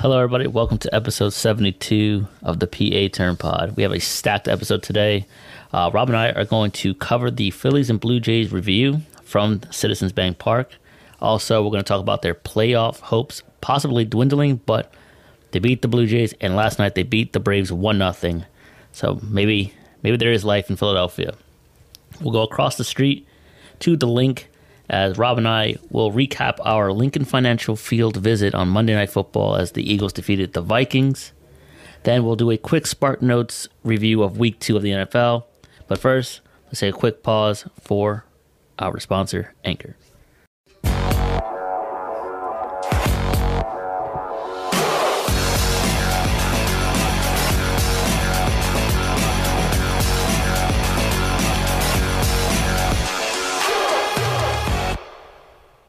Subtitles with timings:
[0.00, 0.46] Hello, everybody.
[0.46, 3.76] Welcome to episode 72 of the PA Turn Pod.
[3.76, 5.26] We have a stacked episode today.
[5.72, 9.60] Uh, Rob and I are going to cover the Phillies and Blue Jays review from
[9.72, 10.76] Citizens Bank Park.
[11.20, 14.94] Also, we're going to talk about their playoff hopes possibly dwindling, but
[15.50, 18.42] they beat the Blue Jays, and last night they beat the Braves 1 0.
[18.92, 19.74] So maybe
[20.04, 21.34] maybe there is life in Philadelphia.
[22.20, 23.26] We'll go across the street
[23.80, 24.48] to the link
[24.88, 29.56] as Rob and I will recap our Lincoln Financial Field visit on Monday Night Football
[29.56, 31.32] as the Eagles defeated the Vikings.
[32.04, 35.44] Then we'll do a quick Spark Notes review of week two of the NFL.
[35.88, 38.24] But first, let's take a quick pause for
[38.78, 39.96] our sponsor, Anchor.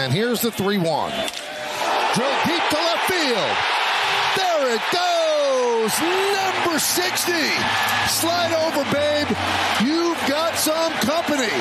[0.09, 0.85] And here's the 3 1.
[0.87, 3.55] Drill deep to left field.
[4.35, 5.93] There it goes.
[6.33, 7.31] Number 60.
[8.09, 9.27] Slide over, babe.
[9.85, 11.53] You've got some company.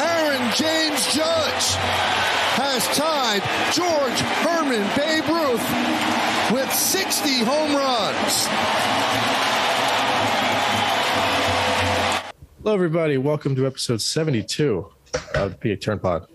[0.00, 1.76] Aaron James Judge
[2.56, 3.42] has tied
[3.74, 8.46] George Herman Babe Ruth with 60 home runs.
[12.62, 13.18] Hello, everybody.
[13.18, 14.86] Welcome to episode 72
[15.34, 16.26] of the PA Turn Pod.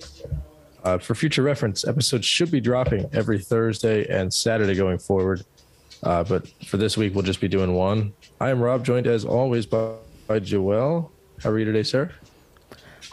[0.84, 5.44] Uh, for future reference, episodes should be dropping every Thursday and Saturday going forward.
[6.04, 8.14] Uh, but for this week, we'll just be doing one.
[8.40, 9.94] I am Rob, joined as always by,
[10.28, 11.12] by Joel.
[11.44, 12.12] How are you today, sir?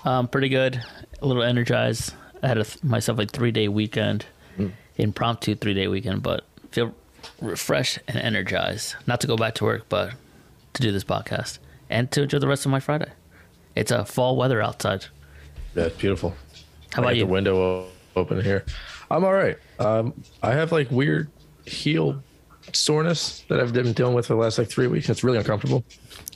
[0.05, 0.81] Um, pretty good.
[1.21, 2.15] A little energized.
[2.43, 4.27] I had a, myself a three day weekend,
[4.59, 4.73] Mm.
[4.97, 6.95] impromptu three day weekend, but feel
[7.43, 8.95] refreshed and energized.
[9.07, 10.13] Not to go back to work, but
[10.75, 11.59] to do this podcast
[11.91, 13.11] and to enjoy the rest of my Friday.
[13.75, 15.07] It's a fall weather outside.
[15.75, 16.35] Yeah, it's beautiful.
[16.97, 17.27] How I about you?
[17.27, 18.65] The window open here.
[19.11, 19.59] I'm all right.
[19.79, 21.31] Um, I have like weird
[21.67, 22.23] heel
[22.73, 25.11] soreness that I've been dealing with for the last like three weeks.
[25.11, 25.85] It's really uncomfortable.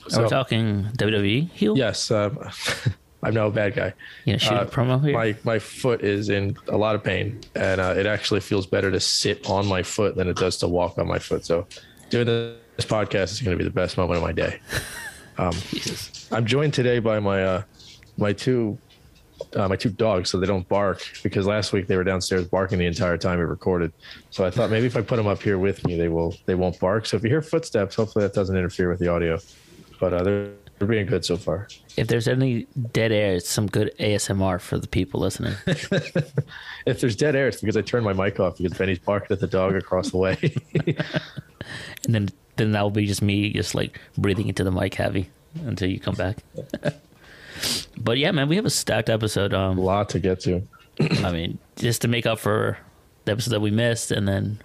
[0.05, 1.75] Are So, we talking WWE heel?
[1.75, 2.37] yes, um,
[3.23, 3.93] I'm no bad guy.
[4.25, 5.13] You know, shoot Uh, a promo here.
[5.13, 8.91] My my foot is in a lot of pain, and uh, it actually feels better
[8.91, 11.43] to sit on my foot than it does to walk on my foot.
[11.43, 11.65] So,
[12.11, 14.59] doing this podcast is going to be the best moment of my day.
[15.71, 16.31] Jesus.
[16.31, 17.63] I'm joined today by my uh,
[18.17, 18.77] my two
[19.55, 22.79] uh, my two dogs, so they don't bark because last week they were downstairs barking
[22.79, 23.91] the entire time we recorded.
[24.29, 26.55] So I thought maybe if I put them up here with me, they will they
[26.55, 27.05] won't bark.
[27.05, 29.39] So if you hear footsteps, hopefully that doesn't interfere with the audio.
[29.99, 30.51] But uh, they're
[30.81, 31.67] they're being good so far.
[31.95, 35.53] If there's any dead air, it's some good ASMR for the people listening.
[36.87, 39.39] If there's dead air, it's because I turned my mic off because Benny's barking at
[39.39, 40.35] the dog across the way.
[42.05, 45.29] and then then that will be just me just like breathing into the mic heavy
[45.65, 46.37] until you come back.
[47.97, 49.53] but yeah, man, we have a stacked episode.
[49.53, 50.61] a Um, lot to get to.
[51.23, 52.77] I mean, just to make up for
[53.25, 54.59] the episode that we missed, and then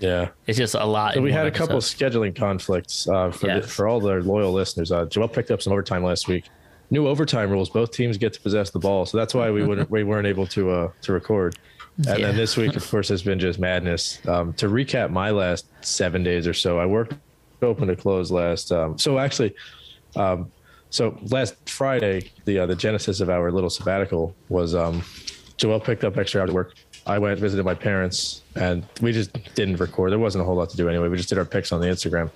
[0.00, 0.28] Yeah.
[0.46, 1.14] it's just a lot.
[1.14, 4.52] So we had a couple of scheduling conflicts uh, for the, for all the loyal
[4.52, 4.92] listeners.
[4.92, 6.44] Uh, Joel picked up some overtime last week.
[6.90, 9.90] New overtime rules: both teams get to possess the ball, so that's why we wouldn't
[9.90, 11.56] we weren't able to uh, to record.
[11.96, 12.26] And Yeah.
[12.28, 14.18] then this week, of course, has been just madness.
[14.26, 17.14] Um, to recap my last seven days or so, I worked
[17.62, 18.72] open to close last.
[18.72, 19.54] Um, so actually,
[20.16, 20.50] um,
[20.92, 25.02] so last Friday, the uh, the genesis of our little sabbatical was um,
[25.56, 26.74] Joel picked up extra hours at work.
[27.06, 30.12] I went visited my parents, and we just didn't record.
[30.12, 31.08] There wasn't a whole lot to do anyway.
[31.08, 32.30] We just did our picks on the Instagram.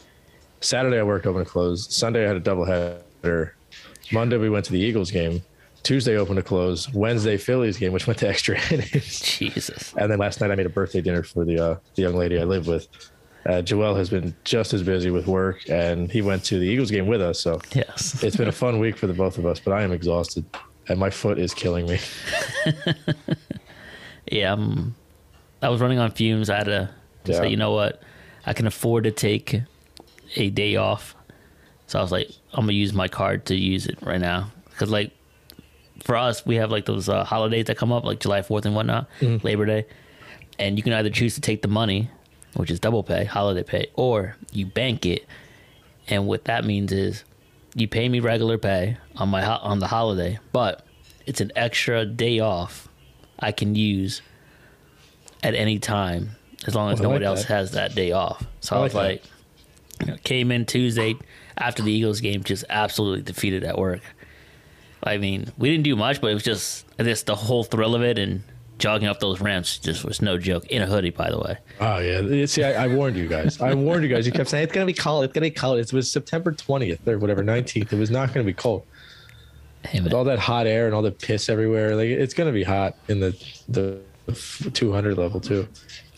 [0.61, 1.95] Saturday, I worked open to close.
[1.95, 3.55] Sunday, I had a double header.
[4.11, 5.43] Monday, we went to the Eagles game.
[5.83, 6.91] Tuesday, open to close.
[6.95, 9.21] Wednesday, Phillies game, which went to extra innings.
[9.21, 9.93] Jesus.
[9.99, 12.41] And then last night, I made a birthday dinner for the uh, the young lady
[12.41, 12.89] I live with.
[13.49, 16.91] Uh, Joel has been just as busy with work, and he went to the Eagles
[16.91, 17.39] game with us.
[17.41, 18.23] So Yes.
[18.25, 19.61] it's been a fun week for the both of us.
[19.61, 20.45] But I am exhausted,
[20.89, 21.99] and my foot is killing me.
[24.31, 24.53] Yeah.
[24.55, 24.97] Um,
[25.63, 26.51] I was running on fumes.
[26.51, 26.91] I had to
[27.27, 27.37] Yeah.
[27.43, 28.03] say, you know what?
[28.45, 29.63] I can afford to take
[30.35, 31.15] a day off.
[31.87, 34.91] So I was like, I'm gonna use my card to use it right now because
[34.91, 35.13] like
[36.03, 38.75] for us, we have like those uh, holidays that come up, like July Fourth and
[38.75, 39.87] whatnot, Labor Day,
[40.59, 42.11] and you can either choose to take the money,
[42.57, 45.27] which is double pay, holiday pay, or you bank it.
[46.09, 47.25] And what that means is
[47.75, 50.85] you pay me regular pay on my ho- on the holiday, but
[51.27, 52.89] it's an extra day off
[53.39, 54.23] I can use
[55.43, 56.31] at any time
[56.67, 57.49] as long as no like one else that.
[57.49, 58.45] has that day off.
[58.61, 59.25] So I I, was like like,
[60.01, 61.17] you know, came in Tuesday
[61.59, 64.01] after the Eagles game, just absolutely defeated at work.
[65.03, 67.95] I mean, we didn't do much, but it was just I guess the whole thrill
[67.95, 68.43] of it and
[68.79, 70.67] jogging up those ramps just was no joke.
[70.67, 71.59] In a hoodie, by the way.
[71.81, 72.47] Oh yeah.
[72.47, 73.61] See, I, I warned you guys.
[73.61, 74.27] I warned you guys.
[74.27, 75.25] You kept saying it's gonna be cold.
[75.25, 75.79] It's gonna be cold.
[75.79, 77.93] It was September twentieth or whatever, nineteenth.
[77.93, 78.85] It was not gonna be cold.
[79.85, 82.65] Hey, With all that hot air and all the piss everywhere, like it's gonna be
[82.65, 83.37] hot in the
[83.69, 84.01] the
[84.73, 85.69] 200 level too.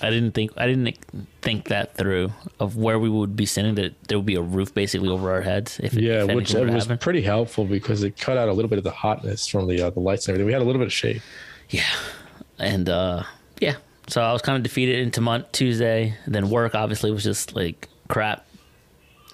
[0.01, 0.97] I didn't think I didn't
[1.43, 3.75] think that through of where we would be sitting.
[3.75, 5.79] That there would be a roof basically over our heads.
[5.83, 6.99] If Yeah, if which anything was happen.
[6.99, 9.91] pretty helpful because it cut out a little bit of the hotness from the uh,
[9.91, 10.47] the lights and everything.
[10.47, 11.21] We had a little bit of shade.
[11.71, 11.83] Yeah,
[12.59, 13.23] and uh,
[13.61, 13.77] yeah,
[14.09, 16.15] so I was kind of defeated into mon- Tuesday.
[16.25, 18.45] And then work obviously was just like crap.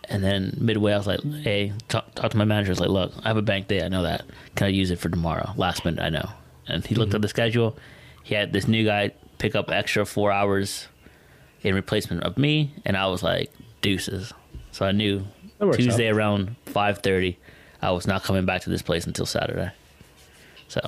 [0.08, 2.90] And then midway, I was like, "Hey, talk, talk to my manager." I was like,
[2.90, 3.82] "Look, I have a bank day.
[3.82, 4.24] I know that.
[4.54, 6.28] Can I use it for tomorrow?" Last minute, I know.
[6.68, 7.16] And he looked Mm-hmm.
[7.16, 7.76] at the schedule.
[8.22, 10.88] He had this new guy pick up extra four hours
[11.62, 13.50] in replacement of me, and I was like,
[13.80, 14.32] "Deuces."
[14.72, 15.24] So I knew
[15.72, 16.16] Tuesday out.
[16.16, 17.38] around five thirty,
[17.80, 19.70] I was not coming back to this place until Saturday.
[20.68, 20.80] So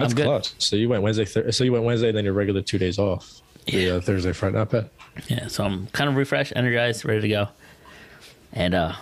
[0.00, 0.54] That's close.
[0.58, 1.24] So you went Wednesday.
[1.24, 3.40] Th- so you went Wednesday, then your regular two days off.
[3.66, 3.92] The Yeah.
[3.94, 4.90] uh, Thursday, Friday, not bad.
[5.28, 7.48] Yeah, so I'm kind of refreshed, energized, ready to go.
[8.52, 8.94] And uh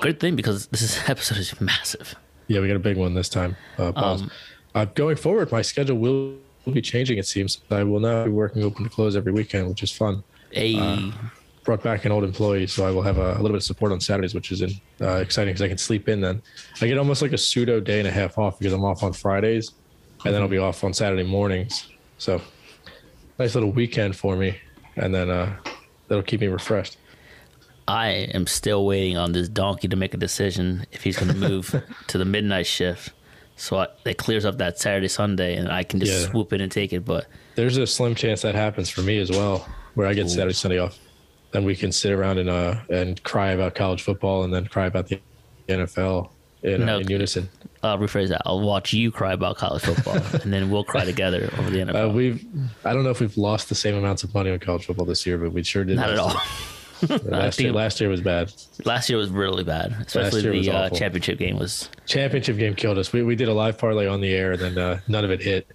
[0.00, 2.14] good thing because this is, episode is massive.
[2.46, 3.56] Yeah, we got a big one this time.
[3.78, 3.92] Uh.
[3.94, 4.30] Um,
[4.74, 7.18] uh, going forward, my schedule will will be changing.
[7.18, 10.22] It seems I will now be working open to close every weekend, which is fun.
[10.54, 11.12] A
[11.68, 13.92] Brought back an old employee, so I will have a, a little bit of support
[13.92, 14.70] on Saturdays, which is in,
[15.02, 16.22] uh, exciting because I can sleep in.
[16.22, 16.40] Then
[16.80, 19.12] I get almost like a pseudo day and a half off because I'm off on
[19.12, 19.72] Fridays,
[20.24, 21.90] and then I'll be off on Saturday mornings.
[22.16, 22.40] So
[23.38, 24.56] nice little weekend for me,
[24.96, 25.54] and then uh,
[26.08, 26.96] that'll keep me refreshed.
[27.86, 31.48] I am still waiting on this donkey to make a decision if he's going to
[31.50, 31.74] move
[32.06, 33.12] to the midnight shift.
[33.56, 36.30] So I, it clears up that Saturday, Sunday, and I can just Yeah.
[36.30, 37.04] swoop in and take it.
[37.04, 37.26] But
[37.56, 40.78] There's a slim chance that happens for me as well, where I get Saturday, Sunday
[40.78, 40.98] off,
[41.54, 44.86] and we can sit around and uh and cry about college football, and then cry
[44.86, 45.20] about the
[45.68, 46.30] NFL
[46.62, 46.98] in, uh, No.
[46.98, 47.48] in unison.
[47.82, 48.42] I'll rephrase that.
[48.44, 52.10] I'll watch you cry about college football, and then we'll cry together over the NFL.
[52.10, 52.44] Uh, we've
[52.84, 55.24] I don't know if we've lost the same amounts of money on college football this
[55.26, 55.96] year, but we sure did.
[55.96, 56.34] Not at all.
[57.22, 58.52] Last year, last year was bad.
[58.84, 61.88] Last year was really bad, especially the uh, championship game was.
[62.06, 63.12] Championship game killed us.
[63.12, 65.40] We, we did a live parlay on the air, and then uh, none of it
[65.40, 65.70] hit.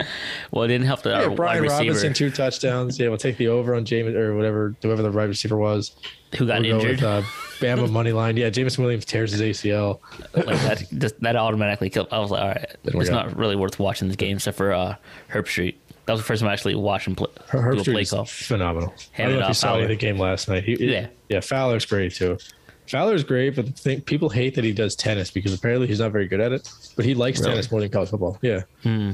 [0.50, 2.98] Well, it didn't help that Yeah, Brian wide receiver Robinson two touchdowns.
[2.98, 5.92] Yeah, we'll take the over on James or whatever whoever the wide receiver was.
[6.36, 6.96] who got We'll go injured.
[6.96, 7.22] with uh,
[7.58, 8.36] Bama money line.
[8.36, 10.00] Yeah, Jameson Williams tears his ACL.
[10.34, 12.08] like that, just, that automatically killed.
[12.10, 14.96] I was like, all right, it's not really worth watching this game except for uh,
[15.30, 15.74] Herbstreit.
[16.06, 17.92] That was the first time I actually watched him play, Her- do Herb a Street
[17.94, 18.24] play call.
[18.24, 18.94] phenomenal.
[18.96, 19.88] I Hand don't it know if you saw any of Fowler.
[19.88, 20.64] the game last night.
[20.64, 21.08] He, Yeah.
[21.28, 22.38] yeah, Fowler's great too.
[22.86, 26.10] Fowler's great, but the thing, people hate that he does tennis because apparently he's not
[26.10, 26.70] very good at it.
[26.96, 27.50] But he likes Really?
[27.52, 28.38] tennis more than college football.
[28.40, 28.62] Yeah.
[28.82, 29.12] Hmm.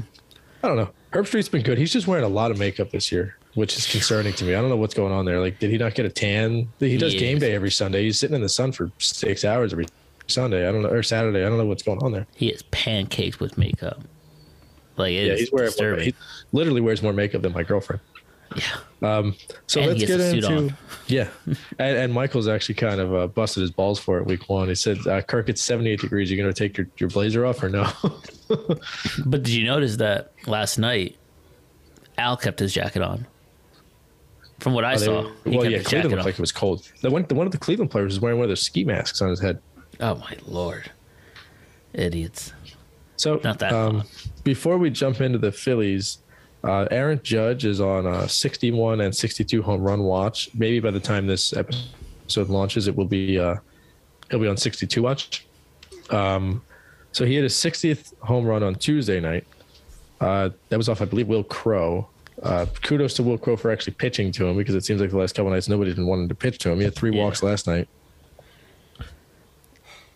[0.64, 0.90] I don't know.
[1.12, 1.76] Herbstreit's been good.
[1.76, 4.54] He's just wearing a lot of makeup this year, which is concerning to me.
[4.54, 5.38] I don't know what's going on there.
[5.38, 6.68] Like, did he not get a tan?
[6.80, 8.04] He does He game day every Sunday.
[8.04, 9.86] He's sitting in the sun for six hours every
[10.26, 10.66] Sunday.
[10.66, 11.44] I don't know, or Saturday.
[11.44, 12.26] I don't know what's going on there.
[12.34, 14.00] He is pancakes with makeup.
[14.96, 16.14] Like Yeah, he's wearing more, he
[16.52, 18.00] literally wears more makeup than my girlfriend.
[18.56, 18.62] yeah,
[19.02, 19.34] Um,
[19.66, 20.74] So And let's get into
[21.08, 21.28] yeah,
[21.78, 24.68] and, and Michaels actually kind of uh, busted his balls for it week one.
[24.68, 26.30] He said, uh, "Kirk, it's seventy eight degrees.
[26.30, 27.90] You're going to take your, your blazer off or no?"
[29.26, 31.16] but did you notice that last night
[32.18, 33.26] Al kept his jacket on?
[34.60, 36.24] From what I Oh, saw, he well, kept yeah, Cleveland looked on.
[36.26, 36.88] like it was cold.
[37.02, 39.20] The one, the one of the Cleveland players was wearing one of those ski masks
[39.20, 39.58] on his head.
[40.00, 40.90] Oh my lord,
[41.92, 42.52] idiots!
[43.16, 44.04] So Not that um,
[44.42, 46.18] before we jump into the Phillies,
[46.62, 50.50] uh, Aaron Judge is on a 61 and 62 home run watch.
[50.54, 53.56] Maybe by the time this episode launches, it will be uh,
[54.30, 55.46] he'll be on 62 watch.
[56.10, 56.62] Um,
[57.12, 59.46] so he had his 60th home run on Tuesday night.
[60.24, 62.08] Uh, that was off, I believe, Wil Crowe.
[62.42, 65.16] Uh, kudos to Wil Crowe for actually pitching to him because it seems like the
[65.18, 66.78] last couple nights nobody's been wanting to pitch to him.
[66.78, 67.22] He had three Yeah.
[67.22, 67.88] walks last night.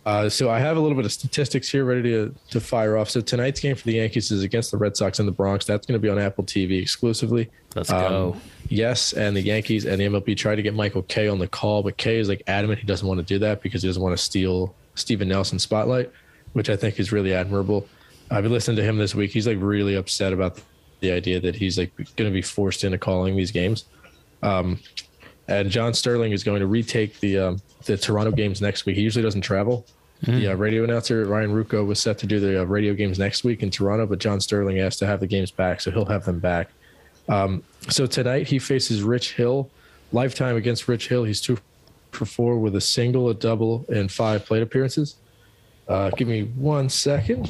[0.07, 3.11] Uh, so I have a little bit of statistics here ready to, to fire off.
[3.11, 5.67] So tonight's game for the Yankees is against the Red Sox in the Bronx.
[5.67, 7.51] That's going to be on Apple TV exclusively.
[7.77, 8.37] Let's Um, go.
[8.71, 11.83] Yes, and the Yankees and the MLB tried to get Michael Kay on the call,
[11.83, 14.17] but Kay is like adamant he doesn't want to do that because he doesn't want
[14.17, 16.11] to steal Stephen Nelson's spotlight,
[16.55, 17.87] which I think is really admirable.
[18.31, 19.31] I've been listening to him this week.
[19.31, 20.61] He's like really upset about
[21.01, 23.85] the idea that he's like going to be forced into calling these games.
[24.43, 24.81] Um,
[25.47, 28.97] and John Sterling is going to retake the um, the Toronto games next week.
[28.97, 29.87] He usually doesn't travel.
[30.23, 33.45] The uh, radio announcer Ryan Ruocco was set to do the uh, radio games next
[33.45, 36.25] week in Toronto, but John Sterling asked to have the games back, so he'll have
[36.25, 36.71] them back.
[37.29, 39.71] Um, so tonight he faces Rich Hill.
[40.11, 41.59] Lifetime against Rich Hill, he's two
[42.11, 45.17] for four with a single, a double, and five plate appearances.
[45.87, 47.49] Uh, give me one second.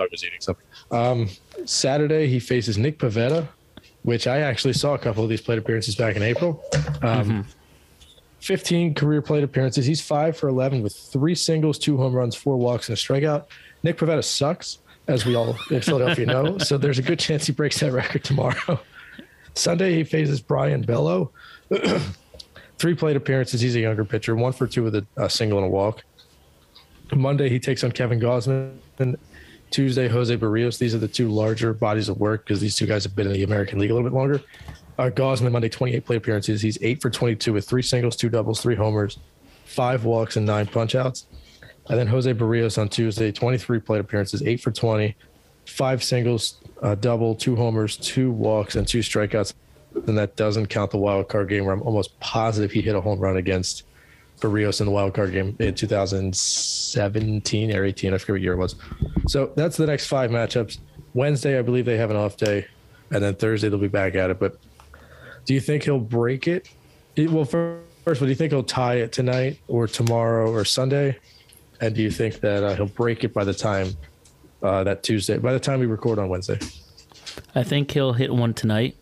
[0.00, 0.64] Dog was eating something.
[0.90, 1.28] Um,
[1.66, 3.46] Saturday he faces Nick Pivetta,
[4.02, 6.64] which I actually saw a couple of these plate appearances back in April.
[7.02, 7.46] Um,
[8.40, 9.84] 15 career plate appearances.
[9.84, 13.44] He's five for 11 with three singles, two home runs, four walks, and a strikeout.
[13.82, 16.56] Nick Pivetta sucks, as we all in Philadelphia know.
[16.64, 18.80] So there's a good chance he breaks that record tomorrow.
[19.54, 21.32] Sunday, he faces Brayan Bello.
[22.78, 23.60] Three plate appearances.
[23.60, 26.04] He's a younger pitcher, one for two with a, a single and a walk.
[27.12, 28.78] Monday he takes on Kevin Gausman.
[29.70, 30.78] Tuesday, Jose Berrios.
[30.78, 33.32] These are the two larger bodies of work because these two guys have been in
[33.32, 34.42] the American League a little bit longer.
[34.98, 36.60] Uh, Gausman Monday, 28 plate appearances.
[36.60, 39.18] He's eight for 22 with three singles, two doubles, three homers,
[39.64, 41.24] five walks, and nine punchouts.
[41.88, 45.16] And then Jose Berrios on Tuesday, 23 plate appearances, eight for 20,
[45.66, 46.60] five singles,
[47.00, 49.54] double, two homers, two walks, and two strikeouts.
[50.06, 53.00] And that doesn't count the wild card game where I'm almost positive he hit a
[53.00, 53.84] home run against
[54.40, 58.14] Berrios in the wild card game in 2017 or 18.
[58.14, 58.74] I forget what year it was.
[59.28, 60.78] So that's the next five matchups.
[61.14, 62.66] Wednesday, I believe they have an off day,
[63.10, 64.38] and then Thursday they'll be back at it.
[64.38, 64.58] But
[65.44, 66.68] do you think he'll break it?
[67.16, 71.18] it well, first, first, do you think he'll tie it tonight or tomorrow or Sunday?
[71.80, 73.96] And do you think that uh, he'll break it by the time
[74.62, 76.58] uh, that Tuesday, by the time we record on Wednesday?
[77.54, 78.96] I think he'll hit one tonight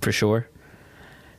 [0.00, 0.48] for sure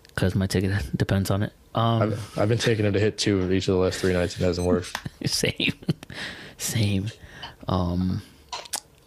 [0.08, 1.54] because my ticket depends on it.
[1.76, 4.14] Um, I've, I've been taking him to hit two of each of the last three
[4.14, 4.36] nights.
[4.36, 4.98] And it hasn't worked.
[5.26, 5.74] same,
[6.58, 7.12] same.
[7.68, 8.22] Um,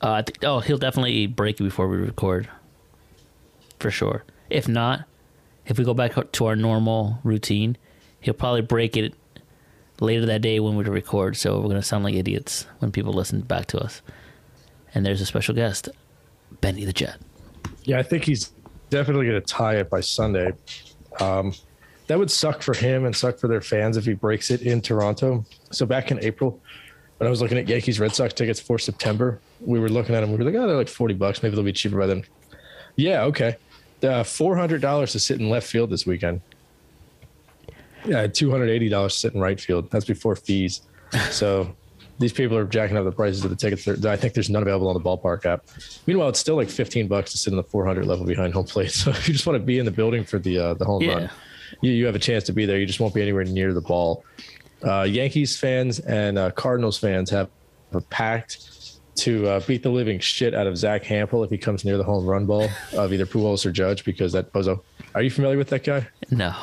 [0.03, 2.49] uh, I think, oh, he'll definitely break it before we record,
[3.81, 4.25] for sure.
[4.51, 5.05] If not,
[5.67, 7.77] if we go back to our normal routine,
[8.21, 9.15] he'll probably break it
[10.01, 11.37] later that day when we record.
[11.37, 14.03] So we're gonna sound like idiots when people listen back to us.
[14.95, 15.89] And there's a special guest,
[16.61, 17.19] Benny the Jet.
[17.85, 18.53] Yeah, I think he's
[18.91, 20.53] definitely going to tie it by Sunday.
[21.21, 21.53] Um,
[22.09, 24.81] that would suck for him and suck for their fans if he breaks it in
[24.81, 25.45] Toronto.
[25.71, 26.61] So back in April,
[27.19, 30.21] when I was looking at Yankees Red Sox tickets for September, we were looking at
[30.21, 30.31] them.
[30.33, 31.43] We were like, oh, they're like 40 bucks.
[31.43, 32.25] Maybe they'll be cheaper by then.
[32.97, 33.57] Yeah, okay.
[34.03, 36.41] Uh, $400 to sit in left field this weekend.
[38.05, 39.91] Yeah, $280 to sit in right field.
[39.91, 40.83] That's before fees.
[41.31, 41.75] So
[42.19, 43.87] these people are jacking up the prices of the tickets.
[44.07, 45.67] I think there's none available on the ballpark app.
[46.07, 48.93] Meanwhile, it's still like 15 bucks to sit in the 400 level behind home plate.
[48.99, 51.03] So if you just want to be in the building for the uh, the home
[51.03, 51.15] yeah.
[51.15, 51.31] run,
[51.81, 52.79] you, you have a chance to be there.
[52.79, 54.25] You just won't be anywhere near the ball.
[54.87, 57.51] Uh, Yankees fans and uh, Cardinals fans have
[57.93, 58.69] a pact
[59.17, 62.05] to uh, beat the living shit out of Zack Hample if he comes near the
[62.05, 64.81] home run ball of either Pujols or Judge because that bozo.
[65.15, 66.07] Are you familiar with that guy?
[66.31, 66.55] No.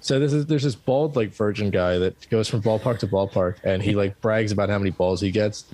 [0.00, 3.56] So this is there's this bald like virgin guy that goes from ballpark to ballpark
[3.64, 5.64] and he like brags about how many balls he gets.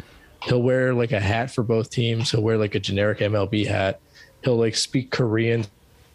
[0.45, 2.31] He'll wear like a hat for both teams.
[2.31, 4.01] He'll wear like a generic MLB hat.
[4.45, 5.67] He'll like speak Korean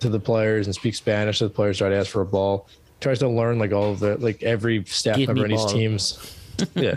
[0.03, 1.79] to the players and speak Spanish to the players.
[1.79, 2.67] Try to ask for a ball.
[3.01, 6.39] Tries to learn like all of the like every staff Give member in his teams.
[6.75, 6.95] yeah,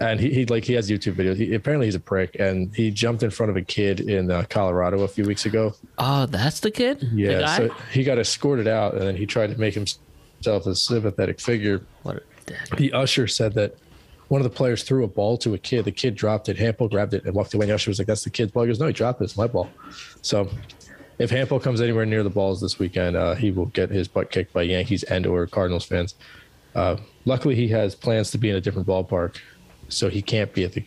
[0.00, 1.36] and he, he like he has YouTube videos.
[1.36, 4.44] He, apparently he's a prick, and he jumped in front of a kid in uh,
[4.48, 5.74] Colorado a few weeks ago.
[5.98, 7.08] Oh, that's the kid.
[7.12, 10.74] Yeah, the so he got escorted out, and then he tried to make himself a
[10.76, 11.82] sympathetic figure.
[12.04, 12.22] What
[12.76, 13.76] the usher said that
[14.28, 15.84] one of the players threw a ball to a kid.
[15.84, 16.56] The kid dropped it.
[16.56, 17.64] Hample grabbed it and walked away.
[17.64, 19.24] And the usher was like, "That's the kid's ball." He goes, "No, he dropped it.
[19.24, 19.68] It's my ball."
[20.22, 20.48] So,
[21.18, 24.30] if Hample comes anywhere near the balls this weekend, uh, he will get his butt
[24.30, 26.14] kicked by Yankees and or Cardinals fans.
[26.74, 29.36] Uh, luckily, he has plans to be in a different ballpark,
[29.88, 30.84] so he can't be at the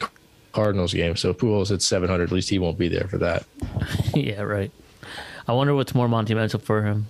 [0.51, 1.15] Cardinals game.
[1.15, 3.45] So if Pujols at 700, at least he won't be there for that.
[4.13, 4.71] yeah, right.
[5.47, 7.07] I wonder what's more monumental for him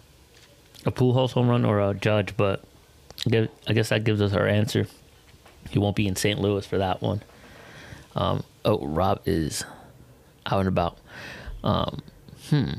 [0.86, 2.64] a Pujols home run or a Judge, but
[3.26, 4.88] I guess that gives us our answer.
[5.70, 6.40] He won't be in St.
[6.40, 7.22] Louis for that one.
[8.16, 9.66] Um, oh, Rob is
[10.46, 10.98] out and about.
[11.64, 12.02] Um,
[12.50, 12.72] hmm.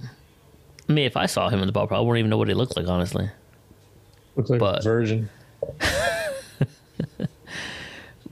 [0.88, 2.54] I mean, if I saw him in the ballpark, I wouldn't even know what he
[2.54, 3.28] looked like, honestly.
[4.37, 5.28] Looks like but, a virgin.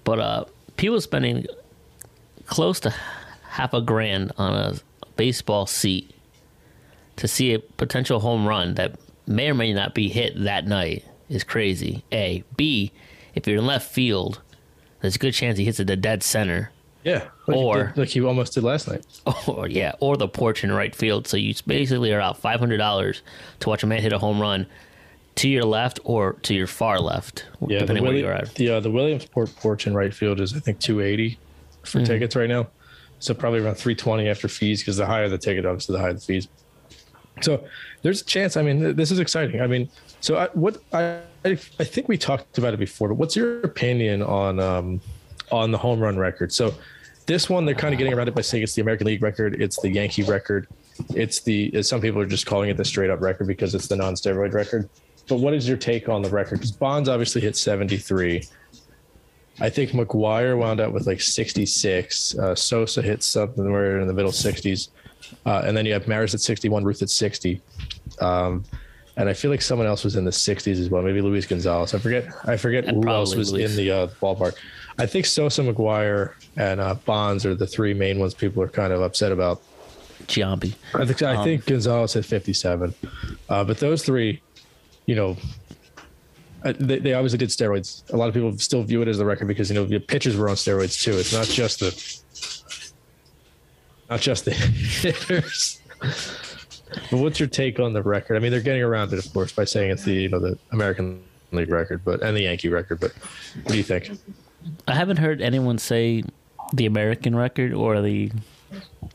[0.05, 0.45] but uh,
[0.77, 1.47] people spending
[2.47, 2.95] close to
[3.49, 4.75] half a grand on a
[5.17, 6.15] baseball seat
[7.17, 11.05] to see a potential home run that may or may not be hit that night
[11.29, 12.05] is crazy.
[12.13, 12.45] A.
[12.57, 12.93] B.
[13.35, 14.41] If you're in left field,
[15.01, 16.71] there's a good chance he hits it the dead center.
[17.07, 19.07] Yeah, like or like you almost did last night.
[19.47, 21.29] Or yeah, or the porch in right field.
[21.29, 23.23] So you basically are out five hundred dollars
[23.61, 24.67] to watch a man hit a home run
[25.37, 28.53] to your left or to your far left, yeah, depending Willi- where you're at.
[28.57, 31.39] The uh, the Williamsport porch in right field is I think two eighty
[31.85, 32.07] for mm-hmm.
[32.07, 32.67] tickets right now.
[33.21, 36.13] So probably around three twenty after fees because the higher the ticket, obviously the higher
[36.15, 36.49] the fees.
[37.41, 37.65] So
[38.03, 38.57] there's a chance.
[38.57, 39.61] I mean, this is exciting.
[39.61, 39.89] I mean,
[40.21, 44.23] so I, what I I think we talked about it before, but what's your opinion
[44.25, 45.01] on um,
[45.53, 46.53] on the home run record?
[46.53, 46.75] So
[47.27, 49.61] this one, they're kind of getting around it by saying it's the American League record,
[49.61, 50.69] it's the Yankee record,
[51.11, 53.97] it's the some people are just calling it the straight up record because it's the
[53.97, 54.89] non steroid record.
[55.29, 56.57] But what is your take on the record?
[56.57, 58.45] Because Bonds obviously hit 73.
[59.59, 62.39] I think McGwire wound up with like 66.
[62.39, 64.91] Uh, Sosa hit somewhere in the middle 60s.
[65.45, 67.61] Uh, and then you have Maris at 61, Ruth at 60.
[68.21, 68.65] Um,
[69.17, 71.03] and I feel like someone else was in the 60s as well.
[71.03, 71.95] Maybe Luis Gonzalez.
[71.95, 72.29] I forget.
[72.45, 73.71] I forget and who else was Luis.
[73.71, 74.57] in the uh, ballpark.
[74.99, 78.93] I think Sosa, McGwire, and uh, Bonds are the three main ones people are kind
[78.93, 79.63] of upset about.
[80.27, 80.75] Giambi.
[80.95, 82.95] I think I um, think Gonzalez at 57,
[83.49, 84.43] uh, but those three,
[85.05, 85.37] you know,
[86.65, 88.03] uh, they, they obviously did steroids.
[88.13, 90.37] A lot of people still view it as the record because you know the pitchers
[90.37, 91.13] were on steroids too.
[91.13, 91.93] It's not just the
[94.11, 95.81] not just the hitters.
[97.11, 98.37] But what's your take on the record?
[98.37, 100.59] I mean, they're getting around it, of course, by saying it's the you know the
[100.73, 103.01] American League record, but and the Yankee record.
[103.01, 103.13] But
[103.63, 104.11] what do you think?
[104.87, 106.23] I haven't heard anyone say
[106.73, 108.31] the American record or the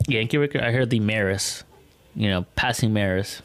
[0.08, 0.62] Yankee record.
[0.62, 1.64] I heard the Maris,
[2.14, 3.42] you know, passing Maris.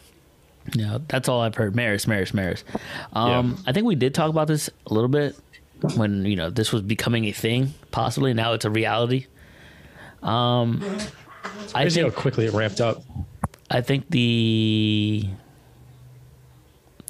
[0.73, 1.75] You know, that's all I've heard.
[1.75, 2.63] Maris, Maris, Maris.
[3.13, 3.63] Um, Yeah.
[3.67, 5.35] I think we did talk about this a little bit
[5.95, 7.73] when you know this was becoming a thing.
[7.91, 9.27] Possibly now it's a reality.
[10.23, 10.83] Um,
[11.73, 13.03] I Crazy how think quickly it ramped up.
[13.69, 15.27] I think the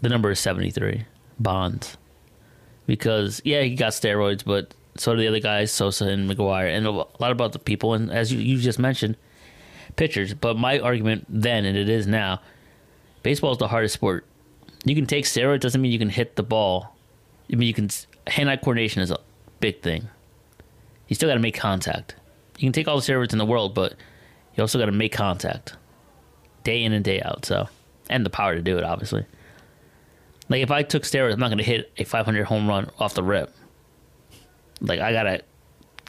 [0.01, 1.05] the number is seventy three.
[1.39, 1.97] Bonds,
[2.87, 6.87] because yeah, he got steroids, but so do the other guys, Sosa and McGwire, and
[6.87, 7.93] a lot about the people.
[7.93, 9.17] And as you, you just mentioned,
[9.95, 10.33] pitchers.
[10.33, 12.41] But my argument then, and it is now,
[13.21, 14.25] baseball is the hardest sport.
[14.83, 16.95] You can take steroids, doesn't mean you can hit the ball.
[17.51, 17.89] I mean, you can
[18.25, 19.19] hand-eye coordination is a
[19.59, 20.07] big thing.
[21.07, 22.15] You still got to make contact.
[22.57, 23.93] You can take all the steroids in the world, but
[24.55, 25.75] you also got to make contact
[26.67, 27.45] day in and day out.
[27.45, 27.69] So,
[28.09, 29.25] and the power to do it, obviously.
[30.50, 33.13] Like if I took steroids, I'm not going to hit a 500 home run off
[33.13, 33.53] the rip.
[34.81, 35.41] Like I gotta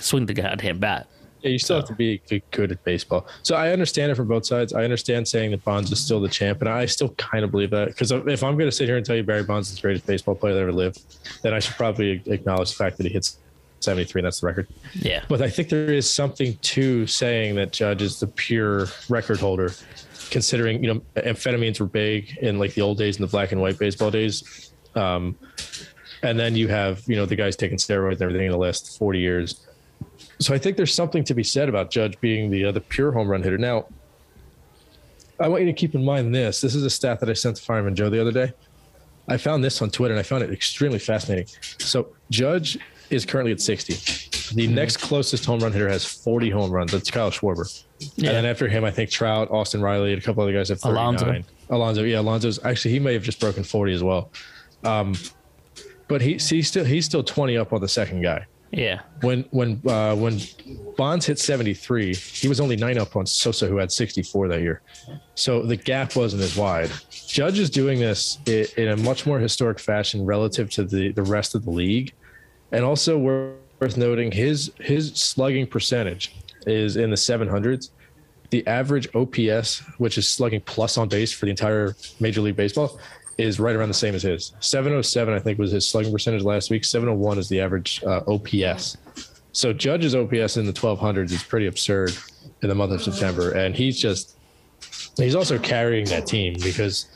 [0.01, 1.07] swing the goddamn bat.
[1.43, 3.29] Yeah, you still have to be good at baseball.
[3.45, 4.73] So I understand it from both sides.
[4.73, 7.71] I understand saying that Bonds is still the champ, and I still kind of believe
[7.71, 9.83] that because if I'm going to sit here and tell you Barry Bonds is the
[9.83, 11.01] greatest baseball player that ever lived,
[11.43, 13.39] then I should probably acknowledge the fact that he hits
[13.81, 14.67] 73 and that's the record.
[14.95, 19.39] Yeah, But I think there is something to saying that Judge is the pure record
[19.39, 19.73] holder,
[20.31, 23.61] considering you know amphetamines were big in like the old days in the black and
[23.61, 25.37] white baseball days, um,
[26.23, 28.99] and then you have you know the guys taking steroids and everything in the last
[28.99, 29.67] forty years.
[30.41, 33.13] So I think there's something to be said about Judge being the uh, the pure
[33.13, 33.59] home run hitter.
[33.59, 33.87] Now,
[35.41, 36.61] I want you to keep in mind this.
[36.61, 38.53] This is a stat that I sent to Fireman Joe the other day.
[39.29, 41.47] I found this on Twitter and I found it extremely fascinating.
[41.79, 42.79] So Judge
[43.11, 44.38] is currently at 60.
[44.55, 46.93] The next closest home run hitter has 40 home runs.
[46.93, 47.67] That's Kyle Schwarber.
[48.17, 48.29] Yeah.
[48.31, 50.81] And then after him, I think Trout, Austin Riley, and a couple other guys have
[50.81, 50.97] 39.
[51.05, 51.43] Alonso.
[51.71, 54.31] Alonso, yeah, Alonso's actually he may have just broken 40 as well.
[54.85, 55.15] Um,
[56.07, 58.47] but he he's still he's still 20 up on the second guy.
[58.71, 60.39] yeah, When when uh, when
[60.97, 64.81] Bonds hit 73, he was only nine up on Sosa, who had 64 that year.
[65.35, 66.91] So the gap wasn't as wide.
[67.27, 71.23] Judge is doing this i- in a much more historic fashion relative to the the
[71.23, 72.13] rest of the league,
[72.73, 73.19] and also
[73.81, 76.35] worth noting his his slugging percentage
[76.67, 77.91] is in the 700s.
[78.51, 82.99] The average OPS, which is slugging plus on base for the entire Major League Baseball,
[83.37, 84.53] is right around the same as his.
[84.61, 86.85] 707, I think, was his slugging percentage last week.
[86.85, 88.97] 701 is the average uh, OPS.
[89.53, 92.17] So Judge's OPS in the 1200s is pretty absurd
[92.63, 94.38] in the month of September, and he's just
[95.23, 97.07] he's also carrying that team because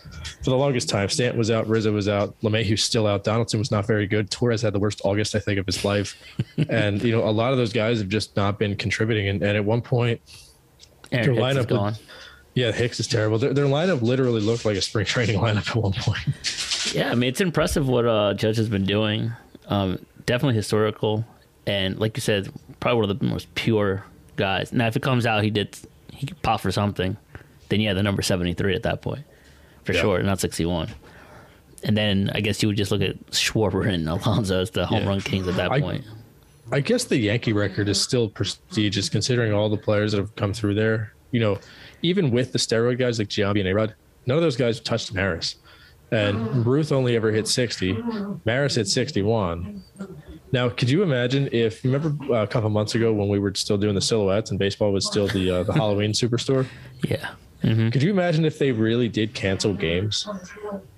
[0.43, 3.71] for the longest time, Stanton was out, Rizzo was out, LeMahieu's still out, Donaldson was
[3.71, 6.17] not very good, Torres had the worst August I think of his life,
[6.69, 9.57] and you know a lot of those guys have just not been contributing, and, and
[9.57, 10.21] at one point,
[11.11, 11.95] Your Hicks is lineup gone.
[12.55, 13.39] yeah, Hicks is terrible.
[13.39, 16.95] Their, their lineup literally looked like a spring training lineup at one point.
[16.95, 19.33] Yeah, I mean it's impressive what uh, Judge has been doing.
[19.69, 21.25] Um, definitely historical,
[21.67, 24.05] and like you said, probably one of the most pure
[24.37, 24.73] guys.
[24.73, 25.77] Now, if it comes out he did
[26.13, 27.17] he could pop for something,
[27.73, 29.25] then yeah, the number seventy three at that point
[29.85, 30.01] for Yeah.
[30.03, 30.89] sure, not sixty one.
[31.85, 35.03] And then I guess you would just look at Schwarber and Alonso as the home
[35.03, 35.09] Yeah.
[35.09, 36.05] run kings at that I- point.
[36.71, 40.53] I guess the Yankee record is still prestigious considering all the players that have come
[40.55, 41.13] through there.
[41.33, 41.59] You know,
[42.03, 43.95] even with the steroid guys like Giambi and Arod,
[44.27, 45.57] none of those guys touched Maris.
[46.13, 47.97] And Ruth only ever hit 60.
[48.45, 49.83] Maris hit 61.
[50.53, 53.53] Now, could you imagine if you remember uh, a couple months ago when we were
[53.55, 56.67] still doing the silhouettes and baseball was still the uh, the Halloween superstore?
[57.09, 57.31] Yeah.
[57.63, 60.29] Hmm Could you imagine if they really did cancel games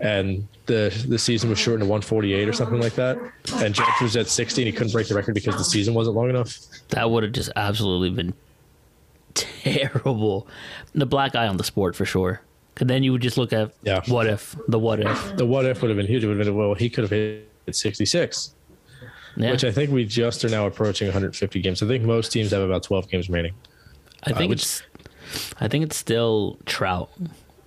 [0.01, 3.19] and the the season was shortened to 148 or something like that,
[3.57, 6.17] and Judge was at 60 and he couldn't break the record because the season wasn't
[6.17, 6.57] long enough?
[6.89, 8.33] That would have just absolutely been
[9.35, 10.47] terrible.
[10.95, 12.41] The black eye on the sport for sure.
[12.77, 14.01] Cause then you would just look at Yeah.
[14.09, 15.37] what if the what if.
[15.37, 16.25] The what if would have been huge.
[16.25, 18.55] It would have been well, he could have hit 66,
[19.37, 19.51] Yeah.
[19.53, 21.83] which I think we just are now approaching 150 games.
[21.83, 23.53] I think most teams have about 12 games remaining.
[24.25, 24.83] I think which- it's
[25.61, 27.11] I think it's still Trout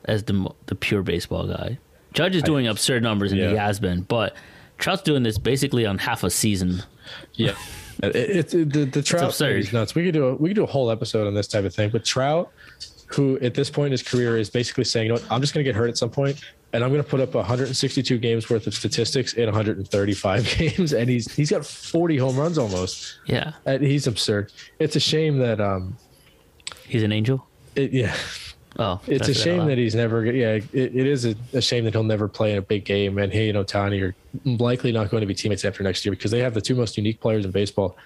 [0.06, 1.78] as the the pure baseball guy.
[2.14, 3.66] Judge is doing absurd numbers and he Yeah.
[3.66, 4.36] has been, but
[4.78, 6.84] Trout's doing this basically on half a season.
[7.34, 7.56] Yeah.
[8.04, 9.56] It, it, it- the the Trout absurd.
[9.58, 9.96] is nuts.
[9.96, 11.90] We could do a we could do a whole episode on this type of thing.
[11.90, 12.52] But Trout,
[13.08, 15.56] who at this point in his career is basically saying, you know what, I'm just
[15.56, 16.40] going to get hurt at some point,
[16.74, 21.10] and I'm going to put up 162 games worth of statistics in 135 games, and
[21.10, 23.18] he's he's got 40 home runs almost.
[23.26, 24.52] Yeah, And he's absurd.
[24.78, 25.98] It's a shame that um,
[26.88, 27.47] he's an angel.
[27.78, 28.16] It, yeah,
[28.80, 30.24] Oh, It's a shame that he's never.
[30.26, 33.18] Yeah, it, it is a, a shame that he'll never play in a big game.
[33.18, 36.30] And he and Ohtani are likely not going to be teammates after next year because
[36.30, 37.98] they have the two most unique players in baseball.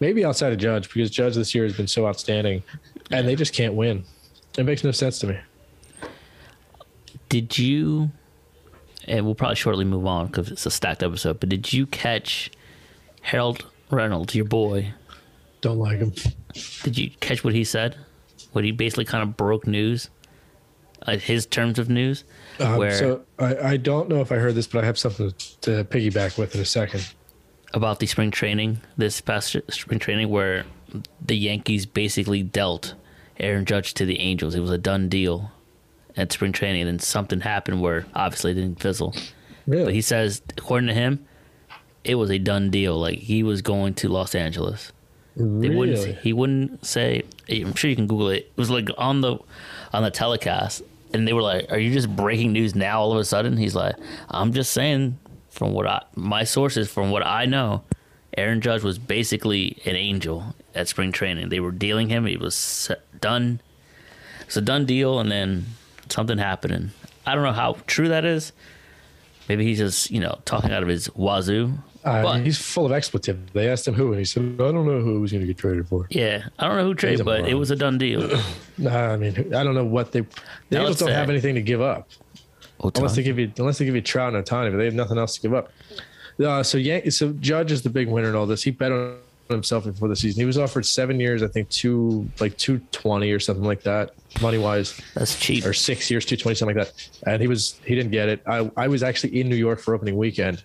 [0.00, 2.64] Maybe outside of Judge because Judge this year has been so outstanding,
[3.12, 4.04] and they just can't win.
[4.56, 5.38] It makes no sense to me.
[7.28, 8.10] Did you?
[9.06, 11.38] And we'll probably shortly move on because it's a stacked episode.
[11.38, 12.50] But did you catch
[13.22, 14.94] Harold Reynolds, your boy?
[15.60, 16.12] Don't like him.
[16.82, 17.96] Did you catch what he said?
[18.52, 20.10] What he basically kind of broke news,
[21.02, 22.24] uh, his terms of news,
[22.58, 25.32] Um, where so I, I don't know if I heard this, but I have something
[25.62, 27.06] to piggyback with in a second.
[27.74, 30.64] about the spring training this past spring training where
[31.24, 32.94] the Yankees basically dealt
[33.38, 34.54] Aaron Judge to the Angels.
[34.54, 35.52] It was a done deal
[36.16, 39.14] at spring training, and then something happened where obviously it didn't fizzle.
[39.66, 39.84] Really?
[39.84, 41.24] But he says, according to him,
[42.02, 42.98] it was a done deal.
[42.98, 44.92] Like he was going to Los Angeles.
[45.38, 46.18] They wouldn't.
[46.18, 47.22] He wouldn't say.
[47.48, 48.50] I'm sure you can Google it.
[48.50, 49.38] It was like on the
[49.92, 53.00] on the telecast, and they were like, "Are you just breaking news now?
[53.00, 53.94] All of a sudden?" He's like,
[54.28, 55.18] "I'm just saying
[55.50, 57.84] from what I my sources, from what I know,
[58.36, 61.48] Aaron Judge was basically an angel at spring training.
[61.50, 62.26] They were dealing him.
[62.26, 63.60] He was done.
[64.42, 65.66] It's a done deal, and then
[66.08, 66.72] something happened.
[66.72, 66.90] And
[67.26, 68.52] I don't know how true that is.
[69.48, 71.78] Maybe he's just you know talking out of his wazoo.
[72.08, 73.38] Uh, but he's full of expletive.
[73.52, 75.46] They asked him who, and he said, "I don't know who he was going to
[75.46, 77.98] get traded for." yeah, I don't know who traded, a but it was a done
[77.98, 78.28] deal.
[78.80, 80.20] Nah, I mean, I don't know what they.
[80.20, 80.28] The
[80.70, 81.16] Now Angels don't sad.
[81.16, 82.08] have anything to give up
[82.82, 85.18] unless they give you unless they give you Trout and Ohtani, but they have nothing
[85.18, 85.72] else to give up.
[86.40, 88.62] Uh, so Yan- so Judge is the big winner in all this.
[88.62, 89.16] He bet on
[89.50, 90.40] himself before the season.
[90.40, 94.12] He was offered seven years, I think two like two twenty or something like that,
[94.40, 95.64] money wise, That's cheap.
[95.66, 97.08] or six years, two twenty something like that.
[97.26, 98.40] And he was he didn't get it.
[98.46, 100.62] I I was actually in New York for opening weekend,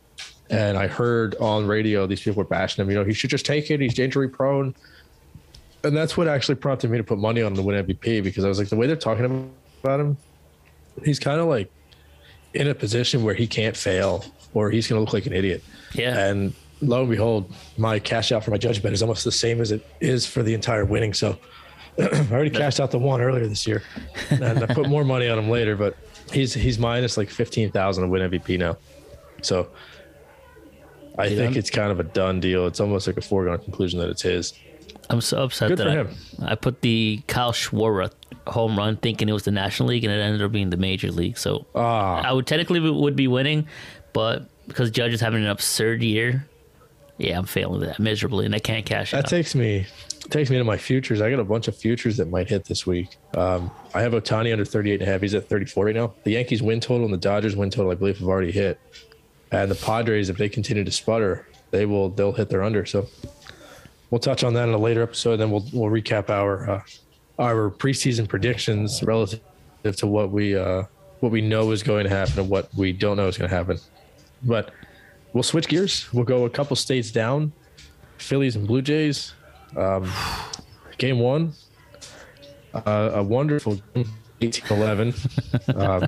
[0.49, 2.89] and I heard on radio these people were bashing him.
[2.89, 3.79] You know, he should just take it.
[3.79, 4.75] He's injury prone.
[5.83, 8.47] And that's what actually prompted me to put money on the win MVP because I
[8.47, 9.51] was like, the way they're talking
[9.83, 10.17] about him,
[11.03, 11.69] he's kind of like
[12.53, 15.63] in a position where he can't fail or he's going to look like an idiot.
[15.93, 16.27] Yeah.
[16.27, 19.59] And lo and behold, my cash out for my judge bet is almost the same
[19.59, 21.13] as it is for the entire winning.
[21.13, 21.37] So
[21.99, 23.83] I already cashed out the one earlier this year,
[24.29, 25.75] and I put more money on him later.
[25.75, 25.95] But
[26.31, 28.77] he's he's minus like fifteen thousand to win MVP now.
[29.43, 29.69] So
[31.17, 31.37] I Yeah.
[31.37, 32.65] think it's kind of a done deal.
[32.67, 34.53] It's almost like a foregone conclusion that it's his.
[35.09, 36.09] I'm so upset Good that I, him.
[36.43, 38.09] I put the Kyle Schwarber
[38.47, 41.11] home run thinking it was the National League, and it ended up being the Major
[41.11, 41.37] League.
[41.37, 43.67] So Ah, I would technically would be winning,
[44.13, 46.47] but because Judge is having an absurd year,
[47.17, 49.29] yeah, I'm failing that miserably, and I can't cash that out.
[49.29, 49.85] takes me
[50.29, 51.19] takes me to my futures.
[51.21, 53.17] I got a bunch of futures that might hit this week.
[53.35, 55.19] Um, I have Ohtani under 38 and a half.
[55.21, 56.13] He's at 34 right now.
[56.23, 58.79] The Yankees win total and the Dodgers win total, I believe, have already hit.
[59.53, 62.85] And the Padres, if they continue to sputter, they will they'll hit their under.
[62.85, 63.07] So
[64.09, 65.37] we'll touch on that in a later episode.
[65.37, 66.81] Then we'll we'll recap our uh,
[67.37, 69.41] our preseason predictions relative
[69.95, 70.83] to what we uh,
[71.19, 73.55] what we know is going to happen and what we don't know is going to
[73.55, 73.77] happen.
[74.41, 74.71] But
[75.33, 76.11] we'll switch gears.
[76.11, 77.53] We'll go a couple states down.
[78.17, 79.33] Phillies and Blue Jays.
[79.75, 80.11] Um,
[80.97, 81.53] game one,
[82.73, 84.05] uh, a wonderful 18
[84.69, 85.13] 11.
[85.75, 86.07] um,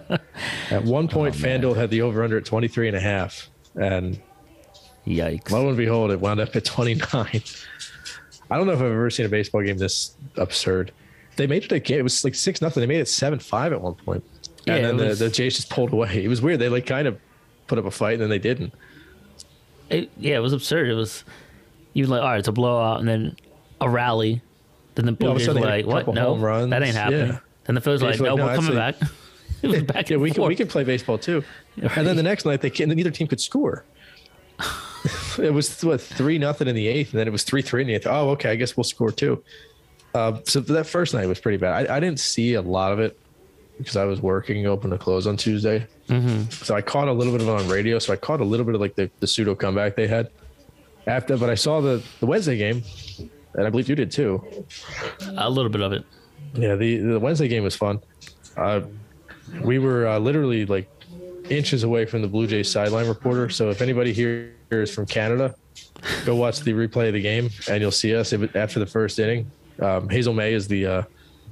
[0.71, 3.49] at one point, FanDuel had the over under at 23 and a half.
[3.75, 4.19] And
[5.05, 5.51] Yikes!
[5.51, 7.41] lo and behold, it wound up at 29.
[8.51, 10.91] I don't know if I've ever seen a baseball game this absurd.
[11.35, 11.99] They made it a game.
[11.99, 12.81] It was like 6 nothing.
[12.81, 14.23] They made it 7 5 at one point.
[14.65, 16.23] Yeah, And then the, was- the Jays just pulled away.
[16.23, 16.59] It was weird.
[16.59, 17.19] They like kind of
[17.67, 18.73] put up a fight and then they didn't.
[19.89, 20.89] It, yeah, it was absurd.
[20.89, 21.23] It was
[21.93, 23.37] you were like, all right, it's a blowout, and then
[23.79, 24.41] a rally.
[24.95, 26.07] Then the Blue a Jays were like, what?
[26.13, 27.27] No, that ain't happening.
[27.27, 27.39] Yeah.
[27.65, 28.95] Then the Phillies were like, were no, like, we're no, coming back.
[29.61, 31.43] it was back Yeah, we can, we can play baseball too.
[31.77, 33.83] And then the next night, they can, neither team could score.
[35.39, 37.87] it was what three nothing in the eighth, and then it was three three in
[37.87, 38.07] the eighth.
[38.07, 39.43] Oh, okay, I guess we'll score two.
[40.13, 41.89] Uh, so that first night was pretty bad.
[41.89, 43.19] I, I didn't see a lot of it
[43.77, 45.85] because I was working open to close on Tuesday.
[46.07, 46.49] Mm-hmm.
[46.51, 47.99] So I caught a little bit of it on radio.
[47.99, 50.29] So I caught a little bit of like the, the pseudo comeback they had
[51.05, 51.37] after.
[51.37, 52.83] But I saw the the Wednesday game,
[53.55, 54.41] and I believe you did too.
[55.35, 56.05] a little bit of it.
[56.55, 57.99] Yeah, the the Wednesday game was fun.
[58.57, 58.81] Uh,
[59.61, 60.89] we were uh, literally like
[61.49, 63.49] inches away from the Blue Jays sideline reporter.
[63.49, 65.55] So if anybody here is from Canada,
[66.25, 69.19] go watch the replay of the game, and you'll see us if- after the first
[69.19, 69.49] inning.
[69.79, 71.03] Um, Hazel Mae is the uh,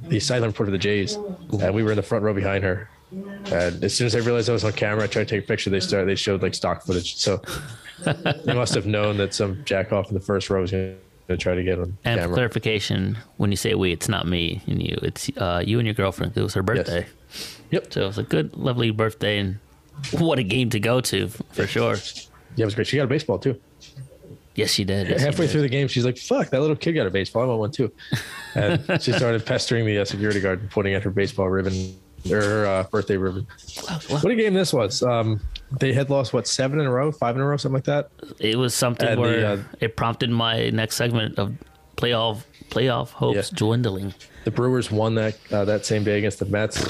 [0.07, 1.15] the sideline reporter of the Jays,
[1.61, 2.89] and we were in the front row behind her.
[3.11, 5.47] And as soon as I realized I was on camera, I tried to take a
[5.47, 5.69] picture.
[5.69, 6.09] They started.
[6.09, 7.17] They showed like stock footage.
[7.17, 7.41] So
[8.45, 11.37] they must have known that some jack off in the first row was going to
[11.37, 12.35] try to get on And for camera.
[12.35, 14.97] clarification, when you say we, it's not me and you.
[15.01, 16.35] It's uh, you and your girlfriend.
[16.37, 17.05] It was her birthday.
[17.71, 17.93] Yep.
[17.93, 19.59] So it was a good, lovely birthday, and
[20.11, 21.95] what a game to go to for sure.
[22.55, 22.87] Yeah, it was great.
[22.87, 23.59] She got a baseball too.
[24.55, 25.07] Yes, she did.
[25.09, 25.51] Yes, she Halfway did.
[25.51, 27.41] through the game, she's like, "Fuck, that little kid got a baseball.
[27.41, 27.91] I want one too."
[28.55, 31.95] And she started pestering the uh, security guard and pointing at her baseball ribbon
[32.29, 33.47] or her uh, birthday ribbon.
[34.09, 35.01] What a game this was!
[35.01, 35.39] Um,
[35.79, 38.09] they had lost what seven in a row, five in a row, something like that.
[38.39, 41.53] It was something And the, where uh, it prompted my next segment of
[41.97, 43.57] playoff playoff hopes Yeah.
[43.57, 44.13] dwindling.
[44.45, 46.85] The Brewers won that uh, that same day against the Mets.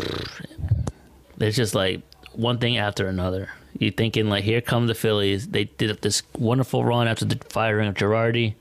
[1.39, 2.02] It's just like
[2.34, 3.50] one thing after another.
[3.78, 5.48] You're thinking like, here come the Phillies.
[5.50, 8.54] They did this wonderful run after the firing of Girardi,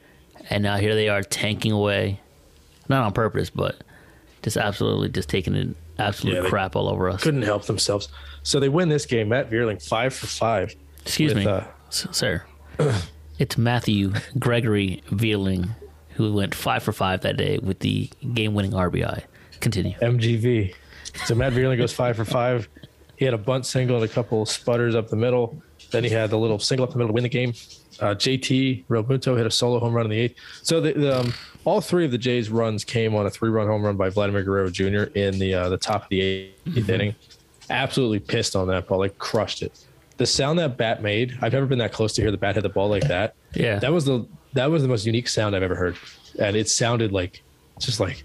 [0.50, 2.20] and now here they are tanking away,
[2.88, 3.82] not on purpose, but
[4.42, 7.22] just absolutely just taking it absolute Yeah, crap all over us.
[7.22, 8.08] Couldn't help themselves,
[8.42, 9.28] so they win this game.
[9.28, 10.74] Matt Vierling five for five.
[11.04, 12.44] Excuse with, me, uh, sir.
[13.38, 15.70] it's Matthew Gregory Vierling
[16.14, 19.22] who went five for five that day with the game-winning RBI.
[19.60, 19.94] Continue.
[19.98, 20.74] MGV.
[21.24, 22.68] So Matt Vierling goes five for five.
[23.16, 25.62] He had a bunt single and a couple sputters up the middle.
[25.90, 27.54] Then he had the little single up the middle to win the game.
[28.02, 30.34] Uh, JT Realmuto hit a solo home run in the eighth.
[30.62, 31.34] So the, the, um,
[31.64, 34.70] all three of the Jays' runs came on a three-run home run by Vladimir Guerrero
[34.70, 35.04] Jr.
[35.14, 37.14] in the uh, the top of the 8th inning.
[37.70, 39.86] Absolutely pissed on that ball, like crushed it.
[40.16, 42.62] The sound that bat made, I've never been that close to hear the bat hit
[42.62, 43.34] the ball like that.
[43.54, 43.78] Yeah.
[43.78, 45.96] that was the that was the most unique sound I've ever heard,
[46.38, 47.42] and it sounded like
[47.78, 48.24] just like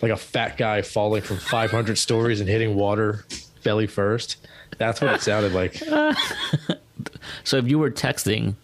[0.00, 3.26] like a fat guy falling from 500 stories and hitting water
[3.64, 4.46] belly first.
[4.78, 5.82] That's what it sounded like.
[7.44, 8.54] So if you were texting,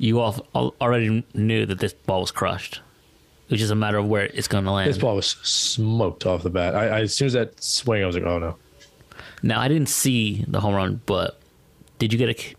[0.00, 2.80] you all al- already knew that this ball was crushed.
[3.46, 4.88] It was just a matter of where it's going to land.
[4.88, 6.74] This ball was smoked off the bat.
[6.74, 8.56] I, I as soon as that swing, I was like, oh no.
[9.42, 11.38] Now I didn't see the home run, but
[11.98, 12.54] did you get a?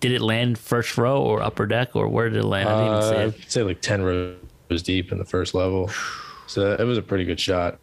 [0.00, 2.68] Did it land first row or upper deck or where did it land?
[2.68, 3.44] I didn't uh, see it.
[3.44, 5.90] I'd say like 10 rows deep in the first level.
[6.46, 7.78] So it was a pretty good shot.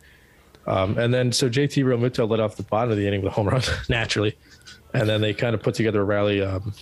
[0.66, 3.36] Um, and then so JT Realmuto led off the bottom of the inning with a
[3.36, 4.36] home run naturally.
[4.94, 6.42] And then they kind of put together a rally.
[6.42, 6.74] Um,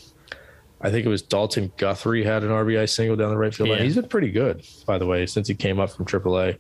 [0.81, 3.79] I think it was Dalton Guthrie had an RBI single down the right field line.
[3.79, 3.83] Yeah.
[3.85, 6.57] He's been pretty good, by the way, since he came up from AAA.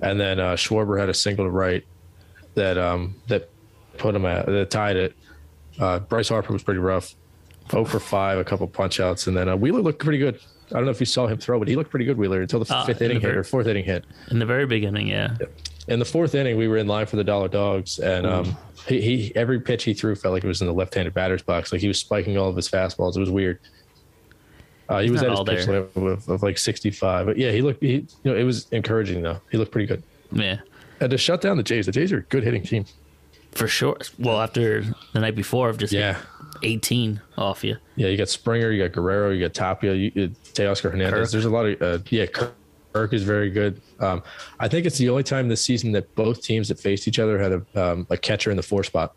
[0.00, 1.84] And then uh, Schwarber had a single to right
[2.54, 3.50] that um, that
[3.98, 5.14] put him at that tied it.
[5.78, 7.14] Uh, Bryce Harper was pretty rough.
[7.70, 9.26] 0 for 5, a couple punch outs.
[9.26, 10.40] And then uh, Wheeler looked pretty good.
[10.70, 12.64] I don't know if you saw him throw, but he looked pretty good, Wheeler, until
[12.64, 14.04] the Uh, fifth in the inning hit or fourth inning hit.
[14.30, 15.36] In the very beginning, yeah.
[15.88, 19.00] In the fourth inning, we were in line for the dollar dogs, and um, he,
[19.00, 21.72] he every pitch he threw felt like it was in the left-handed batter's box.
[21.72, 23.16] Like he was spiking all of his fastballs.
[23.16, 23.58] It was weird.
[24.88, 25.80] Uh, he was at his pitch there.
[25.96, 27.26] limit of, of like 65.
[27.26, 27.82] But yeah, he looked.
[27.82, 29.40] He, you know, it was encouraging though.
[29.50, 30.02] He looked pretty good.
[30.32, 30.58] Yeah.
[31.00, 32.84] And to shut down the Jays, the Jays are a good hitting team.
[33.52, 33.96] For sure.
[34.18, 36.18] Well, after the night before of just Yeah.
[36.62, 37.76] 18 off you.
[37.96, 41.12] Yeah, you got Springer, you got Guerrero, you got Tapia, you, you Teoscar Hernandez.
[41.12, 41.30] Kirk.
[41.30, 42.26] There's a lot of uh, yeah.
[42.26, 42.54] Kirk,
[42.98, 43.80] Kirk is very good.
[44.00, 44.24] Um,
[44.58, 47.38] I think it's the only time this season that both teams that faced each other
[47.38, 49.14] had a um, a catcher in the four spot.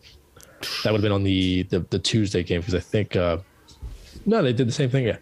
[0.84, 3.38] That would have been on the the, the Tuesday game because I think uh,
[4.28, 5.06] no, they did the same thing.
[5.08, 5.18] Yeah,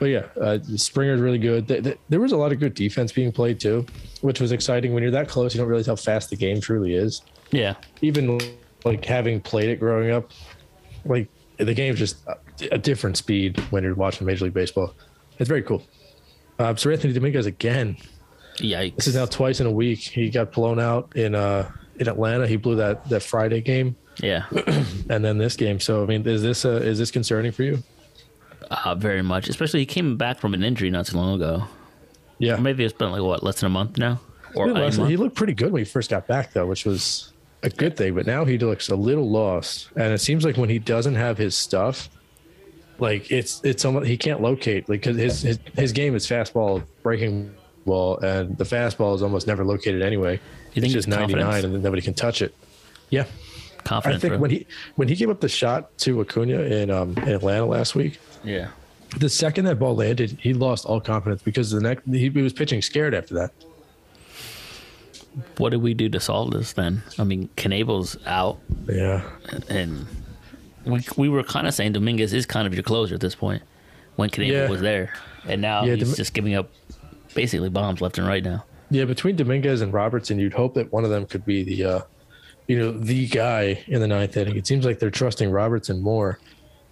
[0.00, 1.68] but yeah, uh, Springer's really good.
[1.68, 3.86] Th- th- There was a lot of good defense being played too,
[4.20, 4.92] which was exciting.
[4.92, 7.22] When you're that close, you don't realize how fast the game truly is
[7.52, 7.74] Yeah.
[8.02, 8.40] even
[8.84, 10.32] like having played it growing up,
[11.04, 12.36] like the game's just a,
[12.72, 14.92] a different speed when you're watching Major League Baseball.
[15.38, 15.84] It's very cool.
[16.58, 17.96] Uh, so Seranthony Dominguez again.
[18.56, 18.96] Yikes.
[18.96, 19.98] This is now twice in a week.
[19.98, 22.46] He got blown out in uh in Atlanta.
[22.46, 24.46] He blew that that Friday game yeah.
[25.10, 25.80] and then this game.
[25.80, 27.82] So I mean, is this uh, is this concerning for you?
[28.70, 29.48] Uh, very much.
[29.48, 31.64] Especially he came back from an injury not too long ago.
[32.38, 34.20] Yeah, maybe it's been like, what, less than a month now?
[34.54, 34.96] Or month?
[35.08, 38.14] he looked pretty good when he first got back though, which was a good thing.
[38.14, 41.38] But now he looks a little lost, and it seems like when he doesn't have
[41.38, 42.08] his stuff,
[42.98, 46.82] like it's it's almost he can't locate like 'cause his, his his game is fastball,
[47.02, 47.52] breaking
[47.84, 50.40] ball, and the fastball is almost never located anyway.
[50.74, 51.54] You think it's just it's ninety confidence?
[51.54, 52.54] nine, and then nobody can touch it.
[53.10, 53.24] Yeah,
[53.90, 54.38] I think bro.
[54.38, 57.94] when he when he gave up the shot to Acuna in um in Atlanta last
[57.94, 58.68] week, yeah.
[59.18, 62.52] the second that ball landed, he lost all confidence because the next he, he was
[62.52, 63.52] pitching scared after that.
[65.58, 67.02] What did we do to solve this then?
[67.18, 69.22] I mean, Knebel's out, Yeah,
[69.68, 70.06] and
[70.86, 73.62] we, we were kind of saying Dominguez is kind of your closer at this point
[74.16, 74.68] when Knebel Yeah.
[74.70, 75.12] was there.
[75.48, 76.70] And now Yeah, he's Domi- just giving up
[77.34, 78.64] basically bombs left and right now.
[78.90, 82.00] Yeah, between Dominguez and Robertson, you'd hope that one of them could be the, uh,
[82.68, 84.56] you know, the guy in the ninth inning.
[84.56, 86.38] It seems like they're trusting Robertson more.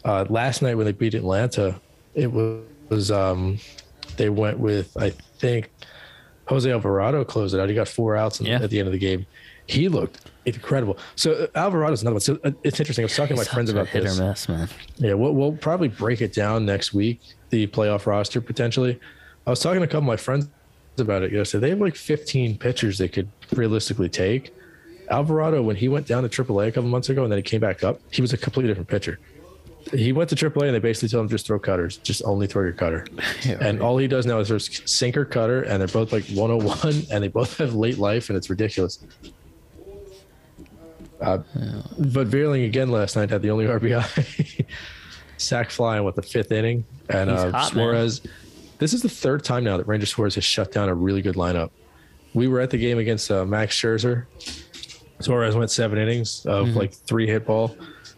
[0.04, 1.80] Uh, last night when they beat Atlanta,
[2.14, 3.59] it was, um,
[4.16, 5.70] they went with I think
[6.46, 7.68] Jose Alvarado closed it out.
[7.68, 8.61] He got four outs Yeah.
[8.61, 9.24] at the end of the game.
[9.66, 10.98] He looked incredible.
[11.16, 12.20] So uh, Alvarado's another one.
[12.20, 13.03] So uh, it's interesting.
[13.03, 14.18] I was talking to my friends about hit this.
[14.18, 14.68] or miss, man.
[14.96, 19.00] Yeah, we'll, we'll probably break it down next week, the playoff roster potentially.
[19.46, 20.48] I was talking to a couple of my friends
[20.98, 21.62] about it yesterday.
[21.66, 24.55] They have like 15 pitchers they could realistically take.
[25.11, 27.61] Alvarado, when he went down to AAA a couple months ago and then he came
[27.61, 29.18] back up, he was a completely different pitcher.
[29.92, 32.62] he went to AAA and they basically told him just throw cutters, just only throw
[32.62, 33.07] your cutter.
[33.44, 37.07] Yeah, and all he does now is there's sinker cutter, and they're both like 101,
[37.11, 38.98] and they both have late life, and it's ridiculous.
[41.20, 41.38] Uh,
[41.98, 44.66] But Vierling again last night had the only RBI,
[45.37, 47.64] sack flying with the fifth inning, and uh, hot, man.
[47.70, 48.20] Suarez.
[48.79, 51.37] This is the third time now that Ranger Suarez has shut down a really good
[51.37, 51.70] lineup.
[52.35, 54.27] We were at the game against uh, Max Scherzer.
[55.20, 56.79] Suarez went seven innings of Mm-hmm.
[56.79, 57.77] like three hit ball.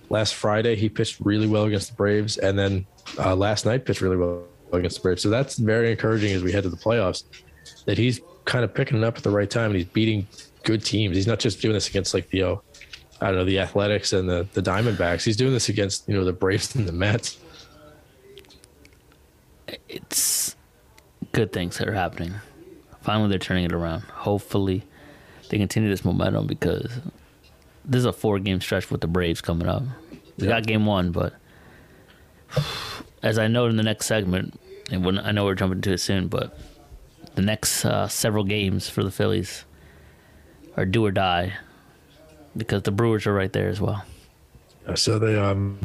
[0.08, 2.86] Last Friday, he pitched really well against the Braves, and then
[3.18, 5.22] uh, last night pitched really well against the Braves.
[5.22, 7.24] So that's very encouraging as we head to the playoffs.
[7.84, 10.26] That he's kind of picking it up at the right time, and he's beating
[10.62, 11.16] good teams.
[11.16, 12.56] He's not just doing this against like the, uh,
[13.20, 15.24] I don't know, the Athletics and the the Diamondbacks.
[15.24, 17.38] He's doing this against you know the Braves and the Mets.
[19.88, 20.54] it's
[21.32, 22.34] good things that are happening.
[23.00, 24.02] Finally, they're turning it around.
[24.02, 24.82] Hopefully,
[25.48, 27.00] they continue this momentum because
[27.84, 29.82] this is a four game stretch with the Braves coming up.
[30.38, 31.34] We got game one, but
[33.22, 34.58] as I know in the next segment,
[34.90, 36.58] and when I know we're jumping to it soon, but
[37.34, 39.64] the next uh, several games for the Phillies
[40.76, 41.54] are do or die
[42.56, 44.04] because the Brewers are right there as well.
[44.86, 45.78] Uh, So they um,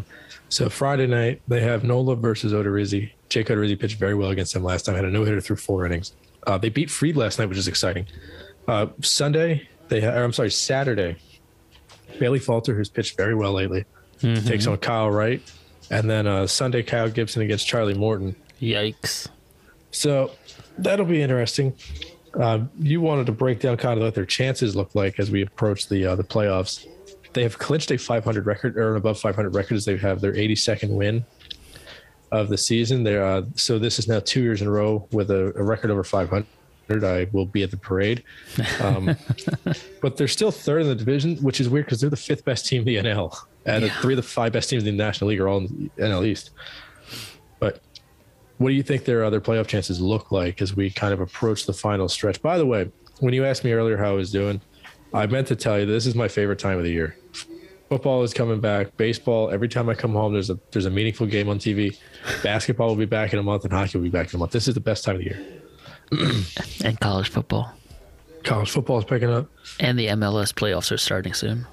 [0.50, 3.12] so Friday night they have Nola versus Odorizzi.
[3.30, 4.96] Jake Odorizzi pitched very well against them last time.
[4.96, 6.14] Had a no hitter through four innings.
[6.48, 8.06] Uh, they beat Fried last night, which is exciting.
[8.68, 11.16] Uh, Sunday they ha- or I'm sorry Saturday.
[12.20, 13.86] Bailey Falter, who's pitched very well lately,
[14.20, 15.42] takes on Kyle Wright,
[15.90, 18.36] and then uh, Sunday Kyle Gibson against Charlie Morton.
[18.62, 19.28] Yikes.
[19.92, 20.32] So
[20.78, 21.74] that'll be interesting.
[22.40, 25.42] Uh, you wanted to break down kind of what their chances look like as we
[25.42, 26.88] approach the uh, the playoffs.
[27.34, 30.34] They have clinched a 500 record or an above 500 record as they have their
[30.34, 31.26] 82nd win
[32.32, 33.04] of the season.
[33.04, 35.92] They're uh, so this is now two years in a row with a, a record
[35.92, 36.46] over 500.
[37.04, 38.22] I will be at the parade,
[38.82, 39.16] um,
[40.02, 42.66] but they're still third in the division, which is weird because they're the fifth best
[42.66, 43.34] team in the NL,
[43.66, 44.02] and the Yeah.
[44.02, 46.26] three of the five best teams in the National League are all in the NL
[46.26, 46.50] East.
[47.60, 47.82] But
[48.62, 51.66] what do you think their other playoff chances look like as we kind of approach
[51.66, 52.42] the final stretch?
[52.42, 54.62] By the way, when you asked me earlier how I was doing,
[55.14, 57.18] I meant to tell you this is my favorite time of the year.
[57.90, 58.96] Football is coming back.
[58.96, 59.50] Baseball.
[59.50, 61.98] Every time I come home, there's a there's a meaningful game on TV.
[62.42, 64.52] Basketball will be back in a month, and hockey will be back in a month.
[64.52, 65.46] This is the best time of the year.
[66.84, 67.74] And college football.
[68.44, 69.48] College football is picking up.
[69.80, 71.68] And the MLS playoffs are starting soon.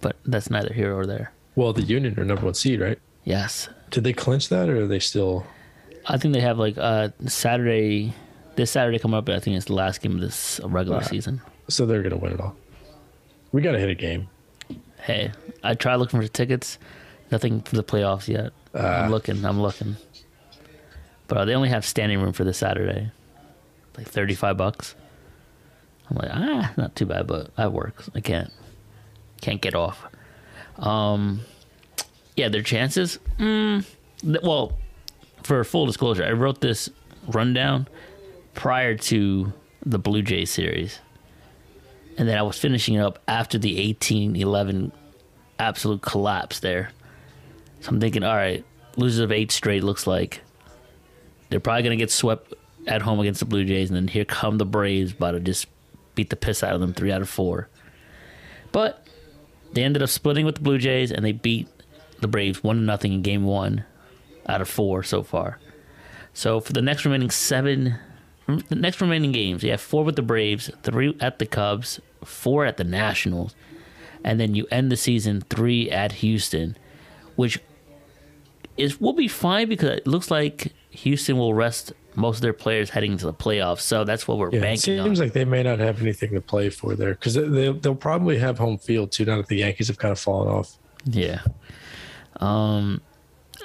[0.00, 1.32] But that's neither here or there.
[1.54, 2.98] Well, the Union are number one seed, right?
[3.24, 3.68] Yes.
[3.90, 5.46] Did they clinch that, or are they still?
[6.06, 8.12] I think they have like uh Saturday
[8.56, 11.04] this Saturday coming up, I think it's the last game of this regular Wow.
[11.04, 11.40] season.
[11.68, 12.54] So they're gonna win it all.
[13.52, 14.28] We gotta hit a game.
[15.00, 16.78] Hey, I tried looking for tickets.
[17.30, 18.52] Nothing for the playoffs yet.
[18.74, 19.04] Ah.
[19.04, 19.96] I'm looking, I'm looking.
[21.26, 23.10] But uh, they only have standing room for this Saturday.
[23.96, 24.94] Like thirty five bucks.
[26.10, 28.04] I'm like, ah, not too bad, but I work.
[28.14, 28.52] I can't
[29.40, 30.04] can't get off.
[30.78, 31.40] Um
[32.36, 33.18] yeah, their chances.
[33.38, 33.84] Mm,
[34.42, 34.76] well,
[35.44, 36.90] for full disclosure, I wrote this
[37.28, 37.86] rundown
[38.54, 39.52] prior to
[39.84, 41.00] the Blue Jays series.
[42.16, 44.92] And then I was finishing it up after the 18 11
[45.58, 46.90] absolute collapse there.
[47.80, 48.64] So I'm thinking, all right,
[48.96, 50.40] losers of eight straight looks like
[51.50, 52.54] they're probably going to get swept
[52.86, 53.90] at home against the Blue Jays.
[53.90, 55.66] And then here come the Braves, about to just
[56.14, 57.68] beat the piss out of them three out of four.
[58.72, 59.06] But
[59.72, 61.68] they ended up splitting with the Blue Jays and they beat
[62.20, 63.84] the Braves one to nothing in game one
[64.48, 65.58] out of four so far.
[66.32, 67.96] So for the next remaining seven,
[68.46, 72.64] the next remaining games, you have four with the Braves, three at the Cubs, four
[72.66, 73.54] at the Nationals,
[74.24, 76.76] and then you end the season three at Houston,
[77.36, 77.58] which
[78.76, 82.90] is will be fine because it looks like Houston will rest most of their players
[82.90, 83.80] heading into the playoffs.
[83.80, 85.24] So that's what we're Yeah, it banking seems on.
[85.26, 88.58] like they may not have anything to play for there because they, they'll probably have
[88.58, 89.24] home field too.
[89.24, 90.76] Now that the Yankees have kind of fallen off.
[91.04, 91.40] Yeah.
[92.40, 93.00] Um,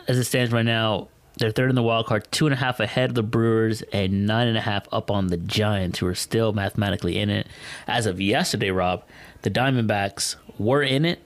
[0.10, 2.82] as it stands right now, they're third in the wild card, two and a half
[2.82, 6.15] ahead of the Brewers, and nine and a half up on the Giants, who are
[6.15, 7.48] still mathematically in it.
[7.88, 9.04] As of yesterday, Rob,
[9.43, 11.19] the Diamondbacks were in it,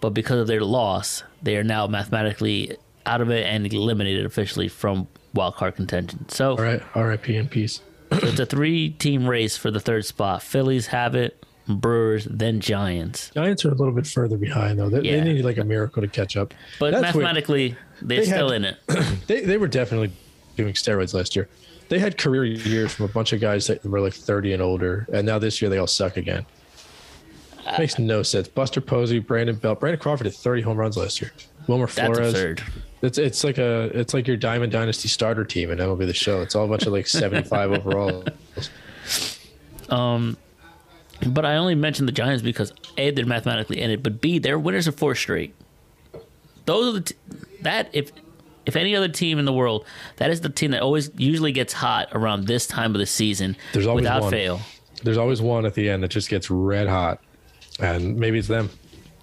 [0.00, 4.68] but because of their loss, they are now mathematically out of it and eliminated officially
[4.68, 6.28] from wild card contention.
[6.28, 7.34] So All right, R.I.P.
[7.34, 7.80] in peace.
[8.12, 10.42] it's a three-team race for the third spot.
[10.42, 13.30] Phillies have it, Brewers, then Giants.
[13.34, 14.88] Giants are a little bit further behind though.
[14.88, 15.22] They, Yeah.
[15.24, 16.54] they need like a miracle to catch up.
[16.78, 17.76] But That's weird.
[18.02, 18.76] They're They still had- in it.
[19.26, 20.12] They they were definitely
[20.56, 21.48] doing steroids last year.
[21.88, 25.06] They had career years from a bunch of guys that were like 30 and older,
[25.12, 26.44] and now this year they all suck again.
[27.78, 28.48] Makes no sense.
[28.48, 31.32] Buster Posey, Brandon Belt, Brandon Crawford had 30 home runs last year.
[31.66, 32.32] Wilmer That's Flores.
[32.34, 32.62] absurd.
[33.02, 36.14] It's it's like a it's like your Diamond Dynasty starter team and that'll be the
[36.14, 36.40] Show.
[36.40, 38.24] It's all a bunch of like 75 overall.
[39.90, 40.36] Um,
[41.26, 44.58] But I only mentioned the Giants because A, they're mathematically in it, but B, they're
[44.58, 45.54] winners of four straight.
[46.68, 47.14] Those are the t-
[47.62, 48.12] that if
[48.66, 51.72] if any other team in the world, that is the team that always usually gets
[51.72, 53.56] hot around this time of the season.
[53.72, 54.30] There's always without one.
[54.30, 54.60] fail.
[55.02, 57.22] There's always one at the end that just gets red hot,
[57.80, 58.68] and maybe it's them.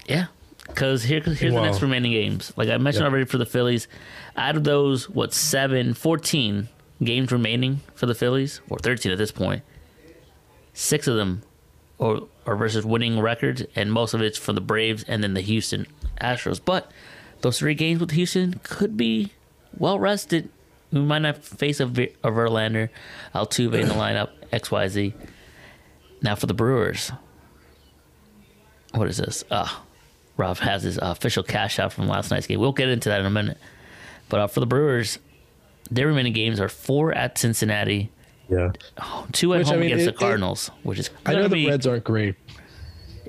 [0.07, 0.25] Yeah.
[0.65, 2.51] Because here, here's the next remaining games.
[2.57, 3.09] Like I mentioned Yeah.
[3.09, 3.87] already for the Phillies,
[4.35, 6.67] out of those, what, seven, 14
[7.03, 9.61] games remaining for the Phillies, or 13 at this point,
[10.73, 11.43] six of them
[11.99, 15.41] are, are versus winning records, and most of it's for the Braves and then the
[15.41, 15.85] Houston
[16.19, 16.59] Astros.
[16.63, 16.91] But
[17.41, 19.31] those three games with Houston could be
[19.77, 20.49] well rested.
[20.91, 22.89] We might not face a, Ver- a Verlander,
[23.33, 25.13] Altuve in the lineup, XYZ.
[26.21, 27.11] Now for the Brewers,
[28.93, 29.43] what is this?
[29.51, 29.83] Ah,
[30.37, 32.59] Rob has his uh, official cash out from last night's game.
[32.59, 33.57] We'll get into that in a minute.
[34.29, 35.19] But uh, for the Brewers,
[35.91, 38.09] their remaining games are four at Cincinnati,
[38.49, 38.71] Yeah,
[39.33, 41.49] two at Which, I home mean, against it- the Cardinals, which is I know the
[41.55, 42.35] be, Reds aren't great.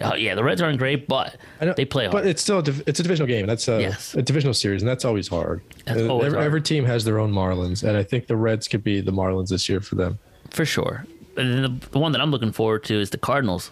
[0.03, 1.37] Oh, yeah, the Reds aren't great, but
[1.77, 2.13] they play hard.
[2.13, 3.47] but it's still a div- it's a divisional game.
[3.47, 4.15] That's a, Yes.
[4.15, 5.63] a divisional series, and that's always hard.
[5.87, 6.47] That's Uh, always every, hard.
[6.47, 9.49] every team has their own Marlins, and I think the Reds could be the Marlins
[9.49, 10.19] this year for them.
[10.51, 11.05] for sure.
[11.37, 13.71] And then the, the one that I'm looking forward to is the Cardinals.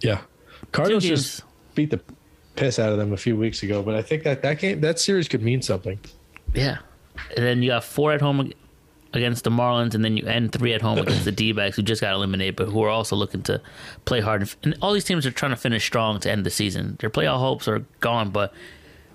[0.00, 0.20] Yeah,
[0.72, 1.42] Cardinals just
[1.74, 2.00] beat the
[2.54, 4.98] piss out of them a few weeks ago, but I think that that game that
[4.98, 5.98] series could mean something.
[6.54, 6.78] Yeah.
[7.36, 8.52] And then you have four at home
[9.16, 11.82] against the Marlins, and then you end three at home against the D backs, who
[11.82, 13.60] just got eliminated, but who are also looking to
[14.04, 14.48] play hard.
[14.62, 16.96] And all these teams are trying to finish strong to end the season.
[17.00, 18.52] Their playoff hopes are gone, but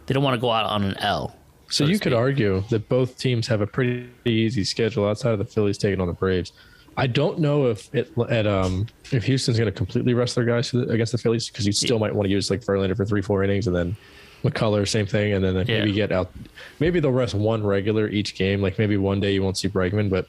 [0.06, 1.36] they don't want to go out on an L.
[1.70, 5.40] So, to you could argue that both teams have a pretty easy schedule outside of
[5.40, 6.52] the Phillies taking on the Braves.
[6.98, 10.74] I don't know if it at um if Houston's going to completely rest their guys
[10.74, 13.44] against the Phillies because you still might want to use like Verlander for three four
[13.44, 13.96] innings and then
[14.44, 16.32] McCullough same thing and then maybe get out
[16.80, 20.10] maybe they'll rest one regular each game like maybe one day you won't see Bregman
[20.10, 20.28] but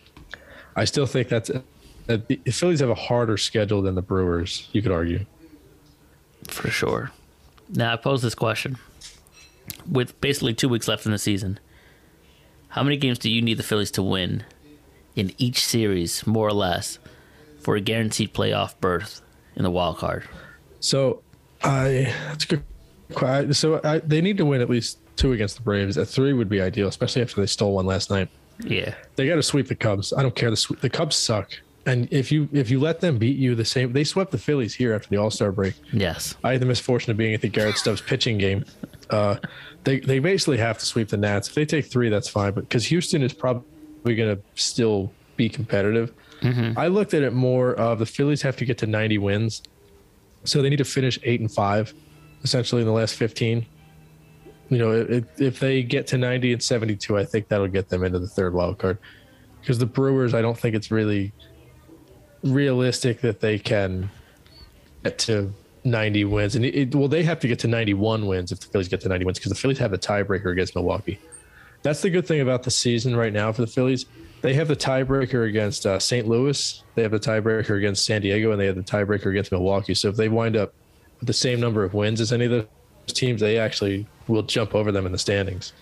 [0.76, 1.50] I still think that's
[2.06, 5.24] that the Phillies have a harder schedule than the Brewers you could argue.
[6.48, 7.10] For sure.
[7.68, 8.78] Now, I pose this question.
[9.90, 11.60] With basically two weeks left in the season,
[12.68, 14.44] how many games do you need the Phillies to win
[15.14, 16.98] in each series, more or less,
[17.60, 19.22] for a guaranteed playoff berth
[19.54, 20.24] in the wild card?
[20.80, 21.22] So
[21.62, 22.64] I that's a good.
[23.52, 25.96] So I, they need to win at least two against the Braves.
[25.96, 28.28] A three would be ideal, especially after they stole one last night.
[28.64, 28.94] Yeah.
[29.16, 30.12] They got to sweep the Cubs.
[30.12, 30.50] I don't care.
[30.50, 31.52] The the Cubs suck,
[31.86, 34.74] and if you if you let them beat you the same, they swept the Phillies
[34.74, 35.74] here after the All Star break.
[35.92, 36.36] Yes.
[36.44, 38.64] I had the misfortune of being at the Garrett Stubbs pitching game.
[39.10, 39.36] Uh,
[39.84, 41.48] they they basically have to sweep the Nats.
[41.48, 42.52] If they take three, that's fine.
[42.52, 43.64] But because Houston is probably
[44.14, 46.12] going to still be competitive,
[46.76, 49.62] I looked at it more of the Phillies have to get to 90 wins,
[50.44, 51.94] so they need to finish eight and five,
[52.42, 53.66] essentially in the last 15.
[54.68, 58.04] You know, if, if they get to 90 and 72, I think that'll get them
[58.04, 58.98] into the third wild card.
[59.60, 61.32] Because the Brewers, I don't think it's really
[62.42, 64.10] realistic that they can
[65.04, 65.52] get to
[65.84, 66.56] 90 wins.
[66.56, 69.08] And it, well, they have to get to 91 wins if the Phillies get to
[69.08, 71.20] 90 wins because the Phillies have the tiebreaker against Milwaukee.
[71.82, 74.06] That's the good thing about the season right now for the Phillies.
[74.40, 76.26] They have the tiebreaker against uh, St.
[76.26, 79.94] Louis, they have the tiebreaker against San Diego, and they have the tiebreaker against Milwaukee.
[79.94, 80.74] So if they wind up
[81.22, 82.66] the same number of wins as any of those
[83.08, 85.72] teams, they actually will jump over them in the standings.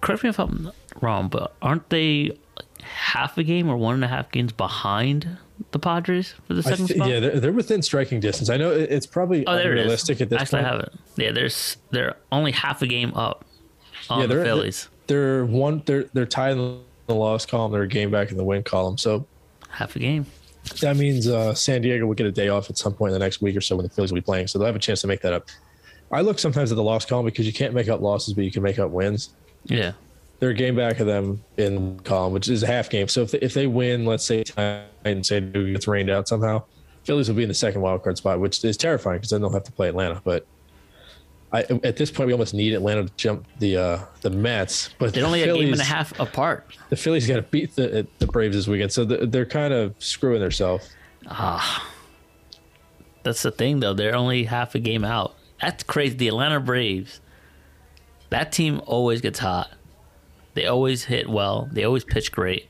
[0.00, 0.70] Correct me if I'm
[1.00, 2.36] wrong, but aren't they
[2.82, 5.38] half a game or one and a half games behind
[5.70, 7.08] the Padres for the second thi- spot?
[7.08, 8.50] yeah, they're, they're within striking distance.
[8.50, 9.82] I know it's probably Oh, there it is.
[9.82, 10.66] unrealistic at this Actually, point.
[10.66, 10.92] I have it.
[11.16, 13.44] Yeah, there's they're only half a game up
[14.10, 14.88] on Yeah, the they're- Phillies.
[15.06, 15.82] They're one.
[15.84, 17.72] They're they're tied in the loss column.
[17.72, 18.96] They're a game back in the win column.
[18.98, 19.26] So
[19.68, 20.24] half a game.
[20.80, 23.24] That means uh, San Diego will get a day off at some point in the
[23.24, 24.46] next week or so when the Phillies will be playing.
[24.46, 25.48] So they'll have a chance to make that up.
[26.10, 28.50] I look sometimes at the loss column because you can't make up losses, but you
[28.50, 29.30] can make up wins.
[29.64, 29.92] Yeah.
[30.38, 33.08] They're a game back of them in column, which is a half game.
[33.08, 36.28] So if they, if they win, let's say tonight and San Diego gets rained out
[36.28, 36.64] somehow,
[37.04, 39.52] Phillies will be in the second wild card spot, which is terrifying because then they'll
[39.52, 40.20] have to play Atlanta.
[40.24, 40.46] But
[41.54, 44.90] I, at this point, we almost need Atlanta to jump the uh, the Mets.
[44.98, 46.66] But They're the only a game and a half apart.
[46.90, 49.94] the Phillies got to beat the the Braves this weekend, so the, they're kind of
[50.00, 50.90] screwing themselves.
[51.28, 51.88] Ah,
[53.22, 53.94] that's the thing, though.
[53.94, 55.36] They're only half a game out.
[55.60, 56.16] That's crazy.
[56.16, 57.20] The Atlanta Braves,
[58.30, 59.70] that team always gets hot.
[60.54, 61.68] They always hit well.
[61.72, 62.68] They always pitch great.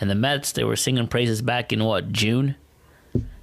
[0.00, 2.54] And the Mets, they were singing praises back in what June,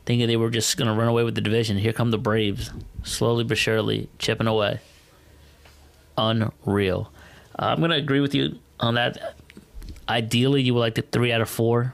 [0.06, 1.78] thinking they were just going to run away with the division.
[1.78, 2.72] Here come the Braves,
[3.04, 4.80] slowly but surely chipping away.
[6.18, 7.12] Unreal.
[7.58, 9.36] Uh, I'm going to agree with you on that.
[10.08, 11.94] Ideally, you would like the three out of four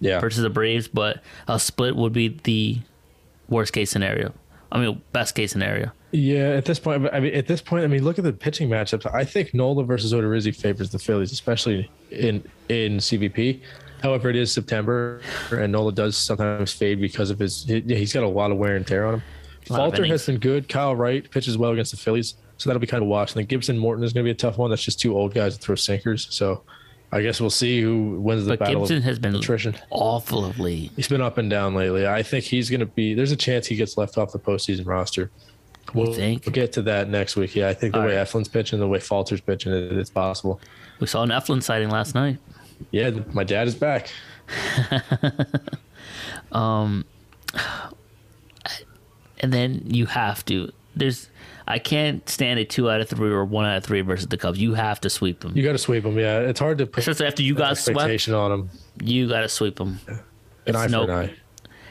[0.00, 2.78] Yeah, versus the Braves, but a split would be the
[3.48, 4.32] worst case scenario.
[4.70, 5.90] I mean, best case scenario.
[6.12, 6.50] yeah.
[6.56, 9.12] At this point, I mean, at this point, I mean, look at the pitching matchups.
[9.12, 13.60] I think Nola versus Odorizzi favors the Phillies, especially in in CBP.
[14.02, 15.20] However, it is September,
[15.52, 17.64] and Nola does sometimes fade because of his.
[17.64, 19.22] he- He's got a lot of wear and tear on him.
[19.66, 20.68] Falter has been good.
[20.68, 22.34] Kyle Wright pitches well against the Phillies.
[22.58, 23.32] So that'll be kind of wash.
[23.32, 24.70] And then Gibson Morton is going to be a tough one.
[24.70, 26.26] That's just two old guys that throw sinkers.
[26.30, 26.62] So
[27.12, 28.80] I guess we'll see who wins the But battle.
[28.80, 29.74] Gibson has been attrition.
[29.90, 30.90] awful of late.
[30.96, 32.06] He's been up and down lately.
[32.06, 33.14] I think he's going to be.
[33.14, 35.30] There's a chance he gets left off the postseason roster.
[35.94, 37.54] We'll, we'll get to that next week.
[37.56, 38.26] Yeah, I think the All way right.
[38.26, 40.60] Eflin's pitching, the way Falter's pitching, it, it's possible.
[41.00, 42.38] We saw an Eflin sighting last night.
[42.90, 44.10] Yeah, my dad is back.
[46.52, 47.04] um,
[49.40, 50.70] And then you have to.
[50.94, 51.28] There's.
[51.66, 54.36] I can't stand a two out of three or one out of three versus the
[54.36, 54.58] Cubs.
[54.58, 55.56] You have to sweep them.
[55.56, 56.18] You got to sweep them.
[56.18, 58.70] Yeah, it's hard to put Especially after you got swept, on them.
[59.00, 60.00] you got to sweep them.
[60.66, 61.34] An eye no- for an eye.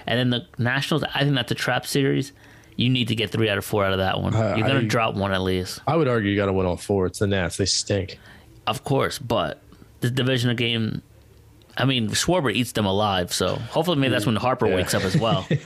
[0.07, 2.31] And then the Nationals, I think that's a trap series.
[2.75, 4.33] You need to get three out of four out of that one.
[4.35, 5.79] Uh, You're going I- to drop one at least.
[5.87, 7.05] I would argue you got to win all four.
[7.05, 7.57] It's the Nats.
[7.57, 8.19] They stink.
[8.67, 9.60] Of course, but
[10.01, 11.01] the divisional game,
[11.77, 13.31] I mean, Schwarber eats them alive.
[13.33, 14.75] So hopefully, maybe that's when Harper Yeah.
[14.75, 15.47] wakes up as well.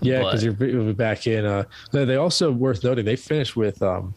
[0.00, 1.44] Yeah, because you're you'll be back in.
[1.44, 4.14] Uh, they also worth noting they finished with um,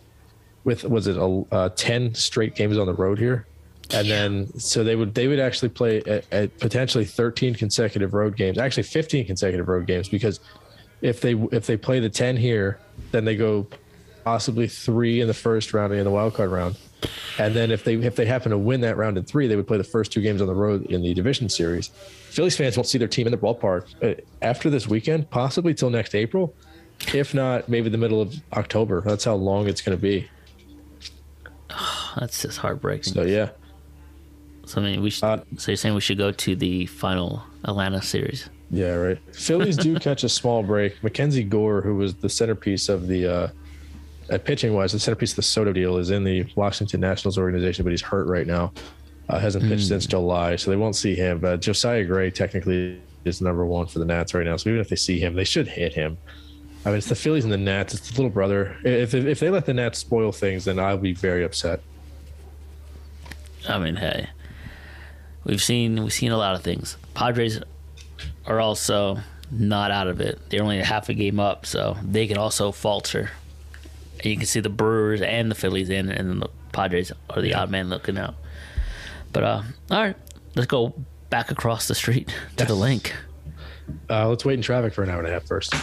[0.63, 3.45] with was it a uh, ten straight games on the road here,
[3.93, 8.35] and then so they would they would actually play at, at potentially thirteen consecutive road
[8.35, 10.39] games, actually fifteen consecutive road games because
[11.01, 12.79] if they if they play the ten here,
[13.11, 13.67] then they go
[14.23, 16.75] possibly three in the first round and in the wild card round.
[17.39, 19.67] And then if they if they happen to win that round in three, they would
[19.67, 21.87] play the first two games on the road in the division series.
[22.29, 25.89] Phillies fans won't see their team in the ballpark uh, after this weekend, possibly till
[25.89, 26.53] next April,
[27.13, 29.01] if not maybe the middle of October.
[29.01, 30.29] That's how long it's going to be.
[32.17, 33.13] that's just heartbreaking.
[33.13, 33.49] So yeah,
[34.65, 37.43] So, I mean, we should, Uh, so you're saying we should go to the final
[37.63, 38.49] Atlanta series?
[38.71, 39.19] yeah, right.
[39.33, 41.01] Phillies do catch a small break.
[41.03, 43.47] Mackenzie Gore, who was the centerpiece of the uh,
[44.29, 47.83] at pitching wise, the centerpiece of the Soto deal, is in the Washington Nationals organization,
[47.83, 48.71] but he's hurt right now.
[49.27, 51.39] Uh, hasn't pitched since July, so they won't see him.
[51.39, 54.55] But Josiah Gray technically is number one for the Nats right now.
[54.55, 56.17] So even if they see him, they should hit him.
[56.85, 57.95] I mean, it's the Phillies and the Nats.
[57.95, 58.77] It's the little brother.
[58.83, 61.81] If if they let the Nats spoil things, then I'll be very upset.
[63.67, 64.29] I mean, hey,
[65.43, 66.97] we've seen we've seen a lot of things.
[67.15, 67.59] Padres
[68.45, 69.17] are also
[69.49, 70.39] not out of it.
[70.49, 73.31] They're only a half a game up, so they can also falter.
[74.23, 77.53] You can see the Brewers and the Phillies in, and then the Padres are the
[77.53, 78.35] odd man looking out.
[79.33, 79.61] But uh,
[79.91, 80.15] all right,
[80.55, 80.93] let's go
[81.29, 83.13] back across the street to the link.
[84.09, 85.73] Uh, let's wait in traffic for an hour and a half first.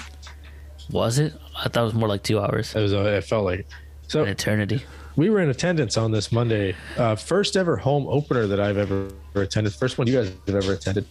[0.90, 1.32] Was it?
[1.56, 2.92] I thought it was more like two hours, It was.
[2.92, 3.66] Uh, it felt like.
[4.08, 4.82] So an eternity.
[5.16, 6.74] we were in attendance on this Monday.
[6.96, 9.72] Uh, first ever home opener that I've ever attended.
[9.74, 11.06] First one you guys have ever attended.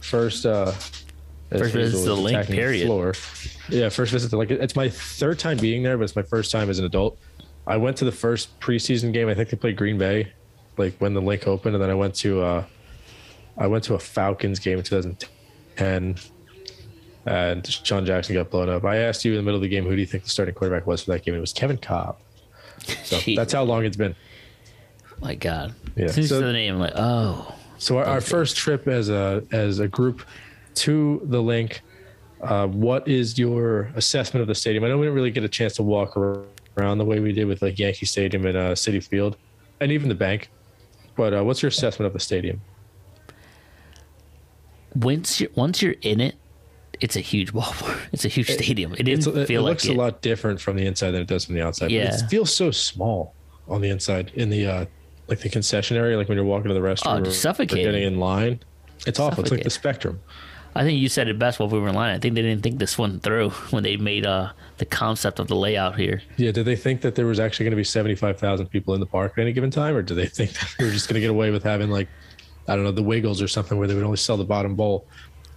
[0.00, 0.46] First.
[0.46, 0.72] Uh,
[1.50, 2.86] First visit to the link, period.
[2.86, 3.12] Floor.
[3.72, 6.52] Yeah, first visit to like it's my third time being there, but it's my first
[6.52, 7.18] time as an adult.
[7.66, 9.28] I went to the first preseason game.
[9.28, 10.32] I think they played Green Bay,
[10.76, 12.64] like when the link opened, and then I went to uh,
[13.56, 16.16] I went to a Falcons game in 2010,
[17.26, 18.84] and DeSean Jackson got blown up.
[18.84, 20.54] I asked you in the middle of the game, who do you think the starting
[20.54, 21.34] quarterback was for that game?
[21.34, 22.16] It was Kevin Kolb.
[23.04, 23.36] So Jeez.
[23.36, 24.14] that's how long it's been.
[25.20, 25.74] My God.
[25.96, 28.56] Yeah, As soon as you so- the name, I'm like, oh, So our, our first
[28.56, 30.22] trip as a as a group
[30.74, 31.82] to the link.
[32.42, 34.82] Uh, what is your assessment of the stadium?
[34.84, 37.44] I know we didn't really get a chance to walk around the way we did
[37.46, 39.36] with like Yankee Stadium and uh, Citi Field,
[39.80, 40.50] and even the bank.
[41.16, 42.60] But uh, what's your assessment of the stadium?
[44.96, 46.34] once you're once you're in it,
[47.00, 47.98] it's a huge ballpark.
[48.12, 48.94] It's a huge stadium.
[48.94, 50.02] It didn't it feel looks like a it.
[50.02, 51.90] lot different from the inside than it does from the outside.
[51.90, 52.14] Yeah.
[52.14, 53.34] it feels so small
[53.68, 54.84] on the inside in the uh,
[55.28, 57.40] like the concession area, like when you're walking to the restaurant, Oh, or- just or
[57.42, 57.84] suffocating.
[57.84, 58.60] getting in line.
[59.06, 59.42] It's awful.
[59.44, 60.20] It's like the spectrum.
[60.74, 62.14] I think you said it best while we were in line.
[62.14, 65.48] I think they didn't think this one through when they made uh, the concept of
[65.48, 66.22] the layout here.
[66.38, 69.06] Yeah, did they think that there was actually going to be 75,000 people in the
[69.06, 69.94] park at any given time?
[69.94, 72.08] Or did they think that they were just going to get away with having, like,
[72.68, 75.06] I don't know, the Wiggles or something where they would only sell the bottom bowl?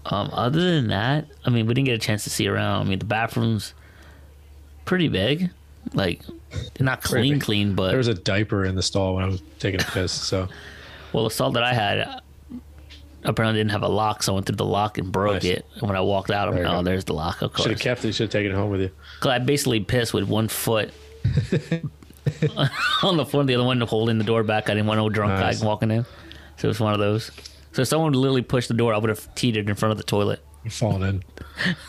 [0.07, 2.85] Um, other than that, I mean, we didn't get a chance to see around.
[2.85, 3.73] I mean, the bathrooms
[4.83, 5.49] pretty big,
[5.93, 6.21] like
[6.73, 9.41] they're not clean, clean, but There was a diaper in the stall when I was
[9.59, 10.11] taking a piss.
[10.11, 10.47] So,
[11.13, 12.21] well, the stall that I had
[13.25, 15.45] apparently didn't have a lock, so I went through the lock and broke Nice.
[15.45, 15.65] it.
[15.75, 16.83] And when I walked out, I'm There like, oh, go.
[16.83, 17.41] there's the lock.
[17.41, 17.63] Of course.
[17.63, 18.13] should have kept it.
[18.13, 18.91] Should have taken it home with you.
[19.19, 20.91] Cause I basically pissed with one foot
[23.03, 24.69] on the floor, the other one holding the door back.
[24.69, 25.59] I didn't want no drunk Nice.
[25.59, 26.05] guy walking in,
[26.57, 27.31] so it was one of those.
[27.73, 30.03] So if someone literally pushed the door, I would have teetered in front of the
[30.03, 30.39] toilet.
[30.63, 31.23] You're falling in.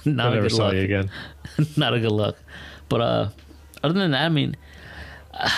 [0.16, 0.74] Not I a never good saw look.
[0.74, 1.10] you again.
[1.76, 2.36] Not a good look.
[2.88, 3.28] But uh,
[3.82, 4.56] other than that, I mean,
[5.32, 5.48] uh,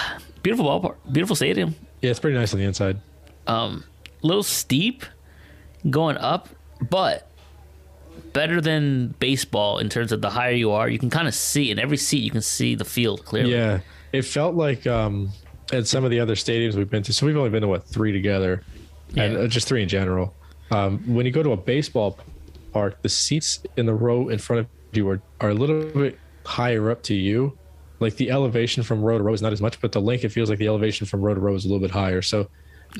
[0.43, 1.75] beautiful ballpark, beautiful stadium.
[2.01, 3.01] Yeah, it's pretty nice on the inside.
[3.47, 3.85] Um,
[4.23, 5.05] little steep
[5.91, 6.49] going up,
[6.91, 7.31] but
[8.33, 11.71] better than baseball in terms of the higher you are, you can kind of see
[11.71, 13.53] in every seat you can see the field clearly.
[13.53, 13.81] Yeah,
[14.13, 15.31] it felt like um,
[15.73, 17.13] at some of the other stadiums we've been to.
[17.13, 18.63] So we've only been to what three together,
[19.17, 19.39] and Yeah.
[19.41, 20.35] uh, just three in general.
[20.71, 22.19] Um, when you go to a baseball
[22.73, 26.19] park, the seats in the row in front of you are, are a little bit
[26.45, 27.57] higher up to you,
[28.01, 30.29] like the elevation from row to row is not as much, but the link it
[30.31, 32.21] feels like the elevation from row to row is a little bit higher.
[32.23, 32.49] So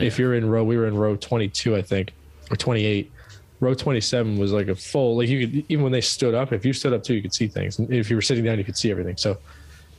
[0.01, 2.13] if you're in row, we were in row 22, I think,
[2.51, 3.13] or 28.
[3.61, 6.65] Row 27 was like a full, like you could even when they stood up, if
[6.65, 7.79] you stood up too, you could see things.
[7.79, 9.17] And if you were sitting down, you could see everything.
[9.17, 9.37] So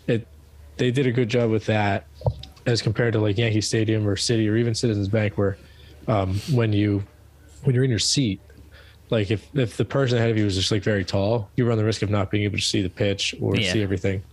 [0.07, 0.27] it
[0.77, 2.05] they did a good job with that
[2.65, 5.57] as compared to like Yankee Stadium or Citi or even Citizens Bank, where
[6.07, 7.03] um, when you
[7.63, 8.41] when you're in your seat,
[9.09, 11.77] like if if the person ahead of you was just like very tall, you run
[11.77, 13.73] the risk of not being able to see the pitch or Yeah.
[13.73, 14.23] see everything.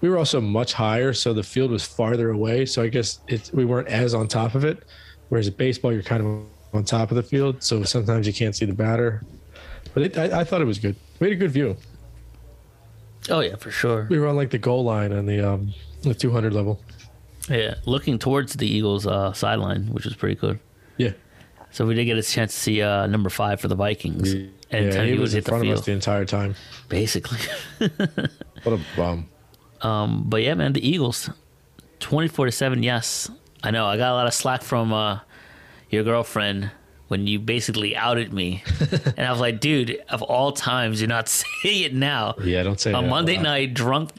[0.00, 2.66] We were also much higher, so the field was farther away.
[2.66, 4.84] So I guess it's we weren't as on top of it.
[5.30, 8.54] Whereas at baseball, you're kind of on top of the field, so sometimes you can't
[8.56, 9.22] see the batter.
[9.94, 10.96] But it, I, I thought it was good.
[11.20, 11.76] We had a good view.
[13.30, 14.06] Oh yeah, for sure.
[14.10, 16.80] We were on like the goal line on the um the 200 level.
[17.48, 20.58] Yeah, looking towards the Eagles' uh, sideline, which was pretty good.
[20.96, 21.12] Yeah,
[21.72, 24.52] So we did get a chance to see uh, number five for the Vikings, and
[24.70, 26.54] yeah, he he was in front of us the entire time.
[26.88, 27.38] basically.
[28.62, 29.28] What a bum.
[29.80, 31.28] Um, but yeah, man, the Eagles,
[31.98, 32.82] twenty-four to seven.
[32.84, 33.28] Yes,
[33.64, 33.86] I know.
[33.86, 35.18] I got a lot of slack from uh,
[35.92, 36.70] your girlfriend
[37.08, 38.64] when you basically outed me,
[39.16, 41.28] and I was like, dude, of all times, you're not
[41.62, 42.34] saying it now.
[42.42, 42.94] Yeah, don't say it.
[42.94, 43.08] On.
[43.08, 43.42] Monday Wow.
[43.42, 44.10] night, drunk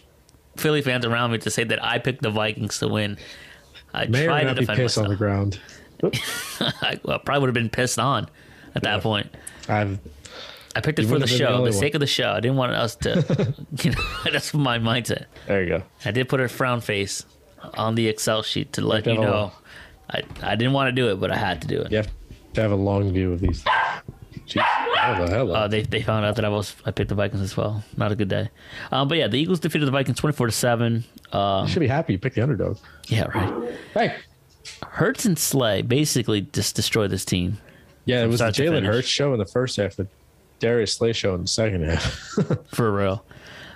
[0.56, 3.18] Philly fans around me to say that I picked the Vikings to win.
[3.94, 5.60] I May tried to defend pissed on the ground.
[6.60, 8.30] I well, probably would have been pissed on
[8.76, 9.28] at that point.
[9.68, 10.00] I've
[10.76, 12.32] I picked it for the wouldn't the show, the, sake of the show.
[12.32, 13.54] I didn't want us to,
[13.84, 14.02] you know,
[14.32, 15.26] that's my mindset.
[15.48, 15.84] there you go.
[16.04, 17.26] I did put a frown face
[17.76, 19.52] on the Excel sheet to let you know.
[20.10, 21.92] I, I didn't want to do it, but I had to do it.
[21.92, 22.10] You have
[22.54, 23.64] to have a long view of these.
[24.46, 25.56] Jeez, how the hell?
[25.56, 27.84] Uh, they, they found out that I was I picked the Vikings as well.
[27.96, 28.50] Not a good day.
[28.92, 31.06] Um, but yeah, the Eagles defeated the Vikings twenty four to seven.
[31.34, 32.78] You should be happy you picked the underdog.
[33.08, 33.74] yeah, right.
[33.94, 34.16] Hey.
[34.82, 37.58] Hurts and Slay basically just destroyed this team.
[38.06, 38.86] Yeah, it was the Jalen.
[38.86, 40.08] Hurts show in the first half, the
[40.60, 42.04] Darius Slay show in the second half.
[42.74, 43.26] for real.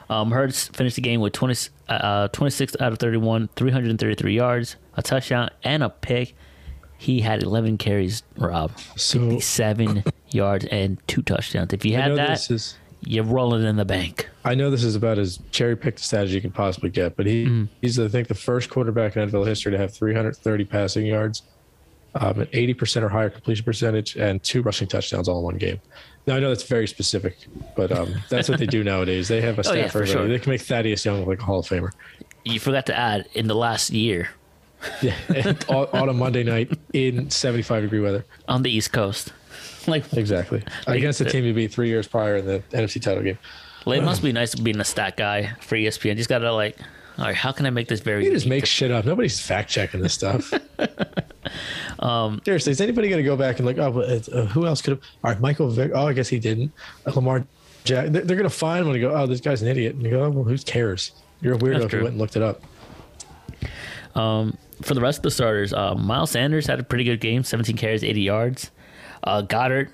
[0.09, 5.01] Um, Hurts finished the game with 20, uh, 26 out of 31, 333 yards, a
[5.01, 6.35] touchdown, and a pick.
[6.97, 8.71] He had 11 carries, Rob.
[8.95, 11.73] So- 57 yards and two touchdowns.
[11.73, 14.27] If you had that, this is you're rolling in the bank.
[14.43, 17.15] I know this is about as cherry picked a stat as you can possibly get,
[17.15, 17.65] but he Mm-hmm.
[17.81, 21.43] he's I think the first quarterback in NFL history to have 330 passing yards,
[22.19, 25.79] um, an 80% or higher completion percentage, and two rushing touchdowns all in one game.
[26.25, 27.37] Now I know that's very specific,
[27.75, 29.27] but um, that's what they do nowadays.
[29.27, 30.27] They have a stat Oh, yeah, for sure.
[30.27, 31.91] They can make Thaddeus Young look like a Hall of Famer.
[32.43, 34.29] You forgot to add in the last year
[35.01, 35.15] Yeah,
[35.69, 38.25] on a Monday night in 75 degree weather.
[38.47, 39.33] on the East Coast.
[39.87, 40.61] Like, Exactly.
[40.85, 43.37] Against the team you beat three years prior in the NFC title game.
[43.85, 46.17] it must be nice being a stat guy for ESPN.
[46.17, 46.77] Just gotta like,
[47.17, 48.25] all right, how can I make this very?
[48.25, 49.05] You just make shit up.
[49.05, 50.53] Nobody's fact checking this stuff.
[51.99, 54.81] um, Seriously, is anybody going to go back and like, oh, but uh, who else
[54.81, 55.01] could have?
[55.23, 55.91] All right, Michael Vick.
[55.93, 56.71] Oh, I guess he didn't.
[57.05, 57.45] Uh, Lamar
[57.83, 58.09] Jack.
[58.09, 59.95] They're, they're going to find one and go, oh, this guy's an idiot.
[59.95, 61.11] And you go, oh, well, who cares?
[61.41, 62.61] You're a weirdo if you went and looked it up.
[64.81, 67.77] for the rest of the starters, uh, Miles Sanders had a pretty good game 17
[67.77, 68.71] carries, 80 yards.
[69.23, 69.89] Uh, Goedert,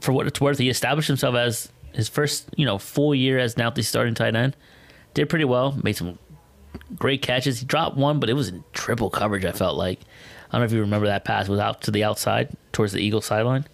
[0.00, 3.56] for what it's worth, he established himself as his first you know full year as
[3.56, 4.56] now the starting tight end.
[5.14, 6.18] Did pretty well, made some
[6.96, 7.60] great catches.
[7.60, 10.00] He dropped one, but it was in triple coverage, I felt like.
[10.48, 13.00] I don't know if you remember that pass, was out to the outside towards the
[13.00, 13.66] Eagle sideline.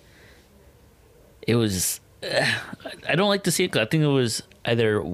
[1.47, 2.01] It was.
[2.23, 5.05] I don't like to see it I think it was either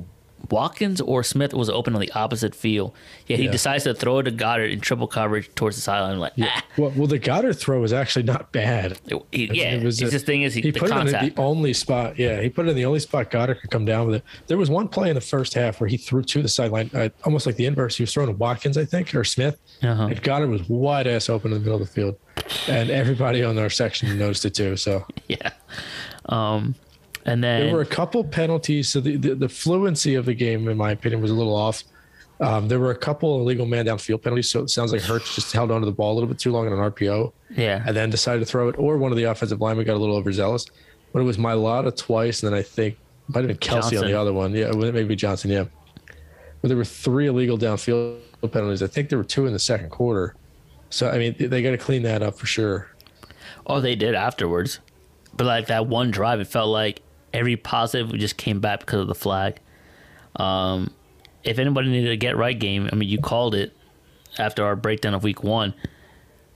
[0.50, 2.92] Watkins or Smith was open on the opposite field.
[3.26, 3.50] Yeah, he Yeah.
[3.52, 6.18] decides to throw it to Goedert in triple coverage towards the sideline.
[6.18, 6.64] Like, ah.
[6.76, 8.98] Well, well, the Goedert throw was actually not bad.
[9.06, 11.32] It- he- yeah, it was just thing is he, he the put it in the
[11.36, 12.18] only spot.
[12.18, 14.22] Yeah, he put it in the only spot Goedert could come down with it.
[14.46, 17.08] There was one play in the first half where he threw to the sideline, uh,
[17.24, 17.96] almost like the inverse.
[17.96, 20.04] He was throwing to Watkins, I think, or Smith, Uh-huh.
[20.06, 22.16] and Goedert was wide ass open in the middle of the field,
[22.68, 24.76] and everybody on our section noticed it too.
[24.76, 25.50] So yeah.
[26.26, 26.74] Um,
[27.26, 28.88] and then there were a couple penalties.
[28.90, 31.84] So the, the, the fluency of the game, in my opinion, was a little off.
[32.40, 34.50] Um, there were a couple illegal man downfield penalties.
[34.50, 36.66] So it sounds like Hurts just held onto the ball a little bit too long
[36.66, 37.32] on an RPO.
[37.50, 39.98] yeah, and then decided to throw it, or one of the offensive linemen got a
[39.98, 40.66] little overzealous.
[41.12, 42.98] But it was Mailata twice, and then I think
[43.28, 44.52] might have been Kelce on the other one.
[44.52, 45.50] Yeah, maybe Johnson.
[45.50, 45.64] Yeah,
[46.60, 48.18] but there were three illegal downfield
[48.50, 48.82] penalties.
[48.82, 50.34] I think there were two in the second quarter.
[50.90, 52.90] So I mean, they got to clean that up for sure.
[53.66, 54.80] oh, they did afterwards.
[55.36, 57.00] But like that one drive, it felt like
[57.34, 59.60] every positive just came back because of the flag.
[60.36, 60.94] Um,
[61.42, 63.76] if anybody needed a get right game, I mean, you called it
[64.38, 65.74] after our breakdown of week one.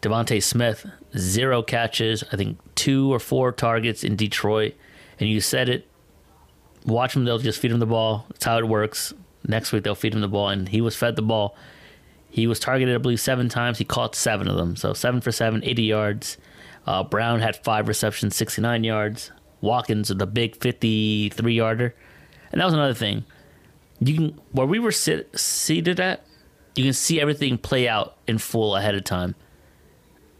[0.00, 4.74] DeVonta Smith, zero catches, I think two or four targets in Detroit,
[5.18, 5.86] and you said it.
[6.86, 8.24] Watch him; they'll just feed him the ball.
[8.30, 9.12] That's how it works.
[9.46, 11.56] Next week they'll feed him the ball, and he was fed the ball.
[12.30, 13.78] He was targeted, I believe, seven times.
[13.78, 16.36] He caught seven of them, so seven for seven, 80 yards.
[16.86, 19.32] Uh, Brown had five receptions, 69 yards.
[19.60, 21.94] Watkins, the big 53 yarder,
[22.52, 23.24] and that was another thing.
[24.00, 26.24] you can where we were sit, seated at,
[26.76, 29.34] you can see everything play out in full ahead of time.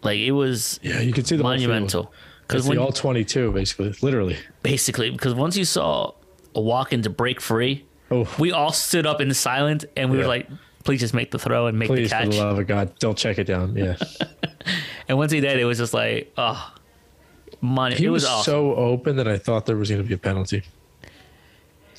[0.03, 2.13] Like it was Yeah, you can see the monumental.
[2.47, 4.37] Because the all 22, basically, literally.
[4.63, 6.13] basically because once you saw
[6.55, 10.17] a walk in to break free, Oh, we all stood up in silence and we
[10.17, 10.23] Yeah.
[10.23, 10.49] were like,
[10.85, 12.93] "Please just make the throw and make please, the for catch." the love of God,
[13.01, 13.77] don't check it down.
[13.77, 13.97] Yeah.
[15.09, 16.75] And once he did, it was just like, oh,
[17.61, 17.97] money.
[17.97, 18.53] He it was, was, awesome.
[18.53, 20.63] so open that I thought there was going to be a penalty.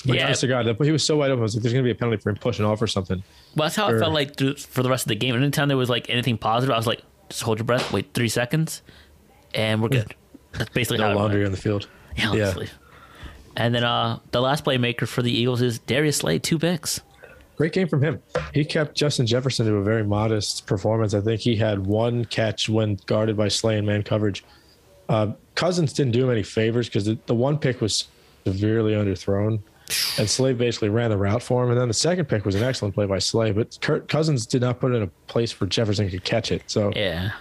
[0.05, 0.25] Like, Yeah.
[0.25, 1.41] honest to God, he was so wide open.
[1.41, 3.23] I was like, there's going to be a penalty for him pushing off or something.
[3.55, 5.35] Well, that's how Or- it felt like through, for the rest of the game.
[5.35, 8.29] Anytime there was like anything positive, I was like, just hold your breath, wait three
[8.29, 8.81] seconds,
[9.53, 10.15] and we're good.
[10.53, 11.87] That's basically No how laundry on the field.
[12.17, 12.69] Yeah, honestly.
[13.55, 17.01] And then uh, the last playmaker for the Eagles is Darius Slay, two picks.
[17.57, 18.21] Great game from him.
[18.53, 21.13] He kept Justin Jefferson to a very modest performance.
[21.13, 24.45] I think he had one catch when guarded by Slay and man coverage.
[25.09, 28.07] Uh, Cousins didn't do him any favors because the, the one pick was
[28.45, 29.59] severely underthrown,
[30.17, 31.71] and Slay basically ran the route for him.
[31.71, 34.61] And then the second pick was an excellent play by Slay, but Kirk Cousins did
[34.61, 36.63] not put it in a place where Jefferson could catch it.
[36.67, 37.31] So Yeah.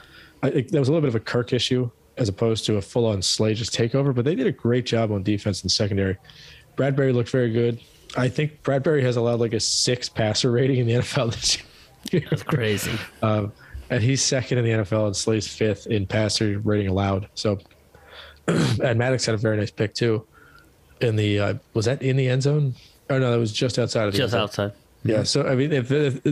[0.42, 2.82] I, it, there was a little bit of a Kirk issue as opposed to a
[2.82, 4.14] full-on Slay just takeover.
[4.14, 6.16] But they did a great job on defense in the secondary.
[6.76, 7.80] Bradberry looked very good.
[8.16, 11.58] I think Bradberry has allowed like a six passer rating in the NFL this
[12.12, 12.24] year.
[12.30, 12.92] That's crazy.
[13.22, 13.52] Um,
[13.90, 17.28] and he's second in the NFL and Slay's fifth in passer rating allowed.
[17.34, 17.58] So,
[18.46, 20.26] and Maddox had a very nice pick too.
[21.00, 22.74] In the uh, was that in the end zone?
[23.10, 24.66] Oh no, that was just outside of the Just end zone.
[24.66, 24.72] outside.
[25.04, 25.22] Yeah.
[25.22, 26.24] So I mean, if, if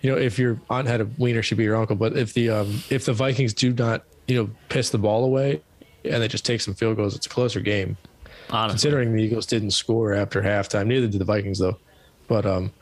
[0.00, 1.94] you know, if your aunt had a wiener, she'd be your uncle.
[1.96, 5.62] But if the um, if the Vikings do not, you know, piss the ball away
[6.04, 7.96] and they just take some field goals, it's a closer game.
[8.50, 8.74] Honestly.
[8.74, 11.78] Considering the Eagles didn't score after halftime, neither did the Vikings though.
[12.28, 12.72] But um,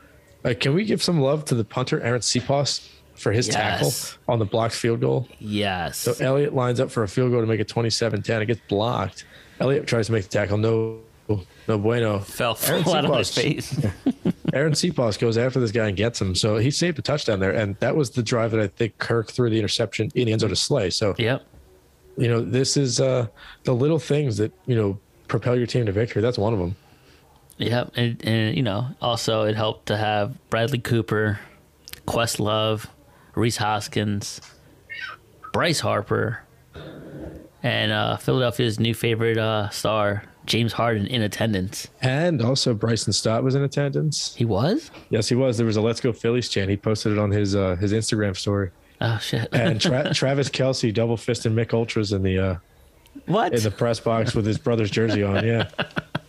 [0.43, 2.87] uh, can we give some love to the punter Arryn Siposs
[3.21, 3.91] for his tackle
[4.27, 5.27] on the blocked field goal?
[5.39, 5.97] Yes.
[5.97, 8.41] So Elliott lines up for a field goal to make it 27-10.
[8.41, 9.25] It gets blocked.
[9.59, 10.57] Elliott tries to make the tackle.
[10.57, 10.99] No,
[11.67, 12.19] no bueno.
[12.19, 13.73] Fell Aaron flat on his face.
[14.53, 16.35] Arryn Siposs goes after this guy and gets him.
[16.35, 19.31] So he saved a touchdown there, and that was the drive that I think Kirk
[19.31, 20.89] threw the interception in the end zone to Slay.
[20.89, 21.45] So yep.
[22.17, 23.27] you know this is uh,
[23.63, 24.99] the little things that you know
[25.29, 26.21] propel your team to victory.
[26.21, 26.75] That's one of them.
[27.57, 27.91] Yep.
[27.95, 31.39] And, and, you know, also it helped to have Bradley Cooper,
[32.07, 32.87] Questlove,
[33.35, 34.41] Rhys Hoskins,
[35.53, 36.41] Bryce Harper,
[37.63, 41.87] and uh, Philadelphia's new favorite uh, star, James Harden, in attendance.
[42.01, 44.35] And also Bryson Stott was in attendance.
[44.35, 44.91] He was?
[45.09, 45.57] Yes, he was.
[45.57, 46.69] There was a "Let's Go Phillies" chant.
[46.69, 48.71] He posted it on his uh, his Instagram story.
[48.99, 49.49] Oh, shit.
[49.53, 52.55] And Tra- Travis Kelce double fisted Mich Ultras in the uh,
[53.25, 53.53] what?
[53.53, 55.45] in the press box with his brother's jersey on.
[55.45, 55.69] Yeah.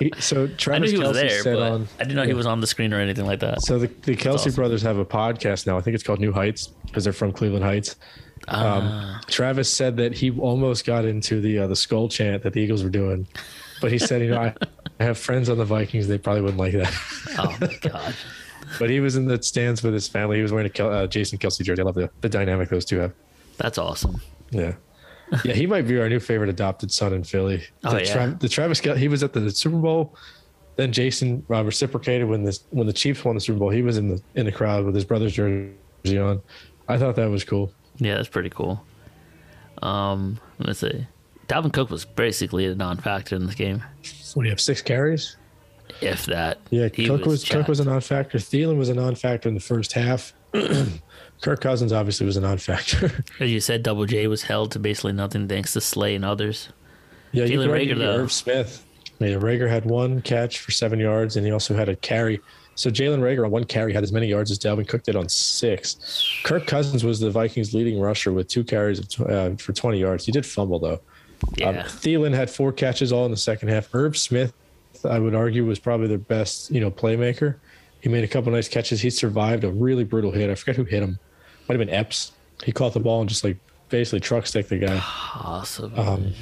[0.04, 1.88] He, so Travis Kelce there, said but on.
[1.98, 3.62] I didn't know he was on the screen or anything like that.
[3.62, 4.54] So the, the Kelce awesome.
[4.54, 5.76] brothers have a podcast now.
[5.76, 7.96] I think it's called New Heights because they're from Cleveland Heights.
[8.48, 9.20] Um, Ah.
[9.28, 12.82] Travis said that he almost got into the uh, the skull chant that the Eagles
[12.82, 13.26] were doing,
[13.80, 14.54] but he said, you know, I,
[15.00, 16.08] I have friends on the Vikings.
[16.08, 16.92] They probably wouldn't like that.
[17.38, 18.14] oh, my God.
[18.80, 20.36] but he was in the stands with his family.
[20.36, 21.82] He was wearing a Kel- uh, Jason Kelce jersey.
[21.82, 23.12] I love the, the dynamic those two have.
[23.58, 24.20] That's awesome.
[24.50, 24.74] Yeah.
[25.44, 27.62] Yeah, he might be our new favorite adopted son in Philly.
[27.84, 28.34] Oh, the, yeah.
[28.38, 30.14] the Travis he was at the Super Bowl.
[30.76, 33.70] Then Jason uh, reciprocated when this when the Chiefs won the Super Bowl.
[33.70, 35.72] He was in the in the crowd with his brother's jersey
[36.18, 36.42] on.
[36.88, 37.72] I thought that was cool.
[37.96, 38.84] Yeah, that's pretty cool.
[39.80, 41.06] Um, let me see.
[41.48, 43.82] Dalvin Cook was basically a non-factor in this game,
[44.34, 44.60] What do you have?
[44.60, 45.36] Six carries.
[46.00, 46.58] if that.
[46.70, 48.38] Yeah, Cook was, Cook was a non-factor.
[48.38, 50.32] Thielen was a non-factor in the first half.
[51.42, 53.24] Kirk Cousins obviously was a non-factor.
[53.40, 56.68] As you said, Double J was held to basically nothing thanks to Slay and others.
[57.32, 58.16] yeah, Jalen argue though.
[58.20, 58.86] Irv Smith.
[59.18, 62.40] Yeah, Reagor had one catch for seven yards, and he also had a carry.
[62.74, 65.28] So Jalen Reagor on one carry had as many yards as Dalvin Cook did on
[65.28, 66.26] six.
[66.44, 69.98] Kirk Cousins was the Vikings' leading rusher with two carries of tw- uh, for 20
[69.98, 70.24] yards.
[70.24, 71.00] He did fumble though.
[71.56, 73.92] Yeah, Um, Thielen had four catches all in the second half.
[73.94, 74.52] Irv Smith,
[75.04, 77.56] I would argue, was probably their best, you know, playmaker.
[78.00, 79.00] He made a couple nice catches.
[79.00, 80.50] He survived a really brutal hit.
[80.50, 81.18] I forget who hit him.
[81.68, 82.32] Might have been Epps.
[82.64, 83.56] He caught the ball and just like
[83.88, 85.02] basically truck stick the guy.
[85.34, 85.98] awesome.
[85.98, 86.32] Um,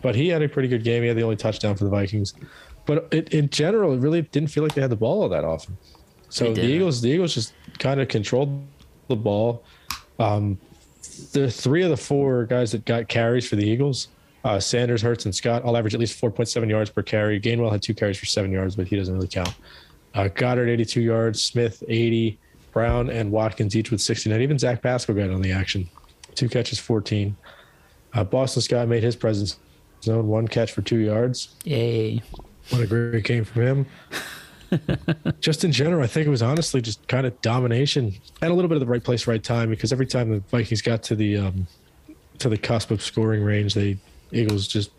[0.00, 1.02] but he had a pretty good game.
[1.02, 2.34] He had the only touchdown for the Vikings.
[2.84, 5.44] But it, in general, it really didn't feel like they had the ball all that
[5.44, 5.76] often.
[6.28, 6.64] So the.
[6.64, 8.66] Eagles, the Eagles just kind of controlled
[9.08, 9.62] the ball.
[10.18, 10.58] Um,
[11.32, 14.08] the three of the four guys that got carries for the Eagles,
[14.44, 17.40] uh, Sanders, Hurts, and Scott, all average at least 4.7 yards per carry.
[17.40, 19.54] Gainwell had two carries for seven yards, but he doesn't really count.
[20.14, 22.38] Uh, Goedert 82 yards, Smith 80,
[22.72, 24.40] Brown and Watkins each with 69.
[24.40, 25.88] Even Zach Pascal got on the action,
[26.34, 27.36] two catches, 14.
[28.14, 29.58] Uh, Boston Scott made his presence
[30.06, 31.54] known, one catch for two yards.
[31.64, 32.22] Yay.
[32.70, 33.86] What a great game from him.
[35.40, 38.68] just in general, I think it was honestly just kind of domination and a little
[38.68, 39.70] bit of the right place, right time.
[39.70, 41.66] Because every time the Vikings got to the um,
[42.38, 43.98] to the cusp of scoring range, they
[44.32, 44.90] Eagles just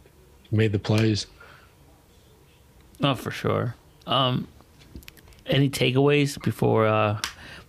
[0.51, 1.27] made the plays.
[3.01, 3.75] Oh, for sure.
[4.05, 4.47] Um,
[5.45, 7.19] any takeaways before uh,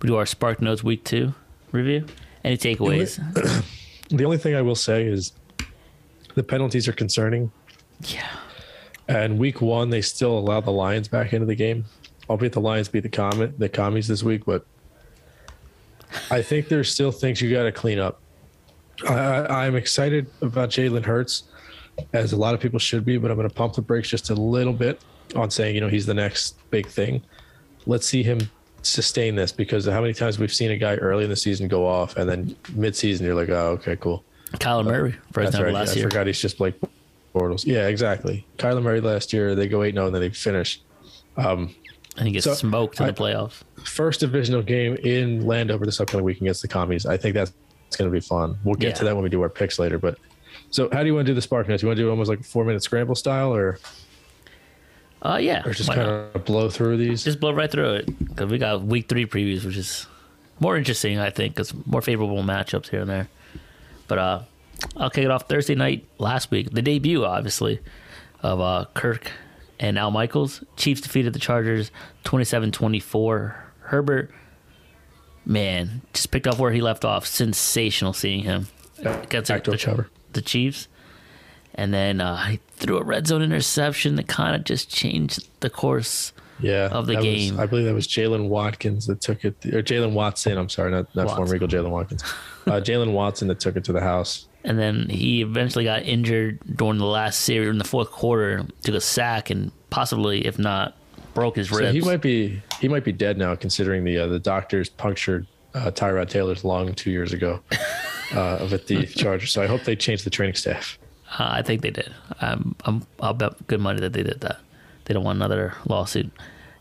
[0.03, 1.35] we do our Spark Notes Week Two
[1.73, 2.07] review?
[2.45, 3.21] Any takeaways?
[4.11, 5.33] The only thing I will say is
[6.35, 7.51] the penalties are concerning.
[8.01, 8.29] yeah.
[9.09, 11.87] And week one, they still allow the Lions back into the game.
[12.29, 14.67] Albeit the Lions beat the comment the commies this week, but
[16.31, 18.21] I think there's still things you got to clean up.
[19.09, 21.45] I, I, I'm excited about Jalen Hurts,
[22.13, 24.31] as a lot of people should be, but I'm going to pump the brakes just
[24.31, 25.03] a little bit
[25.35, 27.23] on saying, you know, he's the next big thing.
[27.87, 28.39] Let's see him
[28.85, 31.87] sustain this because how many times we've seen a guy early in the season go
[31.87, 34.23] off and then mid-season you're like, oh, okay, cool.
[34.55, 35.75] Kyler uh, Murray for example right.
[35.75, 36.05] last I year.
[36.11, 36.75] forgot he's just Blake
[37.35, 37.67] Bortles.
[37.67, 38.47] Yeah, exactly.
[38.59, 40.81] Kyler Murray last year, they go 8 0 and then they finish.
[41.37, 41.75] Um,
[42.17, 43.63] and he gets So, smoked in I- the playoffs.
[43.85, 47.05] First divisional game in Landover this upcoming week against the commies.
[47.07, 47.53] I think that's
[47.99, 48.57] going to be fun.
[48.65, 49.99] We'll get to that when we do our picks later.
[49.99, 50.19] But
[50.71, 51.83] so, how do you want to do the Spark Notes?
[51.83, 53.79] You want to do almost like four minute scramble style or,
[55.25, 55.63] Uh, yeah.
[55.65, 57.25] or just kind of blow through these?
[57.25, 60.07] just blow right through it because we got week three previews, which is
[60.61, 63.29] more interesting, I think, because more favorable matchups here and there.
[64.07, 64.41] But uh,
[64.97, 67.81] I'll kick it off Thursday night last week, the debut, obviously,
[68.43, 69.33] of uh, Kirk
[69.81, 70.63] and Al Michaels.
[70.77, 71.91] Chiefs defeated the Chargers
[72.25, 73.65] 27 24.
[73.81, 74.31] Herbert,
[75.45, 77.27] man, just picked up where he left off.
[77.27, 78.69] Sensational seeing him
[78.99, 80.89] against Back to the, a the Chiefs.
[81.77, 85.69] And then uh, he threw a red zone interception that kind of just changed the
[85.71, 87.59] course Yeah, of the that was- game.
[87.61, 90.57] I believe that was Jalen Watkins that took it, or Jalen Watson.
[90.57, 92.23] I'm sorry, not not former Eagle Jalen Watkins.
[92.67, 94.47] Uh, Jalen Watson that took it to the house.
[94.63, 98.95] and then he eventually got injured during the last series in the fourth quarter, took
[98.95, 100.97] a sack, and possibly, if not,
[101.35, 101.93] broke his So ribs.
[101.93, 105.91] he might be he might be dead now, considering the uh, the doctors punctured uh,
[105.91, 107.61] Tyrod Taylor's lung two years ago
[108.33, 109.51] uh, with the Chargers.
[109.51, 110.99] So I hope they change the training staff.
[111.39, 112.13] Uh, I think they did.
[112.41, 114.59] Um, I'm, I'll bet good money that they did that.
[115.05, 116.31] They don't want another lawsuit.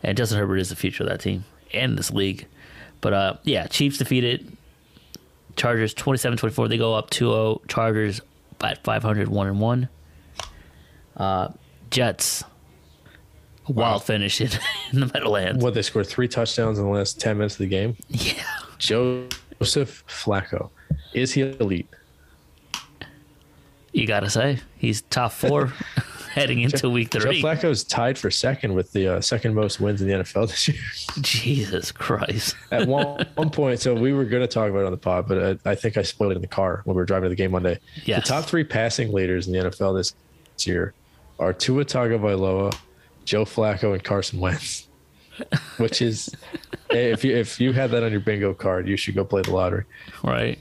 [0.02, 2.46] And Justin Herbert is the future of that team and this league.
[3.00, 4.56] But uh, yeah, Chiefs defeated
[5.56, 6.68] Chargers 27 24.
[6.68, 7.60] They go up 2 0.
[7.68, 8.20] Chargers
[8.62, 9.88] at 500, 1 and 1.
[11.16, 11.48] Uh,
[11.90, 12.44] Jets,
[13.68, 13.98] a wild Wow.
[13.98, 14.48] finish in,
[14.92, 15.62] in the Meadowlands.
[15.62, 17.96] What they scored three touchdowns in the last ten minutes of the game.
[18.08, 18.42] Yeah.
[18.78, 20.70] Joseph Flacco,
[21.12, 21.88] is he elite?
[23.94, 25.72] You got to say, he's top four
[26.32, 27.40] heading into week three.
[27.40, 27.48] Joe.
[27.48, 30.82] Flacco's tied for second with the uh, second most wins in the NFL this year.
[31.20, 32.56] Jesus Christ.
[32.72, 35.28] At one, one point, so we were going to talk about it on the pod,
[35.28, 37.28] but I, I think I spoiled it in the car when we were driving to
[37.28, 37.78] the game Monday.
[38.04, 38.26] Yes.
[38.26, 40.12] The top three passing leaders in the NFL this
[40.66, 40.92] year
[41.38, 42.76] are Tua Tagovailoa,
[43.24, 44.88] Joe Flacco, and Carson Wentz.
[45.78, 46.34] Which is,
[46.90, 49.52] if you if you had that on your bingo card, you should go play the
[49.52, 49.84] lottery.
[50.22, 50.60] Right.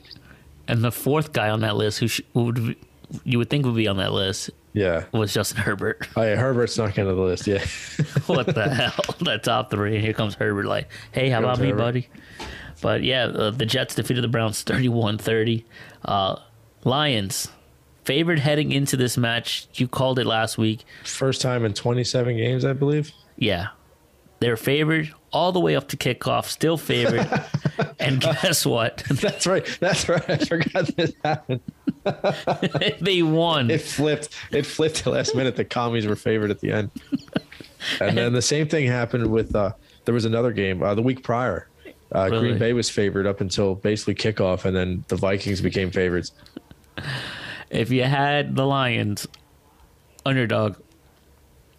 [0.67, 2.77] And the fourth guy on that list who, sh- who would be-
[3.23, 5.05] you would think would be on that list Yeah.
[5.11, 6.07] was Justin Herbert.
[6.15, 7.45] Oh yeah, Herbert's not going to the list.
[7.47, 7.63] Yeah.
[8.27, 9.15] what the hell?
[9.21, 9.95] That top three.
[9.95, 11.79] And here comes Herbert like, hey, how about Comes me, Herbert.
[11.81, 12.09] buddy?
[12.81, 15.65] But yeah, uh, the Jets defeated the Browns 31 30.
[16.03, 16.35] Uh,
[16.83, 17.49] Lions,
[18.03, 19.67] favored heading into this match.
[19.75, 20.83] You called it last week.
[21.05, 23.11] First time in 27 games, I believe.
[23.37, 23.67] Yeah.
[24.39, 27.25] They're favored all the way up to kickoff, still favored.
[27.99, 28.97] and guess what?
[29.11, 29.65] That's right.
[29.79, 30.29] That's right.
[30.29, 31.61] I forgot this happened.
[33.01, 33.69] they won.
[33.71, 34.29] It flipped.
[34.51, 35.55] It flipped the last minute.
[35.55, 36.91] The commies were favored at the end.
[37.99, 39.71] And then the same thing happened with uh
[40.05, 41.67] there was another game uh, the week prior.
[42.13, 42.39] Uh, Really?
[42.49, 46.31] Green Bay was favored up until basically kickoff, and then the Vikings became favorites.
[47.71, 49.25] if you had the Lions
[50.25, 50.75] underdog,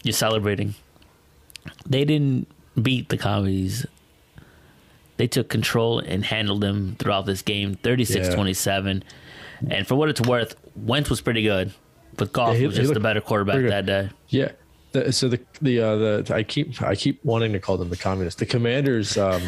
[0.02, 0.74] you're celebrating.
[1.86, 2.48] They didn't
[2.82, 3.86] beat the commies.
[5.16, 9.04] They took control and handled them throughout this game 36 27.
[9.70, 11.72] And for what it's worth, Wentz was pretty good,
[12.16, 14.10] but Goff Yeah, he- was just the better quarterback that day.
[14.28, 14.52] Yeah.
[14.92, 17.96] The, so the the uh, the I keep I keep wanting to call them the
[17.96, 18.38] communists.
[18.38, 19.16] The Commanders.
[19.18, 19.42] Um,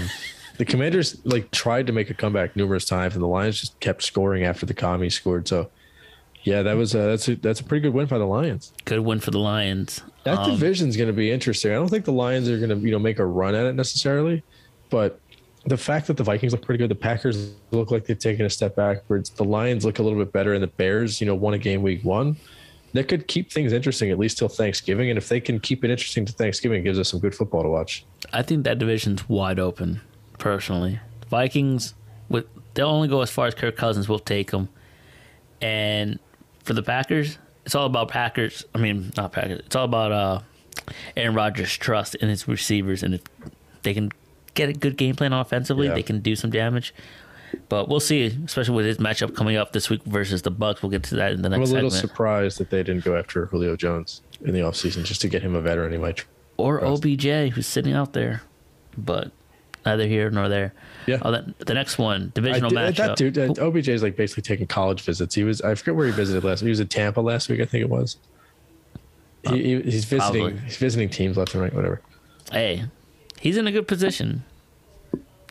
[0.59, 4.03] the Commanders like tried to make a comeback numerous times, and the Lions just kept
[4.03, 5.47] scoring after the commies scored.
[5.47, 5.71] So,
[6.45, 8.73] yeah, that was a, that's a, that's a pretty good win by the Lions.
[8.87, 10.01] Good win for the Lions.
[10.25, 11.71] That Um, division's going to be interesting.
[11.73, 13.75] I don't think the Lions are going to, you know, make a run at it
[13.75, 14.43] necessarily,
[14.91, 15.21] but
[15.67, 18.51] the fact that the Vikings look pretty good, the Packers look like they've taken a
[18.51, 21.55] step backwards, the Lions look a little bit better, and the Bears, you know, won
[21.55, 22.37] a game week one.
[22.93, 25.91] That could keep things interesting at least till Thanksgiving, and if they can keep it
[25.91, 28.05] interesting to Thanksgiving, it gives us some good football to watch.
[28.33, 30.01] I think that division's wide open,
[30.39, 31.01] personally.
[31.29, 31.95] Vikings,
[32.29, 34.69] with they'll only go as far as Kirk Cousins will take them.
[35.61, 36.19] And
[36.63, 38.65] for the Packers, it's all about Packers.
[38.75, 39.61] I mean, not Packers.
[39.61, 40.41] It's all about uh,
[41.17, 43.23] Aaron Rodgers' trust in his receivers, and if
[43.83, 44.13] they can
[44.57, 45.95] get a good game plan offensively, Yeah.
[45.95, 46.93] they can do some damage.
[47.69, 50.83] But we'll see, especially with his matchup coming up this week versus the Bucs.
[50.83, 51.69] We'll get to that in the next.
[51.71, 52.11] I'm a little segment.
[52.11, 55.55] surprised that they didn't go after Julio Jones in the offseason just to get him
[55.55, 56.25] a veteran he might.
[56.57, 57.05] or Trust.
[57.05, 58.43] OBJ, who's sitting out there.
[58.99, 59.31] but
[59.87, 60.73] neither here nor there.
[61.07, 61.19] Yeah.
[61.23, 62.97] Oh, the, the next one, divisional did- matchup.
[62.97, 65.35] that dude, uh, OBJ is like basically taking college visits.
[65.35, 66.63] He was, I forget where he visited last.
[66.63, 66.67] Week.
[66.67, 68.17] He was in Tampa last week, I think it was.
[69.49, 70.59] He, he, he's visiting, Probably.
[70.65, 72.01] he's visiting teams left and right, whatever.
[72.51, 72.85] Hey,
[73.41, 74.45] he's in a good position.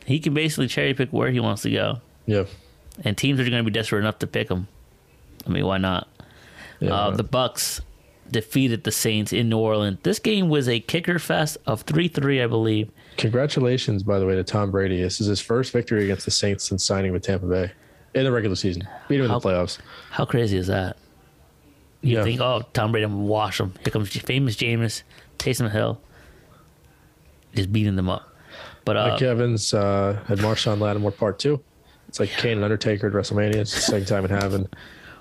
[0.04, 2.44] He can basically cherry pick where he wants to go, Yeah,
[3.04, 4.68] and teams are going to be desperate enough to pick him.
[5.46, 6.08] I mean, why not?
[6.80, 6.92] yeah.
[6.94, 7.80] uh, the Bucs
[8.30, 9.98] defeated the Saints in New Orleans.
[10.02, 12.90] This game was a kicker fest of three three, I believe.
[13.16, 15.00] Congratulations, by the way, to Tom Brady.
[15.00, 17.72] This is his first victory against the Saints since signing with Tampa Bay
[18.14, 18.86] in the regular season.
[19.08, 19.78] Beat him in the playoffs.
[20.10, 20.96] How crazy is that?
[22.02, 22.22] You Yeah.
[22.24, 23.72] think, oh, Tom Brady, I'm wash him.
[23.82, 25.02] Here comes famous Jameis,
[25.38, 26.00] Taysom Hill,
[27.56, 28.32] just beating them up.
[28.84, 31.60] But uh, Mike Evans uh, had Marshon Lattimore part two.
[32.08, 33.56] It's like Kane and Undertaker at WrestleMania.
[33.56, 34.68] It's the second time it happened.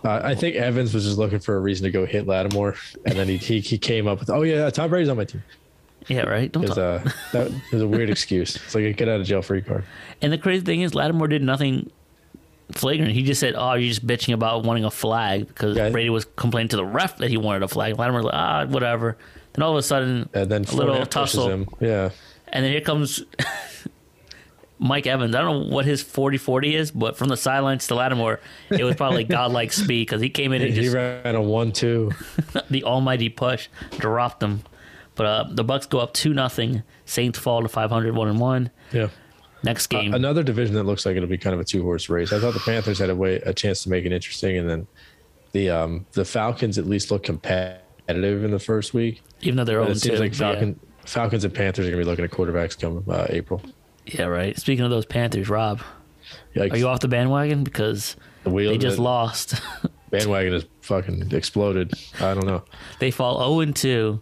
[0.03, 2.75] Uh, I think Evans was just looking for a reason to go hit Lattimore,
[3.05, 5.41] and then he he, he came up with, "Oh yeah, Tom Brady's on my team."
[6.07, 6.51] yeah, right.
[6.51, 6.77] Don't talk.
[6.77, 6.99] uh,
[7.31, 8.55] that was a weird excuse.
[8.57, 9.83] It's like a get out of jail free card.
[10.21, 11.89] And the crazy thing is, Lattimore did nothing
[12.71, 13.13] flagrant.
[13.13, 15.89] He just said, "Oh, you're just bitching about wanting a flag," because Yeah.
[15.89, 17.97] Brady was complaining to the ref that he wanted a flag.
[17.97, 19.17] Lattimore was like, "Ah, whatever."
[19.55, 21.67] Then all of a sudden, And then a little tussle, him.
[21.79, 22.09] Yeah,
[22.47, 23.23] and then here comes
[24.79, 25.33] Mike Evans.
[25.35, 28.39] I don't know what his 40-40 is, but from the sidelines to Lattimore,
[28.69, 32.11] it was probably godlike speed because he came in and he just ran a one-two.
[32.69, 34.63] the almighty push dropped them.
[35.15, 36.83] But uh, the Bucs go up two nothing.
[37.05, 38.71] Saints fall to 500, one and one.
[38.91, 39.07] Yeah.
[39.63, 42.31] Next game, Another division that looks like it'll be kind of a two-horse race.
[42.31, 44.87] I thought the Panthers had a way a chance to make it interesting, and then
[45.53, 49.21] the um the Falcons at least look competitive in the first week.
[49.41, 50.23] even though they're own it seems two.
[50.23, 50.71] like yeah.
[51.05, 53.61] Falcons and Panthers are going to be looking at quarterbacks come uh, April.
[54.05, 54.57] Yeah, right.
[54.57, 55.81] Speaking of those Panthers, Rob,
[56.55, 56.73] Yikes.
[56.73, 59.61] are you off the bandwagon because the they just the lost?
[60.09, 61.93] bandwagon has fucking exploded.
[62.19, 62.63] I don't know.
[62.99, 64.19] they fall 0 and 2,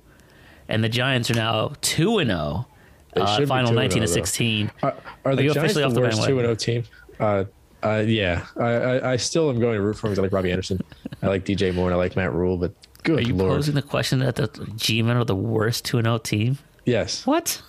[0.67, 2.67] and the Giants are now 2 and 0.
[3.15, 4.71] Uh, final nineteen to sixteen.
[4.81, 6.83] Are, are the you Giants officially the off the worst two and zero team?
[7.19, 7.43] Uh,
[7.83, 10.51] uh, yeah, I, I I still am going to root for him I like Robbie
[10.51, 10.81] Anderson.
[11.21, 12.73] I like DJ Moore and I like Matt Rhule, but
[13.03, 16.05] good Are you lord, posing the question that the G-men are the worst 2 and
[16.05, 16.57] 0 team?
[16.85, 17.25] yes.
[17.25, 17.61] What?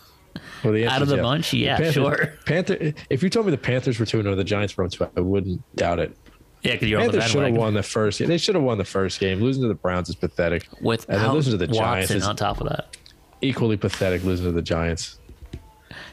[0.64, 1.22] Well, the Out of the yes.
[1.22, 1.52] bunch?
[1.52, 2.34] Yeah, Panthers, sure.
[2.44, 2.92] Panther.
[3.10, 5.20] If you told me the Panthers were two and zero, the Giants were two, I
[5.20, 6.16] wouldn't doubt it.
[6.62, 8.18] Yeah, because you're on the Panthers should have won the first.
[8.18, 9.40] They should have won the first game.
[9.40, 10.64] Losing to the Browns is pathetic.
[10.66, 11.80] and then Without losing to the Giants
[12.10, 12.96] Watson is on top of that.
[13.42, 14.24] equally pathetic.
[14.24, 15.18] Losing to the Giants.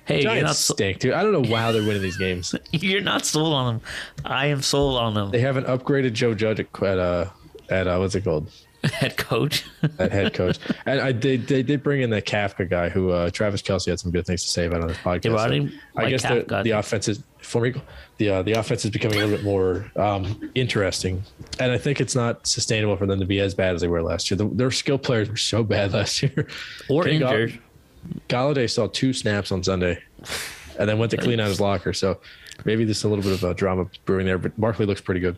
[0.06, 1.14] Hey, you're Giants not, so- stink, dude.
[1.14, 2.54] I don't know how they're winning these games.
[2.72, 3.82] you're not sold on them.
[4.26, 5.32] I am sold on them.
[5.32, 7.26] They haven't upgraded Joe Judge at at uh,
[7.70, 8.52] at uh, what's it called?
[8.94, 9.64] Head coach.
[10.00, 10.58] At head coach.
[10.88, 14.00] and I did they did bring in that Kafka guy who uh, Travis Kelce had
[14.00, 15.22] some good things to say about on this podcast.
[15.22, 17.74] They brought So I guess Kafka, the, the offense is for me.
[18.18, 21.24] The uh, the offense is becoming a little bit more um, interesting,
[21.60, 24.02] and I think it's not sustainable for them to be as bad as they were
[24.02, 24.38] last year.
[24.38, 26.48] The, their skill players were so bad last year.
[26.90, 27.60] or King Gall- injured.
[28.30, 30.02] Golladay saw two snaps on Sunday,
[30.80, 31.94] and then went to clean out his locker.
[31.94, 32.20] So
[32.66, 34.40] maybe there's a little bit of a drama brewing there.
[34.40, 35.38] But Barkley looks pretty good.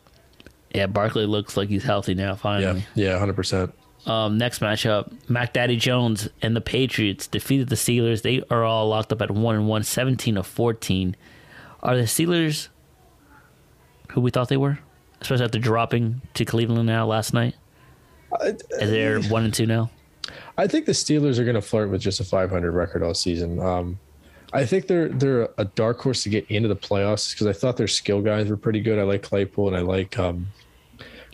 [0.73, 2.85] Yeah, Barkley looks like he's healthy now, finally.
[2.95, 3.73] yeah, yeah, hundred percent.
[4.05, 8.21] Um, next matchup, Mac Daddy Jones and the Patriots defeated the Steelers.
[8.21, 11.15] They are all locked up at 1 and 1, 17 of 14.
[11.81, 12.67] Are the Steelers
[14.11, 14.79] who we thought they were?
[15.21, 17.55] Especially after dropping to Cleveland now last night?
[18.41, 19.89] Is they're 1 and 2 now?
[20.57, 23.59] I think the Steelers are going to flirt with just a 500 record all season.
[23.61, 23.99] Um,
[24.51, 27.75] I think they're they're a dark horse to get into the playoffs because I thought
[27.75, 28.99] their skill guys were pretty good.
[28.99, 30.47] I like Claypool and I like um,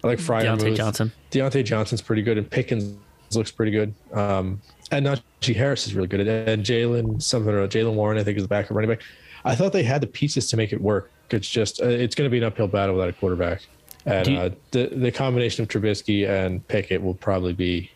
[0.03, 0.45] I like Fryer.
[0.45, 1.11] Diontae Johnson.
[1.31, 2.95] Diontae Johnson's pretty good, and Pickens
[3.33, 3.93] looks pretty good.
[4.13, 6.21] Um, and Najee Harris is really good.
[6.27, 9.01] And Jaylen something or Jaylen Warren, I think, is the backup running back.
[9.45, 11.11] I thought they had the pieces to make it work.
[11.29, 13.61] It's just uh, it's going to be an uphill battle without a quarterback.
[14.05, 17.91] And you- uh, the the combination of Trubisky and Pickett will probably be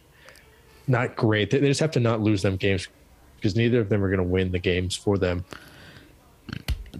[0.88, 1.50] not great.
[1.50, 2.88] They, they just have to not lose them games
[3.38, 5.44] because neither of them are going to win the games for them.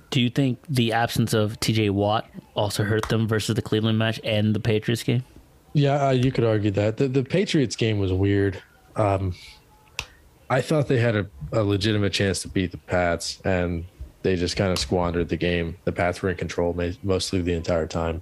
[0.10, 4.20] Do you think the absence of TJ Watt also hurt them versus the Cleveland match
[4.24, 5.24] and the Patriots game?
[5.74, 8.62] Yeah, uh, you could argue that the the Patriots game was weird.
[8.96, 9.34] Um,
[10.50, 13.86] I thought they had a, a legitimate chance to beat the Pats, and
[14.22, 15.78] they just kind of squandered the game.
[15.84, 18.22] The Pats were in control mostly the entire time.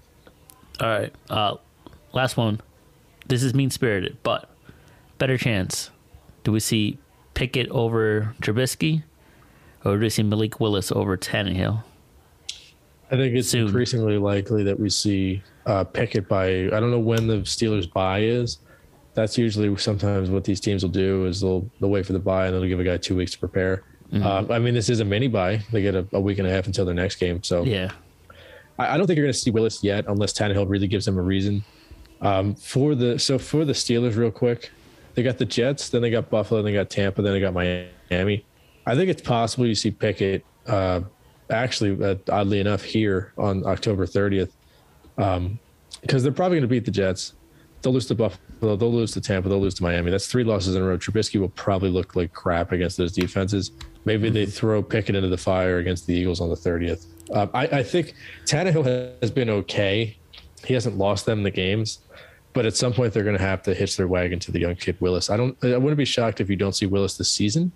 [0.79, 1.13] All right.
[1.29, 1.55] Uh,
[2.13, 2.61] last one.
[3.27, 4.49] This is mean spirited, but
[5.17, 5.91] better chance.
[6.43, 6.97] Do we see
[7.33, 9.03] Pickett over Trubisky,
[9.83, 11.83] or do we see Malik Willis over Tannehill?
[13.11, 13.67] I think it's Soon.
[13.67, 16.45] increasingly likely that we see uh, Pickett by.
[16.47, 18.59] I don't know when the Steelers' bye is.
[19.13, 22.45] That's usually sometimes what these teams will do is they'll they'll wait for the bye
[22.45, 23.83] and then they'll give a guy two weeks to prepare.
[24.13, 25.61] Um, I mean, this is a mini bye.
[25.71, 27.41] They get a, a week and a half until their next game.
[27.43, 27.91] So Yeah.
[28.77, 31.17] I, I don't think you're going to see Willis yet, unless Tannehill really gives them
[31.17, 31.63] a reason.
[32.21, 34.69] Um, for the so for the Steelers, real quick,
[35.15, 37.53] they got the Jets, then they got Buffalo, then they got Tampa, then they got
[37.53, 38.45] Miami.
[38.85, 40.45] I think it's possible you see Pickett.
[40.67, 41.01] Uh,
[41.49, 44.51] actually, uh, oddly enough, here on October 30th,
[46.01, 47.33] because they're probably going to beat the Jets.
[47.81, 48.75] They'll lose to Buffalo.
[48.75, 49.49] They'll lose to Tampa.
[49.49, 50.11] They'll lose to Miami.
[50.11, 50.97] That's three losses in a row.
[50.97, 53.71] Trubisky will probably look like crap against those defenses.
[54.05, 57.05] Maybe they throw Pickett into the fire against the Eagles on the 30th.
[57.31, 58.13] Um, I, I think
[58.45, 60.17] Tannehill has been okay.
[60.65, 61.99] He hasn't lost them the games,
[62.53, 64.75] but at some point they're going to have to hitch their wagon to the young
[64.75, 65.29] kid Willis.
[65.29, 65.57] I don't.
[65.63, 67.71] I wouldn't be shocked if you don't see Willis this season,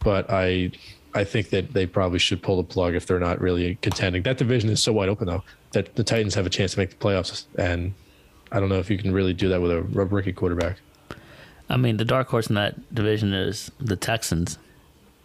[0.00, 0.70] but I
[1.14, 4.22] I think that they probably should pull the plug if they're not really contending.
[4.22, 5.42] That division is so wide open though
[5.72, 7.94] that the Titans have a chance to make the playoffs, and
[8.52, 10.78] I don't know if you can really do that with a rookie quarterback.
[11.68, 14.58] I mean, the dark horse in that division is the Texans.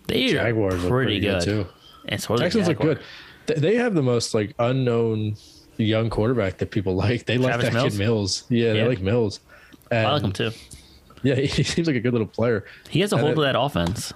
[0.08, 1.46] They Jaguars are look pretty, pretty good.
[1.46, 1.68] good, too.
[2.10, 3.00] And so are the Texans look good.
[3.48, 5.38] Th- They have the most like unknown
[5.78, 7.26] young quarterback that people like.
[7.26, 7.94] They like Travis that Mills?
[7.94, 8.44] kid Mills.
[8.50, 9.40] Yeah, they like Mills.
[9.92, 10.52] And, I like him too.
[11.22, 12.66] Yeah, he seems like a good little player.
[12.90, 14.14] He has a hold of that offense.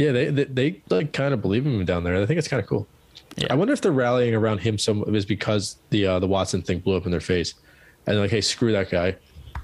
[0.00, 2.16] Yeah, they they, they like kind of believe in him down there.
[2.16, 2.88] I think it's kind of cool.
[3.36, 3.48] Yeah.
[3.50, 6.78] I wonder if they're rallying around him some is because the uh, the Watson thing
[6.78, 7.52] blew up in their face,
[8.06, 9.16] and they're like, hey, screw that guy.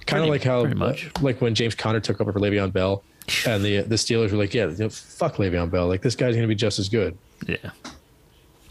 [0.05, 1.11] Kind of like how much.
[1.23, 3.03] like when James Conner took over for Le'Veon Bell,
[3.47, 5.89] and the the Steelers were like, yeah, you know, fuck Le'Veon Bell.
[5.89, 7.17] Like this guy's gonna be just as good.
[7.47, 7.71] Yeah.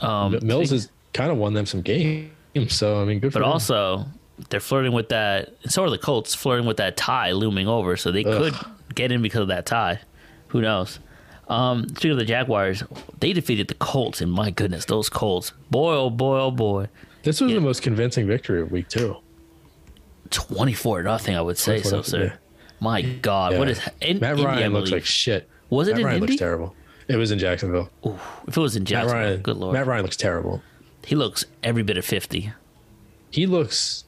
[0.01, 2.29] Um, Mills has kind of won them some games,
[2.67, 3.51] so I mean, good for but him.
[3.51, 4.05] also
[4.51, 5.55] they're flirting with that.
[5.63, 8.53] And so are the Colts flirting with that tie looming over, so they could
[8.93, 9.99] get in because of that tie.
[10.49, 10.99] Who knows?
[11.47, 12.83] Um, speaking of the Jaguars,
[13.19, 16.87] they defeated the Colts, and my goodness, those Colts, boy, oh boy, oh boy,
[17.23, 17.55] this was yeah.
[17.55, 19.17] the most convincing victory of week two.
[20.29, 21.35] twenty-four nothing.
[21.35, 22.23] I would say so, sir.
[22.25, 22.33] yeah.
[22.79, 23.59] My God, Yeah.
[23.59, 25.47] what is in, Matt Ryan looks like shit.
[25.69, 26.27] Was it Matt in Ryan Indy?
[26.33, 26.75] looks terrible.
[27.07, 27.89] It was in Jacksonville.
[28.47, 30.61] If it was in Matt Jacksonville, Ryan, good lord, Matt Ryan looks terrible.
[31.05, 32.51] he looks every bit of fifty.
[33.31, 34.03] He looks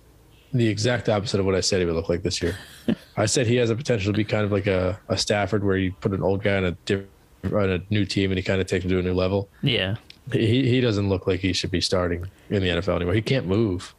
[0.53, 2.57] the exact opposite of what I said he would look like this year.
[3.17, 5.77] I said he has a potential to be kind of like a, a Stafford, where
[5.77, 7.09] you put an old guy on a different,
[7.45, 9.49] on a new team and he kind of takes him to a new level.
[9.61, 9.95] Yeah,
[10.31, 13.13] He he doesn't look like he should be starting in the NFL anymore.
[13.13, 13.93] He can't move.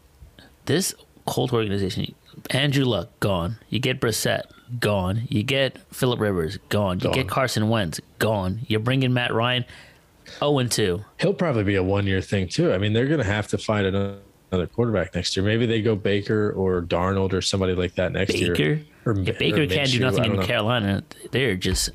[0.67, 0.95] this
[1.27, 2.15] Colt organization,
[2.51, 3.59] Andrew Luck gone.
[3.69, 4.43] You get Brissett
[4.81, 5.23] gone.
[5.29, 6.99] You get Philip Rivers gone.
[7.01, 7.13] You Gone.
[7.13, 8.61] get Carson Wentz gone.
[8.67, 9.65] You're bringing Matt Ryan.
[10.43, 11.05] Oh and two.
[11.21, 12.73] He'll probably be a one year thing too.
[12.73, 14.19] I mean, they're going to have to find another,
[14.51, 15.45] another quarterback next year.
[15.45, 18.55] Maybe they go Baker or Darnold or somebody like that next year.
[18.55, 18.81] Baker.
[19.07, 20.47] Or, If Baker or can't do nothing in know.
[20.47, 21.03] Carolina.
[21.31, 21.91] They're just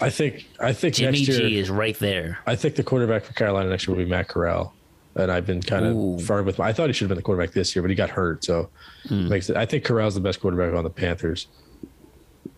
[0.00, 2.38] I think I think Jimmy next year G is right there.
[2.46, 4.72] I think the quarterback for Carolina next year will be Matt Corral.
[5.14, 6.14] And I've been kind Ooh.
[6.16, 6.60] of firm with.
[6.60, 8.68] I thought he should have been the quarterback this year, but he got hurt, so
[9.08, 9.28] Hmm.
[9.28, 9.56] makes it.
[9.56, 11.46] I think Corral's the best quarterback on the Panthers.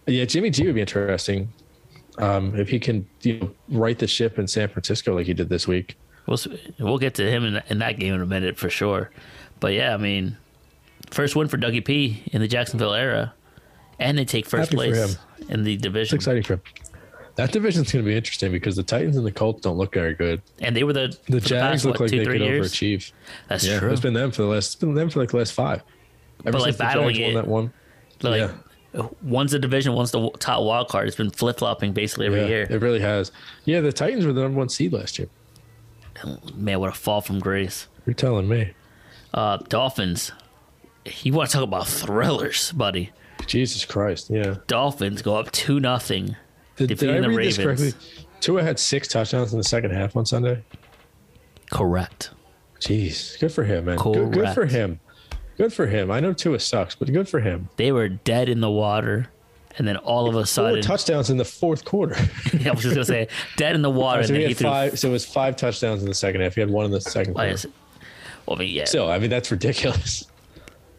[0.07, 1.53] Yeah, Jimmy G would be interesting
[2.19, 5.49] um, if he can you know, right the ship in San Francisco like he did
[5.49, 5.97] this week.
[6.27, 6.39] We'll
[6.81, 9.11] we'll get to him in, in that game in a minute for sure.
[9.61, 10.37] But yeah, I mean,
[11.11, 13.35] first win for Dougie P in the Jacksonville era,
[14.01, 15.17] and they take first Happy place
[15.49, 16.17] in the It's division.
[16.17, 16.63] exciting for him.
[17.39, 20.13] That division's going to be interesting because the Titans and the Colts don't look very
[20.15, 20.43] good.
[20.61, 22.73] And they were the The Jags past, look what, like two they could years.
[22.73, 23.13] overachieve.
[23.49, 23.93] That's Yeah, true.
[23.93, 24.67] it's been them for the last.
[24.67, 25.83] It's been them for like the last five.
[26.45, 27.73] Ever But, like, the battling won it- that one.
[28.23, 28.51] like
[28.93, 29.07] yeah.
[29.23, 31.07] one's the division, one's the top wild card.
[31.07, 32.67] It's been flip flopping basically every yeah, year.
[32.69, 33.31] It really has.
[33.65, 35.29] Yeah, the Titans were the number one seed last year.
[36.57, 37.87] Man, what a fall from grace.
[38.05, 38.73] You're telling me.
[39.33, 40.33] Uh, Dolphins.
[41.23, 43.13] You want to talk about thrillers, buddy?
[43.47, 44.29] Jesus Christ.
[44.29, 44.57] Yeah.
[44.67, 46.35] Dolphins go up two nothing.
[46.79, 47.93] Did, did I the read this correctly?
[48.41, 50.63] Tua had six touchdowns in the second half on Sunday.
[51.71, 52.31] Correct.
[52.81, 53.39] Jeez.
[53.41, 53.97] Good for him, man.
[53.99, 55.01] Good, good for him.
[55.57, 56.11] Good for him.
[56.11, 57.69] I know Tua sucks, but good for him.
[57.77, 59.27] They were dead in the water,
[59.77, 62.15] and then all of a Four sudden, touchdowns in the fourth quarter.
[62.65, 63.27] I was just gonna say
[63.57, 64.69] dead in the water, so and he he threw.
[64.69, 64.99] five.
[64.99, 66.55] So it was five touchdowns in the second half.
[66.55, 67.57] He had one in the second quarter.
[68.47, 70.25] well, I mean, yeah, So I mean that's ridiculous.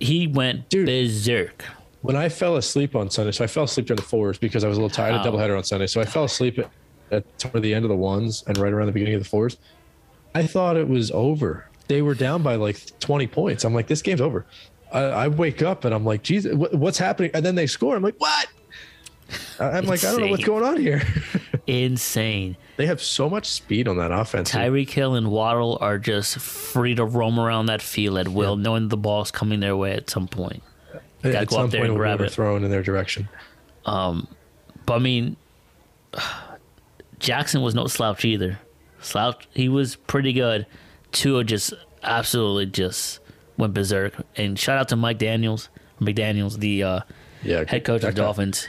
[0.02, 0.86] he went Dude.
[0.88, 1.64] berserk.
[2.02, 4.68] When I fell asleep on Sunday, so I fell asleep during the fours because I
[4.68, 5.24] was a little tired Wow.
[5.24, 5.88] of doubleheader on Sunday.
[5.88, 6.72] So I fell asleep at,
[7.12, 9.58] at toward the end of the ones and right around the beginning of the fours.
[10.34, 11.66] I thought it was over.
[11.88, 13.66] They were down by like 20 points.
[13.66, 14.46] I'm like, this game's over.
[14.94, 17.32] I, I wake up and I'm like, Jesus, what, what's happening?
[17.34, 17.96] And then they score.
[17.96, 18.48] I'm like, what?
[19.60, 21.02] I'm like, I don't know what's going on here.
[21.68, 22.58] Insane.
[22.78, 24.52] they have so much speed on that offense.
[24.52, 28.88] Tyreek Hill and Waddle are just free to roam around that field at will, knowing
[28.88, 30.64] the ball's coming their way at some point.
[31.24, 32.24] At go some up there point, and it will be grab it.
[32.26, 33.28] overthrown in their direction.
[33.86, 34.26] But
[34.96, 35.36] I mean,
[37.20, 38.60] Jackson was no slouch either.
[39.02, 40.66] Slouch, he was pretty good.
[41.12, 41.74] Tua just
[42.04, 43.20] absolutely just
[43.58, 44.14] went berserk.
[44.36, 45.70] And shout out to Mike Daniels,
[46.00, 47.00] McDaniels, the uh,
[47.44, 48.68] Yeah, head coach of the Dolphins.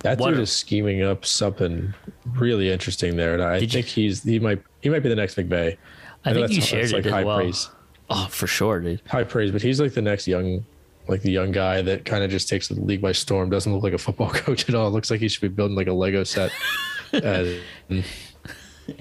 [0.00, 1.94] That What dude a- is scheming up something
[2.34, 5.16] really interesting there, and I Did you- think he's he might he might be the
[5.16, 5.76] next McVay.
[6.24, 7.36] I know think you shared it like as high well.
[7.38, 7.70] praise,
[8.10, 9.00] Oh, for sure, dude.
[9.06, 10.64] high praise, but he's like the next young,
[11.08, 13.50] like the young guy that kind of just takes the league by storm.
[13.50, 14.90] Doesn't look like a football coach at all.
[14.90, 16.52] Looks like he should be building like a Lego set.
[17.12, 17.60] and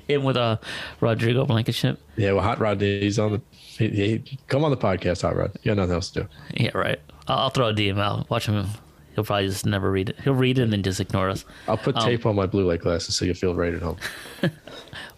[0.07, 0.57] Him with uh,
[0.99, 1.99] Rodrigo Blankenship.
[2.17, 3.41] Yeah, well, Hot Rod, he's on the.
[3.51, 5.57] He, he, come on the podcast, Hot Rod.
[5.63, 6.27] You got nothing else to do.
[6.55, 6.99] Yeah, right.
[7.27, 8.29] I'll, I'll throw a DM out.
[8.29, 8.67] Watch him.
[9.15, 10.19] He'll probably just never read it.
[10.19, 11.45] He'll read it and then just ignore us.
[11.67, 13.97] I'll put tape on my blue light glasses so you feel right at home.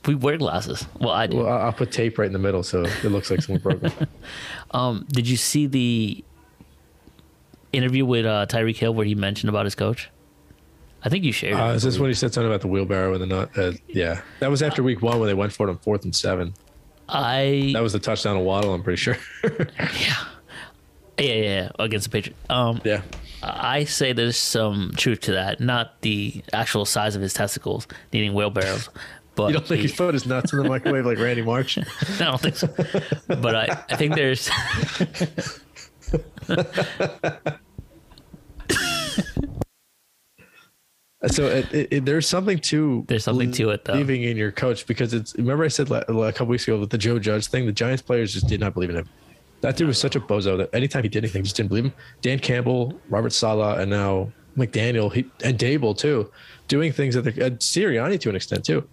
[0.05, 0.85] We wear glasses.
[0.99, 1.37] Well, I do.
[1.37, 4.07] Well, I'll put tape right in the middle so it looks like someone broke them.
[4.71, 6.23] Um, did you see the
[7.73, 10.09] interview with uh, Tyreek Hill where he mentioned about his coach?
[11.03, 11.53] I think you shared.
[11.55, 13.49] Uh, is this when he said something about the wheelbarrow and the nut?
[13.57, 16.13] Uh, yeah, that was after week one when they went for it on fourth and
[16.15, 16.53] seven.
[17.07, 18.73] I That was the touchdown of Waddle.
[18.73, 19.17] I'm pretty sure.
[19.43, 20.15] yeah,
[21.17, 22.39] yeah, yeah, against the Patriots.
[22.49, 23.01] Um, yeah,
[23.41, 25.59] I say there's some truth to that.
[25.61, 28.89] Not the actual size of his testicles needing wheelbarrows,
[29.35, 31.77] but you don't think the- he put his nuts in the microwave like Randy Marsh?
[32.19, 32.67] I don't think so.
[33.27, 34.49] But I, I think there's
[41.27, 43.93] So it, it, there's something to There's something to it, though.
[43.93, 46.97] Believing in your coach because it's remember I said a couple weeks ago with the
[46.97, 49.09] Joe Judge thing, the Giants players just did not believe in him.
[49.59, 51.93] That dude was such a bozo that anytime he did anything, just didn't believe him.
[52.21, 56.31] Dan Campbell, Robert Saleh, and now McDaniel, he, and Daboll too,
[56.69, 58.87] doing things that they're and Sirianni to an extent too,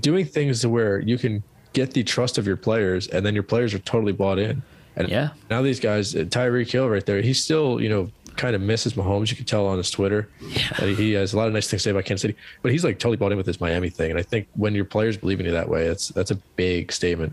[0.00, 1.42] doing things to where you can
[1.74, 4.62] get the trust of your players, and then your players are totally bought in.
[4.96, 5.30] And Yeah.
[5.48, 8.94] now these guys, uh, Tyreek Hill right there, he's still you know kind of misses
[8.94, 9.30] Mahomes.
[9.30, 10.28] You can tell on his Twitter.
[10.40, 10.86] Yeah.
[10.86, 12.98] he has a lot of nice things to say about Kansas City, but he's like
[12.98, 14.10] totally bought in with this Miami thing.
[14.10, 16.92] And I think when your players believe in you that way, that's that's a big
[16.92, 17.32] statement.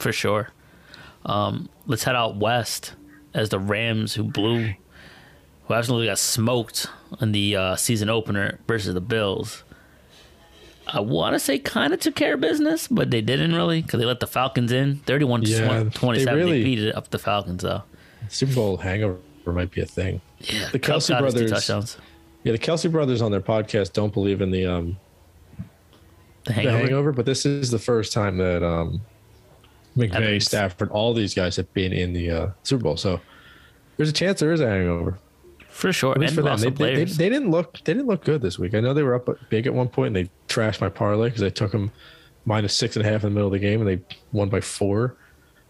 [0.00, 0.50] for sure.
[1.26, 2.94] Um, let's head out west
[3.34, 4.72] as the Rams, who blew,
[5.66, 6.86] who absolutely got smoked
[7.20, 9.64] in the uh, season opener versus the Bills.
[10.90, 14.00] I want to say kind of took care of business, but they didn't really because
[14.00, 16.24] they let the Falcons in 31 to Yeah, 27.
[16.24, 17.82] they really- they beat it up the Falcons, though.
[18.28, 20.20] Super Bowl hangover might be a thing.
[20.40, 21.96] Yeah, The Kelce got his two brothers-.
[22.44, 24.96] Yeah, the Kelce brothers on their podcast don't believe in the um
[25.56, 25.64] The
[26.44, 26.78] the hangover.
[26.78, 29.00] hangover, but this is the first time that um
[29.96, 30.46] McVay, Evans.
[30.46, 32.96] Stafford, all these guys have been in the uh, Super Bowl.
[32.96, 33.20] So
[33.96, 35.18] there's a chance there is a hangover.
[35.78, 36.10] For sure.
[36.10, 36.74] At least And for them.
[36.74, 38.74] They, they, they, they didn't look they didn't look good this week.
[38.74, 41.44] I know they were up big at one point and they trashed my parlay because
[41.44, 41.92] I took them
[42.46, 44.60] minus six and a half in the middle of the game and they won by
[44.60, 45.16] four.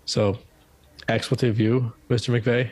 [0.06, 0.38] So
[1.10, 2.32] expletive you, Mr.
[2.32, 2.70] McVay.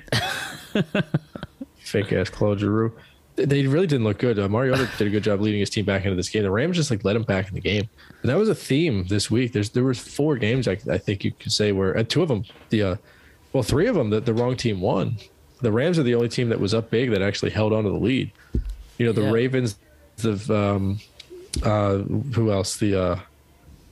[1.76, 2.96] Fake ass Claude Giroux.
[3.34, 4.38] They- really didn't look good.
[4.38, 6.42] Uh, Mariota did a good job leading his team back into this game.
[6.42, 7.86] The Rams just like let him back in the game,
[8.22, 9.52] and that was a theme this week.
[9.52, 12.28] There's there was four games I, I think you could say where, and two of
[12.28, 12.96] them the, uh,
[13.52, 15.18] well, three of them that the wrong team won.
[15.61, 17.91] The Rams are the only team that was up big that actually held on to
[17.91, 18.31] the lead.
[18.99, 19.31] You know, the Yeah.
[19.31, 19.78] Ravens,
[20.16, 20.99] the um,
[21.62, 21.99] uh,
[22.35, 22.77] who else?
[22.77, 23.19] The uh,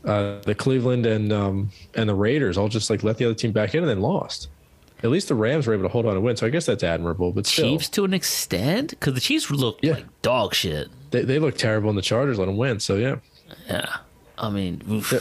[0.04, 3.52] uh, the Cleveland and um, and the Raiders all just like let the other team
[3.52, 4.48] back in and then lost.
[5.02, 6.82] At least the Rams were able to hold on and win, so I guess that's
[6.82, 7.30] admirable.
[7.32, 9.94] But still, Chiefs to an extent because the Chiefs look Yeah.
[9.94, 10.88] like dog shit.
[11.10, 12.80] they, they look terrible, and the Chargers let them win.
[12.80, 13.16] So yeah.
[13.68, 13.96] Yeah.
[14.38, 15.12] I mean, oof.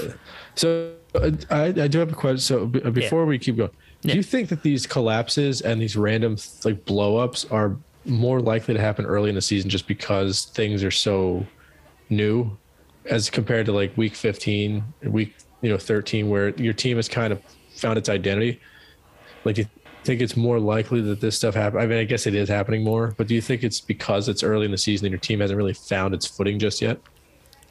[0.56, 2.40] So I, I do have a question.
[2.40, 3.72] So before we keep going,
[4.03, 4.11] Yeah.
[4.11, 8.80] do you think that these collapses and these random like blowups are more likely to
[8.81, 11.45] happen early in the season just because things are so
[12.09, 12.55] new,
[13.05, 17.31] as compared to like week fifteen, week you know thirteen, where your team has kind
[17.31, 17.41] of
[17.75, 18.59] found its identity?
[19.45, 19.67] Like, do you
[20.03, 21.80] think it's more likely that this stuff happen?
[21.80, 24.43] I mean, I guess it is happening more, but do you think it's because it's
[24.43, 26.99] early in the season and your team hasn't really found its footing just yet?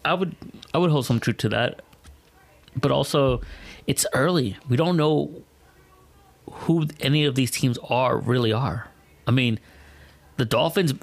[0.05, 0.35] I would
[0.73, 1.83] I would hold some truth to that.
[2.75, 3.43] But also
[3.87, 4.57] it's early.
[4.69, 5.31] We don't know
[6.51, 8.89] who any of these teams are really are.
[9.27, 9.59] I mean,
[10.37, 10.95] the Dolphins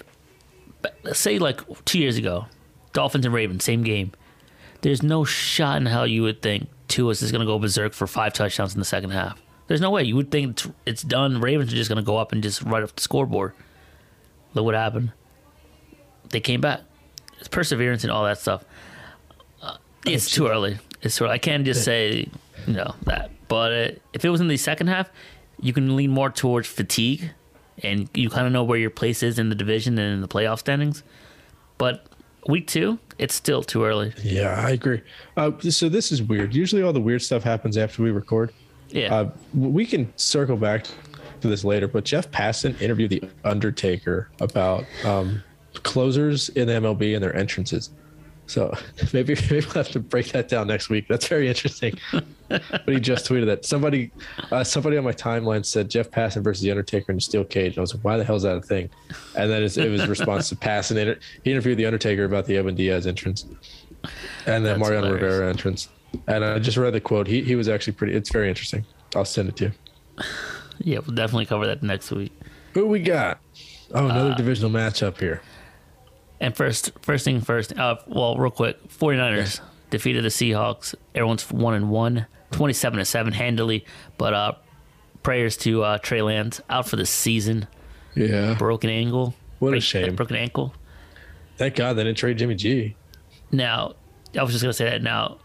[1.04, 2.46] let's say like 2 years ago,
[2.94, 4.12] Dolphins and Ravens same game.
[4.82, 8.08] There's no shot in hell you would think Tua is going to go berserk for
[8.08, 9.42] five touchdowns in the second half.
[9.68, 10.04] There's no way.
[10.04, 11.42] You would think it's- it's done.
[11.42, 13.54] Ravens are just going to go up and just write off the scoreboard.
[14.54, 15.12] Look what happened.
[16.30, 16.82] They came back.
[17.40, 18.64] It's perseverance and all that stuff.
[19.62, 20.78] Uh, it's too early.
[21.02, 21.34] It's too early.
[21.34, 22.30] I can't just say,
[22.70, 23.32] you know, that.
[23.48, 25.10] But uh, if it was in the second half,
[25.60, 27.32] you can lean more towards fatigue
[27.82, 30.28] and you kind of know where your place is in the division and in the
[30.28, 31.02] playoff standings.
[31.80, 32.06] But
[32.48, 34.14] week two, it's still too early.
[34.22, 35.02] Yeah, I agree.
[35.36, 36.54] Uh, so this is weird.
[36.54, 38.54] Usually, all the weird stuff happens after we record.
[38.90, 39.14] Yeah.
[39.14, 40.86] Uh, we can circle back
[41.42, 45.42] to this later, but Jeff Passan interviewed the Undertaker about um,
[45.74, 47.90] closers in the MLB and their entrances.
[48.50, 48.74] So
[49.14, 51.08] maybe maybe we'll have to break that down next week.
[51.08, 52.00] That's very interesting.
[52.50, 54.12] but he just tweeted that somebody
[54.52, 57.78] uh, somebody on my timeline said Jeff Passan versus the Undertaker in a steel cage.
[57.78, 58.90] I was like, why the hell is that a thing?
[59.38, 60.98] And then it was a response to Passan.
[60.98, 63.46] Inter- He interviewed the Undertaker about the Edwin Diaz entrance
[64.48, 65.14] and the Mariano.
[65.14, 65.90] Rivera entrance.
[66.28, 67.28] And I just read the quote.
[67.28, 68.16] He he was actually pretty.
[68.16, 68.84] It's very interesting.
[69.16, 69.72] I'll send it to you.
[70.80, 72.32] yeah, we'll definitely cover that next week.
[72.74, 73.40] Who we got?
[73.94, 75.42] Oh, Uh, another divisional matchup here.
[76.42, 79.60] And first, first thing first, uh, well, real quick 49ers
[79.90, 80.96] defeated the Seahawks.
[81.14, 83.86] Everyone's one and one, 27 to seven handily.
[84.18, 84.54] But uh,
[85.24, 87.68] prayers to uh, Trey Lance out for the season.
[88.16, 88.56] Yeah.
[88.56, 89.34] Broken ankle.
[89.60, 90.16] What a shame.
[90.16, 90.74] Broken ankle.
[91.58, 92.96] Thank God they didn't trade Jimmy G.
[93.52, 93.96] Now,
[94.38, 95.02] I was just gonna say that.
[95.02, 95.40] Now,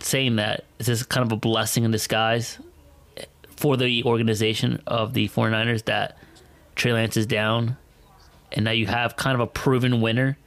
[0.00, 2.58] saying that is this kind of a blessing in disguise
[3.56, 6.18] for the organization of the 49ers that
[6.76, 7.76] Trey Lance is down,
[8.52, 10.38] and now you have kind of a proven winner,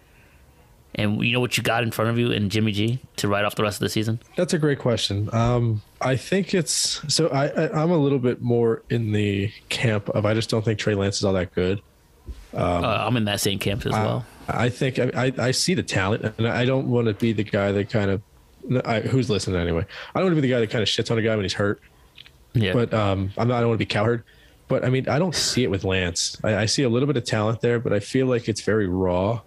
[0.96, 3.46] and you know what you got in front of you in Jimmy G to ride
[3.46, 4.20] off the rest of the season.
[4.36, 5.30] That's a great question.
[5.34, 7.28] Um, I think it's so.
[7.30, 10.80] I, I I'm a little bit more in the camp of I just don't think
[10.80, 11.82] Trey Lance is all that good.
[12.54, 14.26] uh, I'm in that same camp as well.
[14.48, 17.44] I think I, I, I see the talent, and I don't want to be the
[17.44, 18.22] guy that kind of
[18.86, 19.86] I, who's listening anyway.
[20.14, 21.44] I don't want to be the guy that kind of shits on a guy when
[21.46, 21.82] he's hurt.
[22.54, 23.58] Yeah, But um, I'm not.
[23.58, 24.24] I don't want to be cowherd.
[24.72, 26.38] But I mean, I don't see it with Lance.
[26.44, 28.88] I, I see a little bit of talent there, but I feel like it's very
[28.88, 29.42] raw,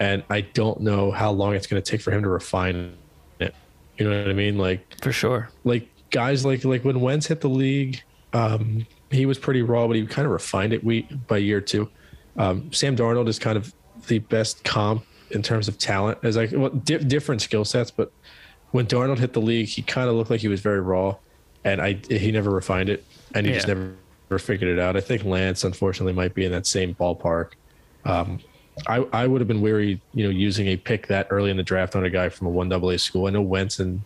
[0.00, 2.94] and I don't know how long it's going to take for him to refine
[3.40, 3.54] it.
[3.96, 4.58] You know what I mean?
[4.58, 5.48] Like for sure.
[5.64, 8.02] like guys like like when Wentz hit the league,
[8.32, 11.88] um, he was pretty raw, but he kind of refined it we by year two.
[12.36, 13.72] Um, Sam Darnold is kind of
[14.06, 17.90] the best comp in terms of talent, as like well, di- different skill sets.
[17.90, 18.12] But
[18.70, 21.16] when Darnold hit the league, he kind of looked like he was very raw,
[21.64, 23.04] and I he never refined it,
[23.34, 23.74] and he just Yeah.
[23.74, 23.96] never, never
[24.36, 24.96] figured it out.
[24.96, 27.52] I think Lance, unfortunately, might be in that same ballpark.
[28.04, 28.40] Um,
[28.86, 31.62] I, I would have been wary, you know, using a pick that early in the
[31.62, 33.26] draft on a guy from a one double A school.
[33.26, 34.02] I know Wentz and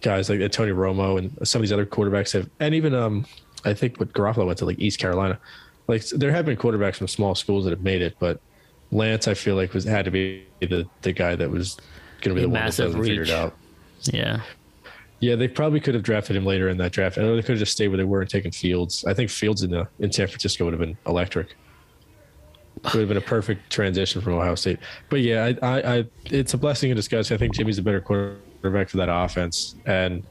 [0.00, 3.26] guys like Tony Romo and some of these other quarterbacks have, and even um,
[3.64, 5.38] I think what Garoppolo went to like East Carolina.
[5.86, 8.40] Like there have been quarterbacks from small schools that have made it, but
[8.90, 11.76] Lance, I feel like was had to be the the guy that was
[12.20, 13.54] going to be the one that massive it out.
[14.04, 14.40] Yeah,
[15.20, 17.18] Yeah, they probably could have drafted him later in that draft.
[17.18, 19.04] I know they could have just stayed where they were and taken Fields.
[19.04, 21.56] I think Fields in the in San Francisco would have been electric.
[22.76, 24.78] It Would have been a perfect transition from Ohio State.
[25.10, 27.32] But yeah, I, I, I it's a blessing in disguise.
[27.32, 29.74] I think Jimmy's a better quarterback for that offense.
[29.86, 30.22] And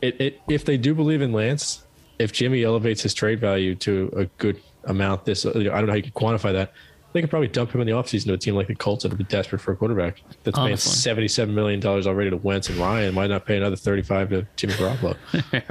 [0.00, 1.86] it, it if they do believe in Lance,
[2.18, 5.94] if Jimmy elevates his trade value to a good amount, this I don't know how
[5.94, 6.72] you can quantify that.
[7.12, 9.10] They could probably dump him in the offseason to a team like the Colts that
[9.10, 10.22] would be desperate for a quarterback.
[10.44, 13.14] That's paying seventy-seven million dollars already to Wentz and Ryan.
[13.14, 15.16] Why not pay another thirty-five to Jimmy Garoppolo?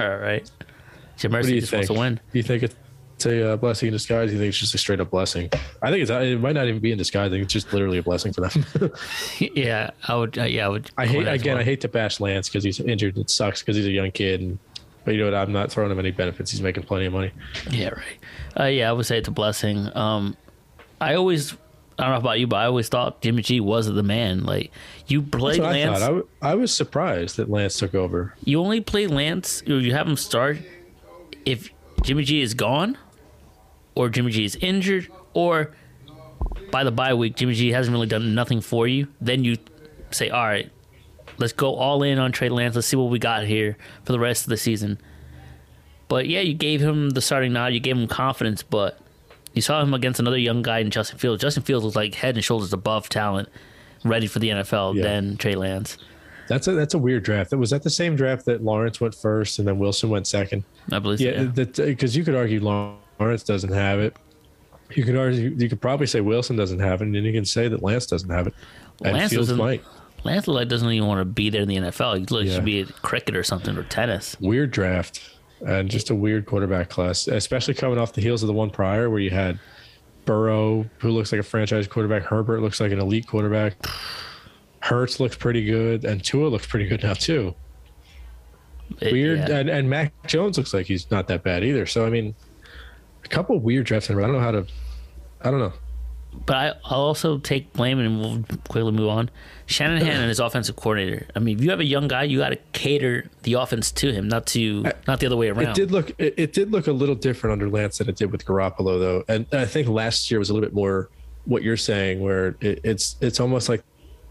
[0.00, 0.48] all right.
[1.16, 1.80] Jim What do Mercy you just think?
[1.80, 2.14] wants to win.
[2.32, 4.28] Do you think it's a uh, blessing in disguise?
[4.30, 5.48] Do you think it's just a straight up blessing?
[5.82, 7.26] I think it's it might not even be in disguise.
[7.26, 8.64] I think it's just literally a blessing for them.
[9.40, 10.38] Yeah, I would.
[10.38, 10.90] Uh, yeah, I would.
[10.96, 11.54] I hate with that as again.
[11.54, 11.60] well.
[11.62, 13.18] I hate to bash Lance because he's injured.
[13.18, 14.40] It sucks because he's a young kid.
[14.40, 14.58] And,
[15.04, 15.34] but you know what?
[15.34, 16.50] I'm not throwing him any benefits.
[16.52, 17.32] He's making plenty of money.
[17.70, 18.18] Yeah, right.
[18.58, 19.88] Uh, yeah, I would say it's a blessing.
[19.96, 20.36] Um,
[21.02, 21.52] I always,
[21.98, 24.44] I don't know about you, but I always thought Jimmy G was the man.
[24.44, 24.70] Like
[25.06, 26.02] you played I Lance, thought.
[26.02, 28.34] I, w- I was surprised that Lance took over.
[28.44, 29.62] you only play Lance.
[29.66, 30.58] You have him start
[31.44, 31.70] if
[32.02, 32.96] Jimmy G is gone,
[33.94, 35.74] or Jimmy G is injured, or
[36.70, 39.08] by the bye week Jimmy G hasn't really done nothing for you.
[39.20, 39.56] Then you
[40.10, 40.70] say, all right,
[41.38, 42.74] let's go all in on Trey Lance.
[42.74, 44.98] Let's see what we got here for the rest of the season.
[46.08, 47.72] But yeah, you gave him the starting nod.
[47.72, 48.98] You gave him confidence, but
[49.54, 51.40] you saw him against another young guy in Justin Fields.
[51.42, 53.48] Justin Fields was like head and shoulders above talent,
[54.04, 55.02] ready for the NFL Yeah.
[55.02, 55.98] than Trey Lance.
[56.48, 57.52] That's a that's a weird draft.
[57.52, 60.64] Was that the same draft that Lawrence went first and then Wilson went second?
[60.90, 61.18] I believe.
[61.20, 61.84] so, Yeah, yeah.
[61.86, 64.16] because you could argue Lawrence doesn't have it.
[64.94, 67.44] You could argue you could probably say Wilson doesn't have it, and then you can
[67.46, 68.54] say that Lance doesn't have it.
[69.04, 69.82] And Lance Fields doesn't- might.
[70.24, 72.14] Lance like doesn't even want to be there in the NFL.
[72.14, 72.54] He Yeah.
[72.56, 74.36] should be at cricket or something or tennis.
[74.40, 75.20] Weird draft
[75.66, 79.08] and just a weird quarterback class, especially coming off the heels of the one prior
[79.10, 79.58] where you had
[80.24, 82.22] Burrow, who looks like a franchise quarterback.
[82.22, 83.74] Herbert looks like an elite quarterback.
[84.80, 87.54] Hurts looks pretty good, and Tua looks pretty good now too.
[89.00, 89.58] Weird, yeah.
[89.58, 91.86] and, and Mac Jones looks like he's not that bad either.
[91.86, 92.34] So I mean,
[93.24, 94.24] a couple of weird drafts in a row.
[94.24, 94.66] I don't know how to.
[95.42, 95.72] I don't know.
[96.46, 99.30] But I, I'll also take blame and we'll quickly move on.
[99.66, 101.26] Shanahan and his offensive coordinator.
[101.36, 104.12] I mean, if you have a young guy, you got to cater the offense to
[104.12, 105.68] him, not to not the other way around.
[105.68, 108.32] It did look it, it did look a little different under Lance than it did
[108.32, 111.08] with Garoppolo though, and I think last year was a little bit more
[111.44, 113.82] what you're saying, where it, it's it's almost like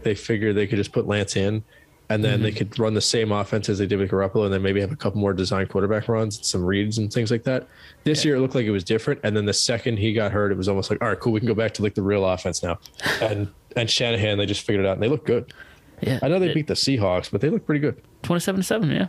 [0.02, 1.64] they figured they could just put Lance in,
[2.12, 4.62] and then they could run the same offense as they did with Garoppolo, and then
[4.62, 7.66] maybe have a couple more design quarterback runs, some reads and things like that.
[8.04, 10.52] This year it looked like it was different, and then the second he got hurt,
[10.52, 12.24] it was almost like all right, cool, we can go back to like the real
[12.24, 12.78] offense now,
[13.22, 15.52] and and Shanahan they just figured it out and they look good.
[16.00, 18.00] yeah, I know they it- beat the Seahawks, but they look pretty good.
[18.22, 18.90] twenty-seven to seven.
[18.90, 19.06] Yeah.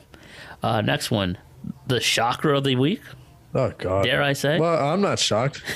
[0.61, 1.37] Uh, next one,
[1.87, 3.01] the shocker of the week.
[3.55, 4.59] Oh God, Dare I say?
[4.59, 5.61] Well, I'm not shocked.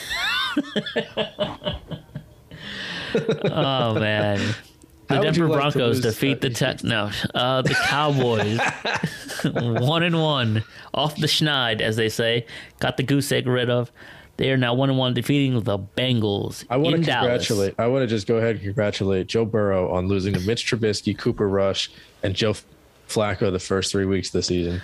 [3.45, 4.39] Oh man.
[5.07, 6.83] The How Denver like Broncos defeat the Tex.
[6.83, 8.59] No, uh, the Cowboys,
[9.81, 10.63] one and one,
[10.93, 12.45] off the schneid, as they say.
[12.79, 13.91] Got the goose egg rid of.
[14.37, 17.47] They are now one and one, defeating the Bengals I want to Dallas.
[17.47, 17.75] congratulate.
[17.79, 21.17] I want to just go ahead and congratulate Joe Burrow on losing to Mitch Trubisky,
[21.17, 21.89] Cooper Rush,
[22.21, 22.53] and Joe
[23.07, 24.81] Flacco the first three weeks of the season.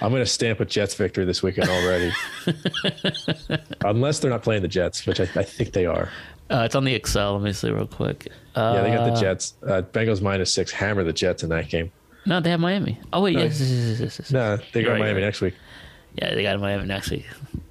[0.00, 2.12] I'm going to stamp a Jets victory this weekend already,
[3.84, 6.08] unless they're not playing the Jets, which I, I think they are.
[6.50, 7.34] Uh, it's on the Excel.
[7.34, 8.28] Let me see real quick.
[8.54, 9.54] Uh, Yeah, they got the Jets.
[9.62, 10.70] Uh, Bengals minus six.
[10.72, 11.92] Hammer the Jets in that game.
[12.26, 12.98] No, they have Miami.
[13.12, 14.30] Oh wait, yes, yes, yes, yes, yes.
[14.32, 15.26] No, they got right, Miami right.
[15.26, 15.54] next week.
[16.14, 17.26] Yeah, they got Miami next week.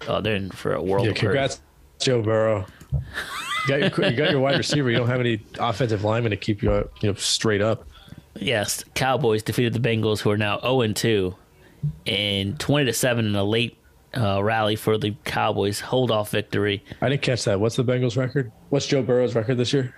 [0.07, 1.05] Oh, they're in for a world.
[1.05, 1.27] Yeah, of hurt.
[1.31, 1.61] congrats,
[1.99, 2.65] Joe Burrow.
[2.91, 2.99] You
[3.67, 4.89] got, your, you got your wide receiver.
[4.89, 7.85] You don't have any offensive linemen to keep you, uh, you know, straight up.
[8.35, 11.35] Yes, Cowboys defeated the Bengals, who are now zero and two,
[12.05, 13.77] and twenty to seven in a late
[14.17, 16.83] uh, rally for the Cowboys hold off victory.
[17.01, 17.59] I didn't catch that.
[17.59, 18.51] What's the Bengals record?
[18.69, 19.93] What's Joe Burrow's record this year?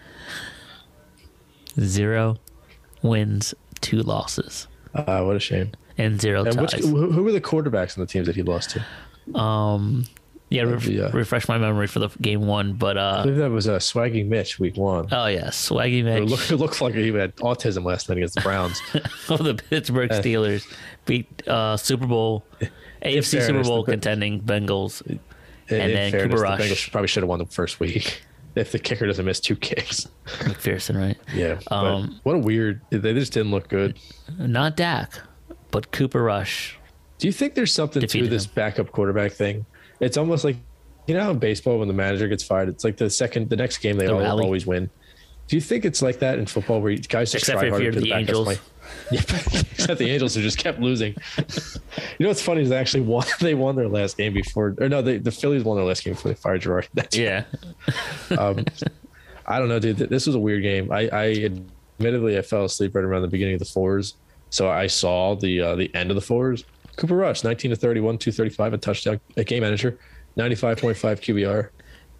[1.80, 2.38] Zero
[3.02, 5.72] wins, two losses, Uh, what a shame.
[5.98, 6.86] and zero And which, ties.
[6.86, 9.40] who who were the quarterbacks on the teams that he lost to?
[9.40, 10.06] Um,
[10.50, 11.10] yeah, ref- Yeah.
[11.14, 14.28] refresh my memory for the game one, but I uh, believe that was uh, Swaggy
[14.28, 15.08] Mitch week one.
[15.12, 18.42] oh yeah, Swaggy It, Mitch it looked like he had autism last night against the
[18.42, 18.82] Browns.
[19.30, 20.66] oh, the Pittsburgh Steelers
[21.06, 22.44] beat uh, Super Bowl,
[23.04, 25.06] AFC Super Bowl the- contending Bengals.
[25.06, 25.20] In,
[25.70, 26.60] And in then fairness, Cooper the Rush.
[26.62, 28.24] Bengals probably should have won the first week
[28.56, 30.08] if the kicker doesn't miss two kicks.
[30.26, 31.18] McPherson, right?
[31.34, 31.60] Yeah.
[31.70, 32.82] Um, what a weird.
[32.90, 34.00] They just didn't look good.
[34.38, 35.20] Not Dak,
[35.72, 36.78] but Cooper Rush.
[37.20, 38.52] Do you think there's something to this him.
[38.56, 39.66] backup quarterback thing?
[40.00, 40.56] It's almost like
[41.08, 43.56] you know how in baseball when the manager gets fired, it's like the second, the
[43.58, 44.90] next game they The all, always win.
[45.48, 47.92] Do you think it's like that in football where you- guys just Except try harder
[47.92, 48.46] the backups Angels.
[48.46, 48.58] play?
[49.12, 49.22] Yeah,
[49.72, 51.16] except the Angels who just kept losing.
[51.38, 51.44] you
[52.20, 53.26] know what's funny is they actually won.
[53.40, 56.14] They won their last game before, or no, they, the Phillies won their last game
[56.14, 56.88] before they fired Girardi.
[56.94, 57.46] That's Yeah,
[58.38, 58.66] um,
[59.46, 59.98] I don't know, dude.
[59.98, 60.92] This was a weird game.
[60.92, 61.52] I, I
[62.00, 64.16] admittedly I fell asleep right around the beginning of the fours,
[64.50, 66.66] so I saw the uh, the end of the fours.
[66.98, 69.98] Cooper Rush, 19 to 31, 235, a touchdown, a game manager,
[70.38, 71.70] 95.5 QBR.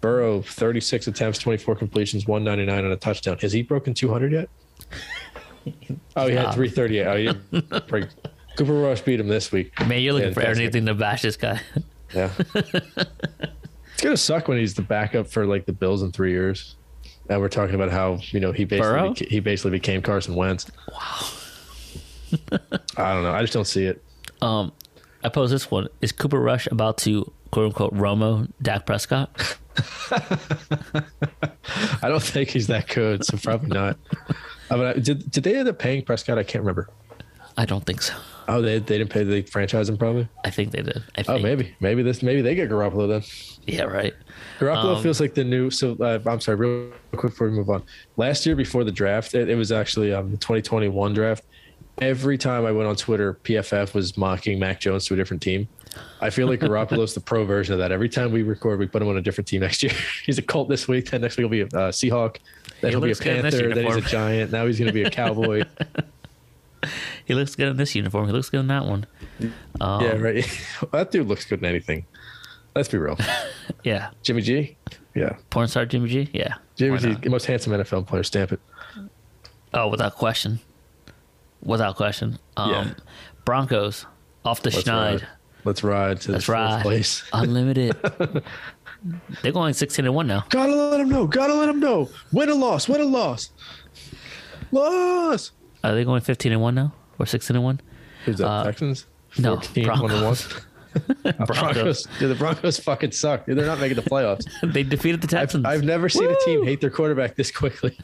[0.00, 3.36] Burrow, 36 attempts, 24 completions, 199 on a touchdown.
[3.38, 4.48] Has he broken 200 yet?
[6.16, 7.06] Oh, he had 338.
[7.06, 7.24] Oh, he
[7.60, 8.06] didn't break.
[8.56, 9.72] Cooper Rush beat him this week.
[9.86, 11.60] man, you're looking for anything to bash this guy.
[12.14, 12.30] Yeah.
[12.54, 16.76] it's gonna suck when he's the backup for like the Bills in three years.
[17.28, 20.66] And we're talking about how you know he basically he basically became Carson Wentz.
[20.92, 21.28] Wow.
[22.96, 23.32] I don't know.
[23.32, 24.02] I just don't see it.
[24.42, 24.72] Um,
[25.22, 29.56] I pose this one: Is Cooper Rush about to quote unquote Romo Dak Prescott?
[32.02, 33.96] I don't think he's that good, so probably not.
[34.70, 36.38] I mean, did did they end up paying Prescott?
[36.38, 36.88] I can't remember.
[37.56, 38.14] I don't think so.
[38.48, 40.28] Oh, they they didn't pay the franchise him probably.
[40.44, 41.02] I think they did.
[41.16, 43.22] I Oh, maybe maybe this maybe they get Garoppolo then.
[43.66, 44.14] Yeah, right.
[44.58, 45.70] Garoppolo Um, feels like the new.
[45.70, 47.82] So uh, I'm sorry, real quick before we move on.
[48.16, 51.44] Last year before the draft, it, it was actually um, the 2021 draft.
[52.00, 55.68] Every time I went on Twitter, PFF was mocking Mac Jones to a different team.
[56.20, 57.92] I feel like Garoppolo's the pro version of that.
[57.92, 59.92] Every time we record, we put him on a different team next year.
[60.24, 61.10] he's a Colt this week.
[61.10, 62.36] Then next week he'll be a uh, Seahawk.
[62.80, 63.74] Then He he'll be a looks good in this Panther.
[63.74, 64.00] Then he's a.
[64.00, 64.52] Giant.
[64.52, 65.64] Now he's going to be a Cowboy.
[67.26, 68.26] He looks good in this uniform.
[68.26, 69.06] He looks good in that one.
[69.80, 70.66] Um, yeah, right.
[70.92, 72.04] that dude looks good in anything.
[72.74, 73.16] Let's be real.
[73.84, 74.10] Yeah.
[74.22, 74.76] Jimmy G.
[75.14, 76.28] Yeah, Porn star Jimmy G.
[76.32, 76.54] Yeah.
[76.76, 78.22] Jimmy G, the most handsome NFL player.
[78.22, 78.60] Stamp it.
[79.74, 80.60] Oh, without question.
[81.62, 82.38] Without question.
[82.56, 82.94] Um, Yeah.
[83.44, 84.06] Broncos
[84.44, 85.24] off the Let's schneid.
[85.64, 86.82] Let's ride to Let's the ride.
[86.82, 87.22] place.
[87.32, 87.96] Unlimited.
[89.42, 90.44] They're going 16 and 1 now.
[90.50, 91.26] Gotta let them know.
[91.26, 92.08] Gotta let them know.
[92.32, 92.88] Win a loss.
[92.88, 93.50] Win a loss.
[94.72, 95.52] Loss.
[95.82, 96.92] Are they going 15 and 1 now?
[97.18, 97.80] Or 16 and 1?
[98.26, 98.46] Who's that?
[98.46, 99.06] Uh, Texans.
[99.38, 100.36] no, 14, one and one.
[101.22, 101.46] Broncos.
[101.46, 102.06] Broncos.
[102.18, 103.46] Dude, the Broncos fucking suck.
[103.46, 104.44] Dude, they're not making the playoffs.
[104.72, 105.64] they defeated the Texans.
[105.64, 107.96] I've never seen a team hate their quarterback this quickly.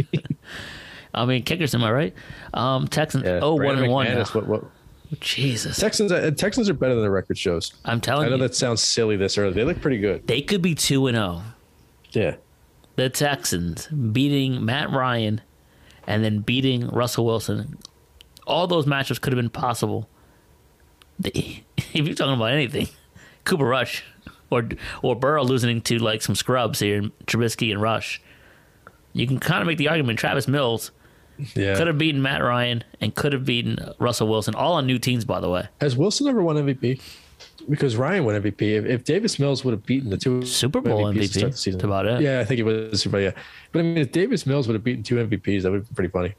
[1.12, 2.14] I mean, kickers, am I right?
[2.54, 4.24] Um, Texans, Yeah, oh, 1 Brandon and 1 now.
[4.26, 4.64] What, what,
[5.20, 5.78] Jesus.
[5.78, 7.72] Texans, uh, Texans are better than the record shows.
[7.84, 8.26] I'm telling you.
[8.26, 8.48] I know you.
[8.48, 9.52] that sounds silly this early.
[9.52, 10.26] They look pretty good.
[10.26, 11.42] They could be 2 and 0.
[12.12, 12.36] Yeah.
[12.96, 15.42] The Texans beating Matt Ryan
[16.06, 17.78] and then beating Russell Wilson.
[18.46, 20.08] All those matchups could have been possible.
[21.18, 22.88] They, if you're talking about anything,
[23.44, 24.04] Cooper Rush
[24.50, 24.68] or
[25.02, 28.20] or Burrow losing to like some scrubs here, Trubisky and Rush.
[29.12, 30.90] You can kind of make the argument Travis Mills
[31.54, 31.76] Yeah.
[31.76, 35.24] could have beaten Matt Ryan and could have beaten Russell Wilson, all on new teams,
[35.24, 35.68] by the way.
[35.80, 37.00] Has Wilson ever won MVP?
[37.68, 38.62] Because Ryan won MVP.
[38.62, 41.72] If, if Davis Mills would have beaten the two Super Bowl MVPs to MVP, season,
[41.72, 42.20] that's about it.
[42.20, 43.20] Yeah, I think it was Super Bowl.
[43.22, 43.32] Yeah,
[43.72, 45.94] but I mean, if Davis Mills would have beaten two MVPs, that would have been
[45.94, 46.34] pretty funny.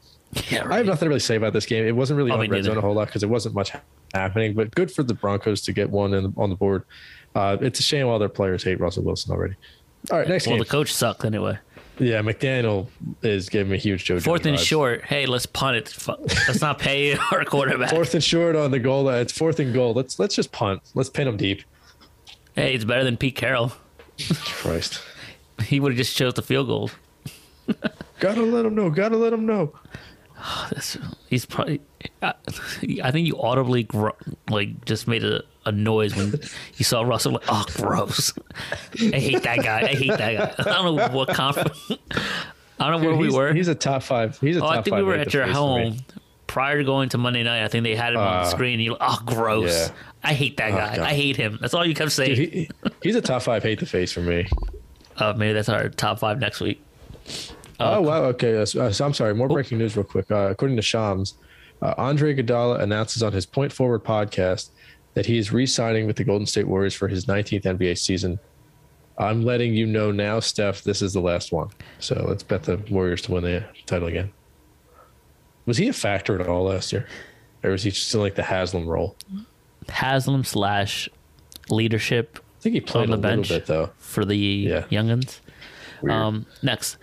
[0.50, 1.86] Yeah, I have nothing to really say about this game.
[1.86, 3.72] It wasn't really Oh, on red zone a whole lot because it wasn't much
[4.14, 4.54] happening.
[4.54, 6.84] But good for the Broncos to get one in, on the board.
[7.34, 9.54] Uh, it's a shame all their players hate Russell Wilson already.
[10.10, 10.60] All right, next Well, game.
[10.64, 11.58] the coach sucked anyway.
[11.98, 12.86] Yeah, McDaniel
[13.22, 14.20] is giving a huge Joe.
[14.20, 14.66] Fourth and vibes.
[14.66, 15.04] short.
[15.04, 16.08] Hey, let's punt it.
[16.08, 17.90] Let's not pay our quarterback.
[17.90, 19.04] Fourth and short on the goal.
[19.04, 19.20] line.
[19.20, 19.94] It's fourth and goal.
[19.94, 20.82] Let's let's just punt.
[20.94, 21.62] Let's pin them deep.
[22.54, 23.72] Hey, it's better than Pete Carroll.
[24.44, 25.00] Christ.
[25.64, 26.88] He would have just chose the field goal.
[28.20, 28.90] Gotta let him know.
[28.90, 29.72] Gotta let him know.
[30.72, 30.96] That's,
[31.28, 31.80] he's probably.
[32.22, 32.34] I,
[33.02, 34.16] I think you audibly gro-
[34.48, 36.34] like just made a, a noise when
[36.76, 37.32] you saw Russell.
[37.32, 38.32] Like, oh, gross!
[39.00, 39.80] I hate that guy.
[39.82, 40.70] I hate that guy.
[40.70, 41.90] I don't know what conference.
[42.80, 43.52] I don't know where Dude, we he's, were.
[43.52, 44.38] He's a top five.
[44.38, 45.84] He's a oh, top I think we were at your face for me.
[45.90, 45.96] home
[46.46, 47.64] prior to going to Monday night.
[47.64, 48.78] I think they had him on the Uh, screen.
[48.80, 49.88] You, oh, gross!
[49.88, 49.94] yeah.
[50.22, 50.96] I hate that guy.
[50.96, 51.06] God.
[51.06, 51.58] I hate him.
[51.60, 52.36] That's all you kept saying.
[52.36, 52.70] Dude, he,
[53.02, 54.46] he's a top five hate the face for me.
[55.16, 56.80] uh, maybe that's our top five next week.
[57.80, 58.24] Oh, wow.
[58.24, 58.56] Okay.
[58.60, 59.34] Uh, so, uh, I'm sorry.
[59.34, 60.30] More breaking news, real quick.
[60.30, 61.34] Uh, according to Shams,
[61.82, 64.70] uh, Andre Iguodala announces on his Point Forward podcast
[65.14, 68.38] that he is re-signing with the Golden State Warriors for his 19th NBA season.
[69.18, 70.82] I'm letting you know now, Steph.
[70.82, 71.68] This is the last one.
[71.98, 74.30] So let's bet the Warriors to win the title again.
[75.66, 77.06] Was he a factor at all last year,
[77.62, 79.16] or was he still like the Haslem role?
[79.88, 81.08] Haslem slash
[81.68, 83.48] leadership I think he played On the a little bench.
[83.50, 83.90] bit though.
[83.98, 84.84] for the Yeah.
[84.90, 85.40] youngins.
[86.08, 86.96] Um, next,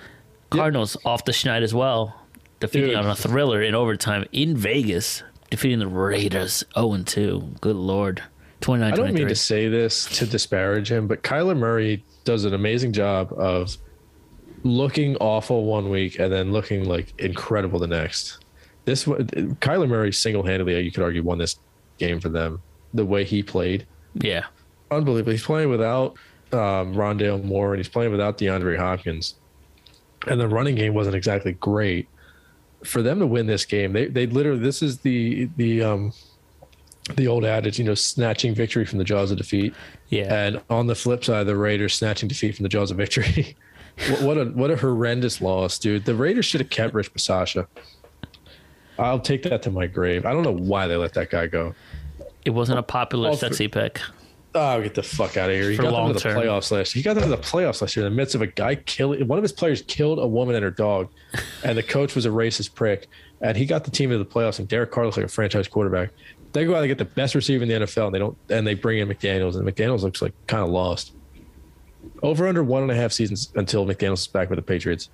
[0.56, 2.19] Cardinals off the schneid as well,
[2.60, 2.98] defeating Dude.
[2.98, 7.56] on a thriller in overtime in Vegas, defeating the Raiders 0 2.
[7.61, 8.23] Good lord,
[8.61, 12.53] 29 I don't mean to say this to disparage him, but Kyler Murray does an
[12.53, 13.77] amazing job of
[14.64, 18.44] looking awful one week and then looking like incredible the next.
[18.86, 21.60] This Kyler Murray single-handedly, you could argue, won this
[21.98, 22.61] game for them.
[22.94, 24.45] The way he played, Yeah,
[24.91, 25.32] unbelievable.
[25.32, 26.15] He's playing without
[26.52, 29.36] um, Rondale Moore and he's playing without DeAndre Hopkins,
[30.27, 32.07] and the running game wasn't exactly great.
[32.84, 36.14] For them to win this game, they they literally this is the the um
[37.15, 39.73] the old adage, you know, snatching victory from the jaws of defeat.
[40.10, 40.34] yeah.
[40.34, 43.56] And on the flip side, the Raiders snatching defeat from the jaws of victory.
[44.10, 46.06] what, what a what a horrendous loss, dude.
[46.06, 47.68] The Raiders should have kept Rich Bisaccia.
[48.97, 50.26] I'll take that to my grave.
[50.26, 51.76] I don't know why they let that guy go.
[52.45, 53.99] it wasn't a popular, all for- sexy pick.
[54.57, 55.69] Oh, get the fuck out of here!
[55.69, 56.38] He For got them to the term.
[56.38, 56.95] playoffs last.
[56.95, 57.02] year.
[57.02, 59.27] He got them to the playoffs last year in the midst of a guy killing.
[59.27, 61.10] One of his players killed a woman and her dog,
[61.64, 63.07] and the coach was a racist prick.
[63.41, 64.60] And he got the team to the playoffs.
[64.60, 66.10] And Derek Carr looks like a franchise quarterback.
[66.53, 68.38] They go out and get the best receiver in the NFL, and they don't.
[68.49, 71.11] And they bring in McDaniels, and McDaniels looks like kind of lost.
[72.23, 75.10] Over under one and a half seasons until McDaniels is back with the Patriots.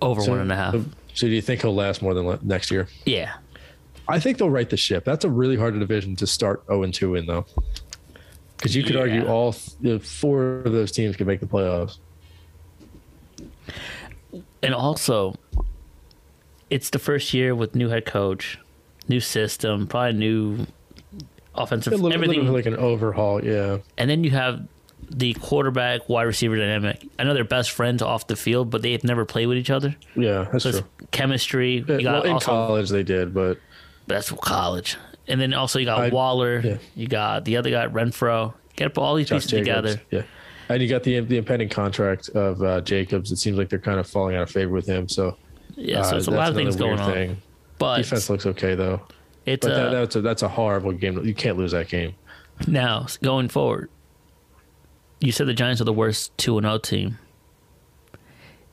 [0.00, 0.74] Over So, one and a half.
[1.14, 2.88] So do you think he'll last more than next year?
[3.04, 3.34] yeah.
[4.08, 5.04] I think they'll right the ship.
[5.04, 7.46] That's a really hard division to start 0 and 2 in, though.
[8.56, 11.98] Because you could argue all th- the four of those teams could make the playoffs.
[14.62, 15.34] And also,
[16.70, 18.58] it's the first year with new head coach,
[19.08, 20.66] new system, probably new
[21.54, 22.40] offensive A little, everything.
[22.40, 23.78] little bit like an overhaul, yeah.
[23.98, 24.66] and then you have
[25.10, 27.06] the quarterback wide receiver dynamic.
[27.18, 29.94] I know they're best friends off the field, but they've never played with each other.
[30.16, 30.82] Yeah, that's So true.
[31.10, 31.84] chemistry.
[31.86, 33.58] Yeah, You got well, in also college they did, but
[34.06, 34.96] but that's college,
[35.28, 36.60] and then also you got I- Waller.
[36.64, 36.76] yeah.
[36.94, 38.54] You got the other guy Renfrow.
[38.76, 40.02] Get all these Josh pieces Jacobs, together.
[40.10, 40.22] yeah.
[40.68, 43.30] And you got the the impending contract of uh, Jacobs.
[43.32, 45.08] It seems like they're kind of falling out of favor with him.
[45.08, 45.36] So
[45.76, 47.12] Yeah, so uh, it's a lot of things going on.
[47.12, 47.42] Thing.
[47.78, 49.00] But Defense looks okay though,
[49.46, 51.22] it's but uh, that, that's a that's a horrible game.
[51.24, 52.14] You can't lose that game.
[52.66, 53.90] now going forward.
[55.20, 57.18] You said the Giants are the worst two and zero team.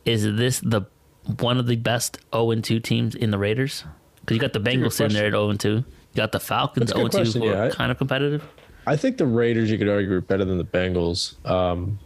[0.06, 0.84] Is this the
[1.40, 3.84] one of the best zero and two teams in the Raiders?
[4.32, 5.76] Because you got the Bengals sitting there at zero and two.
[5.78, 5.84] You
[6.16, 7.52] got the Falcons That's zero and two, who yeah.
[7.53, 8.44] are I- kind of competitive.
[8.88, 11.36] I think the Raiders, you could argue, are better than the Bengals.
[11.48, 11.99] Um,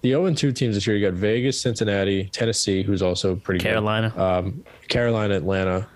[0.00, 4.08] the 0 2 teams this year, you got Vegas, Cincinnati, Tennessee, who's also pretty Carolina.
[4.08, 4.20] good.
[4.22, 5.86] Um, Carolina, Atlanta.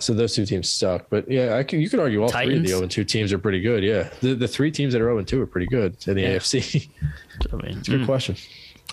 [0.00, 1.06] So those two teams suck.
[1.10, 3.38] But yeah, I can, you could argue all three of the 0 2 teams are
[3.38, 3.84] pretty good.
[3.84, 4.08] Yeah.
[4.20, 6.36] The, the three teams that are 0 2 are pretty good in the Yeah.
[6.36, 6.88] AFC.
[7.52, 8.34] I mean, Good mm, question.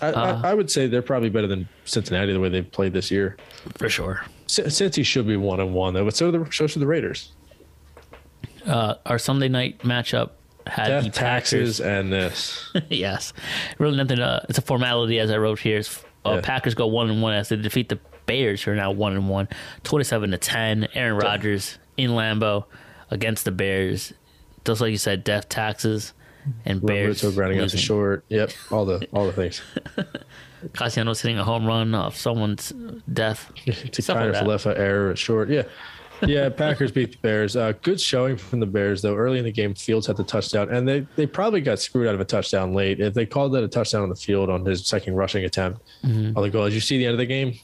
[0.00, 2.92] I, Uh, I, I would say they're probably better than Cincinnati the way they've played
[2.92, 3.36] this year.
[3.76, 4.22] for sure.
[4.46, 7.32] C- Cincy should be one and one though, but so, the, so should the Raiders.
[8.66, 10.30] Uh, our Sunday night matchup
[10.66, 12.70] had Death the taxes and this.
[12.88, 13.32] yes,
[13.78, 14.20] really nothing.
[14.20, 15.78] Uh, it's a formality, as I wrote here.
[15.78, 16.40] It's, Uh, Yeah.
[16.42, 19.28] Packers go one and one as they defeat the Bears, who are now one and
[19.30, 19.48] one,
[19.84, 20.86] twenty-seven to ten.
[20.94, 22.64] Aaron Rodgers in Lambeau
[23.10, 24.12] against the Bears.
[24.66, 26.12] Just like you said, death taxes
[26.64, 28.24] and Bears Bears grounding out to short.
[28.28, 29.62] Yep, all the all the things.
[30.72, 32.72] Cassiano's hitting a home run off someone's
[33.12, 33.52] death.
[33.64, 35.48] to Stuff kind of left an error at short.
[35.48, 35.62] Yeah.
[36.26, 37.54] Yeah, Packers beat the Bears.
[37.54, 39.14] Uh, good showing from the Bears, though.
[39.14, 42.14] Early in the game, Fields had the touchdown, and they, they probably got screwed out
[42.16, 42.98] of a touchdown late.
[42.98, 46.34] If they called that a touchdown on the field on his second rushing attempt on
[46.34, 47.54] the goal, did you see the end of the game?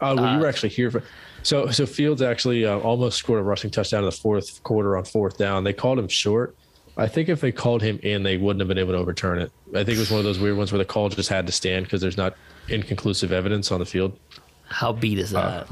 [0.00, 1.02] Oh, well, you were actually here for.
[1.42, 5.04] So so Fields actually uh, almost scored a rushing touchdown in the fourth quarter on
[5.04, 5.64] fourth down.
[5.64, 6.56] They called him short.
[7.00, 9.50] I think if they called him in, they wouldn't have been able to overturn it.
[9.70, 11.52] I think it was one of those weird ones where the call just had to
[11.52, 12.36] stand because there's not
[12.68, 14.18] inconclusive evidence on the field.
[14.64, 15.44] How beat is that?
[15.44, 15.64] Uh,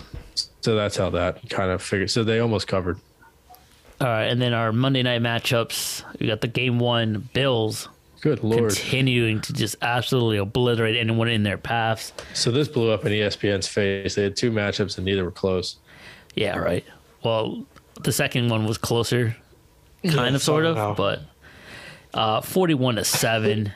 [0.62, 2.10] so that's how that kind of figured.
[2.10, 2.98] So they almost covered.
[4.00, 6.02] All right, and then our Monday night matchups.
[6.18, 7.88] We got the game one Bills
[8.22, 8.74] Good lord!
[8.74, 12.14] continuing to just absolutely obliterate anyone in their paths.
[12.32, 14.14] So this blew up in ESPN's face.
[14.14, 15.76] They had two matchups and neither were close.
[16.34, 16.86] Yeah, right.
[17.22, 17.66] Well,
[18.00, 19.36] the second one was closer,
[20.10, 20.90] kind of, sort somehow.
[20.90, 21.20] of, but
[22.14, 23.72] uh, forty-one to seven.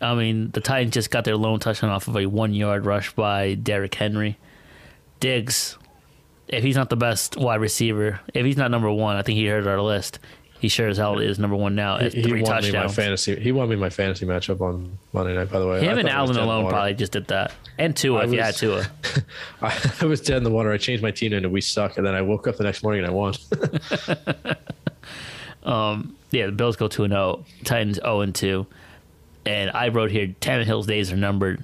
[0.00, 3.54] I mean, the Titans just got their lone touchdown off of a one-yard rush by
[3.54, 4.36] Derrick Henry.
[5.20, 5.78] Diggs,
[6.48, 9.46] if he's not the best wide receiver, if he's not number one, I think he
[9.46, 10.18] heard our list.
[10.60, 13.38] He sure as hell is number one now He three won me my fantasy.
[13.38, 15.50] He won me my fantasy matchup on Monday night.
[15.50, 17.12] By the way, I Him and it was Allen dead in the alone probably just
[17.12, 18.86] did that, and Tua I if you was- had Tua.
[19.60, 20.72] I, I was dead in the water.
[20.72, 23.04] I changed my team into we suck, and then I woke up the next morning
[23.04, 23.34] and I won.
[25.64, 27.44] Yeah, the Bills go two and zero.
[27.64, 28.66] Titans zero and two.
[29.46, 31.62] And I wrote here, Tannehill's days are numbered.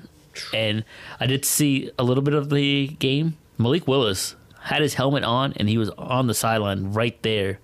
[0.55, 0.85] And
[1.19, 3.37] I did see a little bit of the game.
[3.59, 7.59] Malik Willis had his helmet on, and he was on the sideline right there.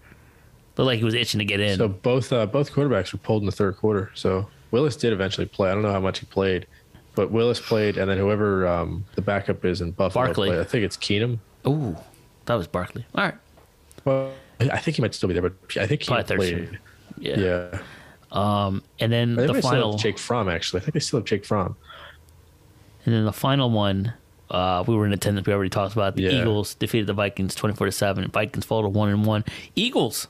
[0.77, 1.79] Looked like he was itching to get in.
[1.79, 4.11] so both uh, both quarterbacks were pulled in the third quarter.
[4.15, 5.71] So Willis did eventually play.
[5.71, 6.67] I don't know how much he played,
[7.15, 10.49] but Willis played, and then whoever um, the backup is in Buffalo Barkley.
[10.51, 10.61] played.
[10.61, 11.39] I think it's Keenum.
[11.67, 11.97] Ooh,
[12.45, 13.07] that was Barkley.
[13.15, 13.35] All right.
[14.05, 16.79] Well, I think he might still be there, but I think he Probably played.
[17.19, 17.39] Yeah.
[17.39, 17.81] Yeah,
[18.99, 20.49] And then the final, have Jake Fromm.
[20.49, 21.77] Actually, I think they still have Jake Fromm.
[23.05, 24.13] and then the final one,
[24.51, 25.47] uh, we were in attendance.
[25.47, 26.41] We already talked about the Yeah.
[26.41, 28.29] Eagles defeated the Vikings twenty-four to seven.
[28.31, 29.45] Vikings fall to one and one.
[29.75, 30.29] Eagles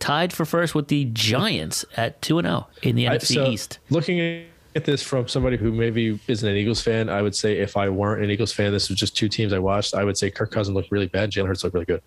[0.00, 3.46] tied for first with the Giants at two and zero in the I- NFC so,
[3.46, 3.78] East.
[3.90, 4.46] Looking
[4.76, 7.88] at this from somebody who maybe isn't an Eagles fan, I would say if I
[7.88, 9.94] weren't an Eagles fan, this was just two teams I watched.
[9.94, 11.30] I would say Kirk Cousins looked really bad.
[11.30, 12.02] Jalen Hurts looked really good.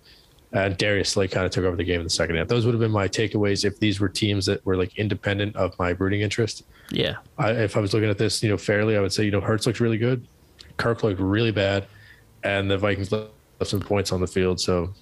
[0.54, 2.48] And Darius Slay kind of took over the game in the second half.
[2.48, 5.78] Those would have been my takeaways if these were teams that were like independent of
[5.78, 6.64] my rooting interest.
[6.90, 7.18] Yeah.
[7.38, 9.42] I, if I was looking at this, you know, fairly, I would say, you know,
[9.42, 10.26] Hurts looked really good.
[10.78, 11.86] Kirk looked really bad.
[12.44, 13.32] And the Vikings left
[13.64, 14.62] some points on the field.
[14.62, 14.94] So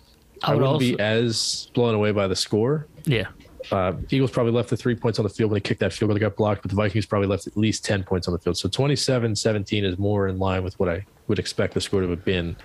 [0.43, 2.87] I I, would wouldn't be as blown away by the score.
[3.05, 3.27] Yeah.
[3.71, 6.09] Uh, Eagles probably left the three points on the field when they kicked that field
[6.09, 6.13] goal.
[6.15, 8.57] They got blocked, but the Vikings probably left at least 10 points on the field.
[8.57, 12.09] So 27 17 is more in line with what I would expect the score to
[12.09, 12.55] have been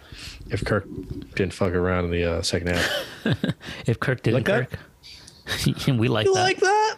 [0.51, 0.85] if Kirk
[1.35, 3.06] didn't fuck around in the uh, second half.
[3.86, 4.78] If Kirk didn't Like that?
[5.98, 6.56] We like that.
[6.60, 6.97] that?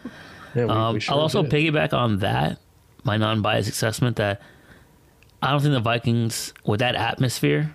[0.55, 1.53] Yeah, we, Um, we sure I'll also did.
[1.74, 2.59] piggyback on that,
[3.05, 4.41] my non-biased assessment that
[5.41, 7.74] I don't think the Vikings with that atmosphere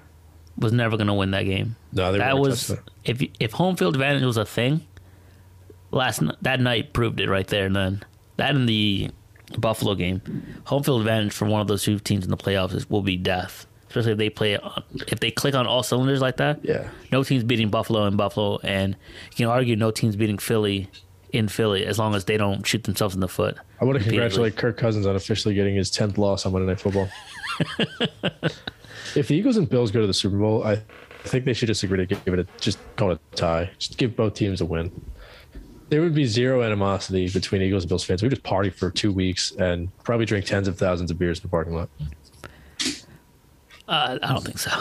[0.58, 1.76] was never going to win that game.
[1.94, 4.87] No, they that weren't was touching if if home field advantage was a thing.
[5.92, 8.04] Last that night proved it right there and then.
[8.38, 9.10] That in the
[9.58, 10.22] Buffalo game,
[10.66, 13.18] home field advantage for one of those two teams in the playoffs is, will be
[13.18, 13.66] death.
[13.88, 16.64] Especially if they play on, if they click on all cylinders like that.
[16.64, 16.90] Yeah.
[17.12, 18.98] No team's beating Buffalo in Buffalo, and
[19.32, 20.90] you can argue no team's beating Philly
[21.32, 23.58] in Philly as long as they don't shoot themselves in the foot.
[23.80, 26.80] I want to congratulate Kirk Cousins on officially getting his 10th loss on Monday Night
[26.80, 27.10] Football.
[29.16, 30.82] if the Eagles and Bills go to the Super Bowl, I
[31.24, 33.70] think they should just agree to give it a just call it a tie.
[33.78, 34.92] Just give both teams a win.
[35.90, 38.22] There would be zero animosity between Eagles and Bills fans.
[38.22, 41.44] We just party for two weeks and probably drink tens of thousands of beers in
[41.44, 41.90] the parking lot.
[43.88, 44.72] Uh, I don't think so.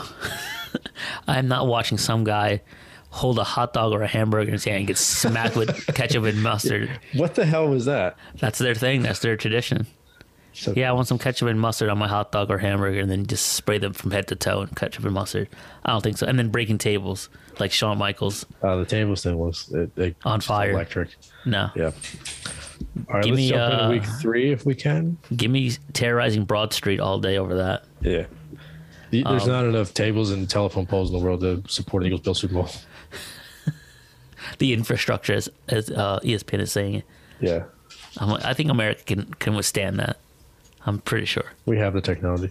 [1.29, 2.63] I'm not watching some guy
[3.11, 6.25] hold a hot dog or a hamburger in his hand and get smacked with ketchup
[6.25, 6.91] and mustard.
[7.15, 8.17] What the hell was that?
[8.39, 9.03] That's their thing.
[9.03, 9.87] That's their tradition.
[10.53, 13.11] So, Yeah, I want some ketchup and mustard on my hot dog or hamburger, and
[13.11, 15.49] then just spray them from head to toe in ketchup and mustard.
[15.85, 16.27] I don't think so.
[16.27, 17.29] And then breaking tables
[17.59, 18.47] like Shawn Michaels.
[18.63, 20.71] uh, the table still was it, it- On fire.
[20.73, 21.11] electric.
[21.45, 21.93] No, Yeah.
[23.09, 25.17] All right, Give let's me, jump uh, into week three if we can.
[25.35, 27.85] give me terrorizing Broad Street all day over that.
[28.03, 28.27] Yeah.
[29.11, 32.21] The- There's Um, not enough tables and telephone poles in the world to support Eagles
[32.23, 32.69] Bill Super Bowl.
[34.59, 37.05] The infrastructure, as, as uh, ESPN is saying it.
[37.41, 37.65] Yeah.
[38.19, 40.19] I'm, I think America can can withstand that.
[40.87, 41.53] I'm pretty sure.
[41.67, 42.51] We have the technology.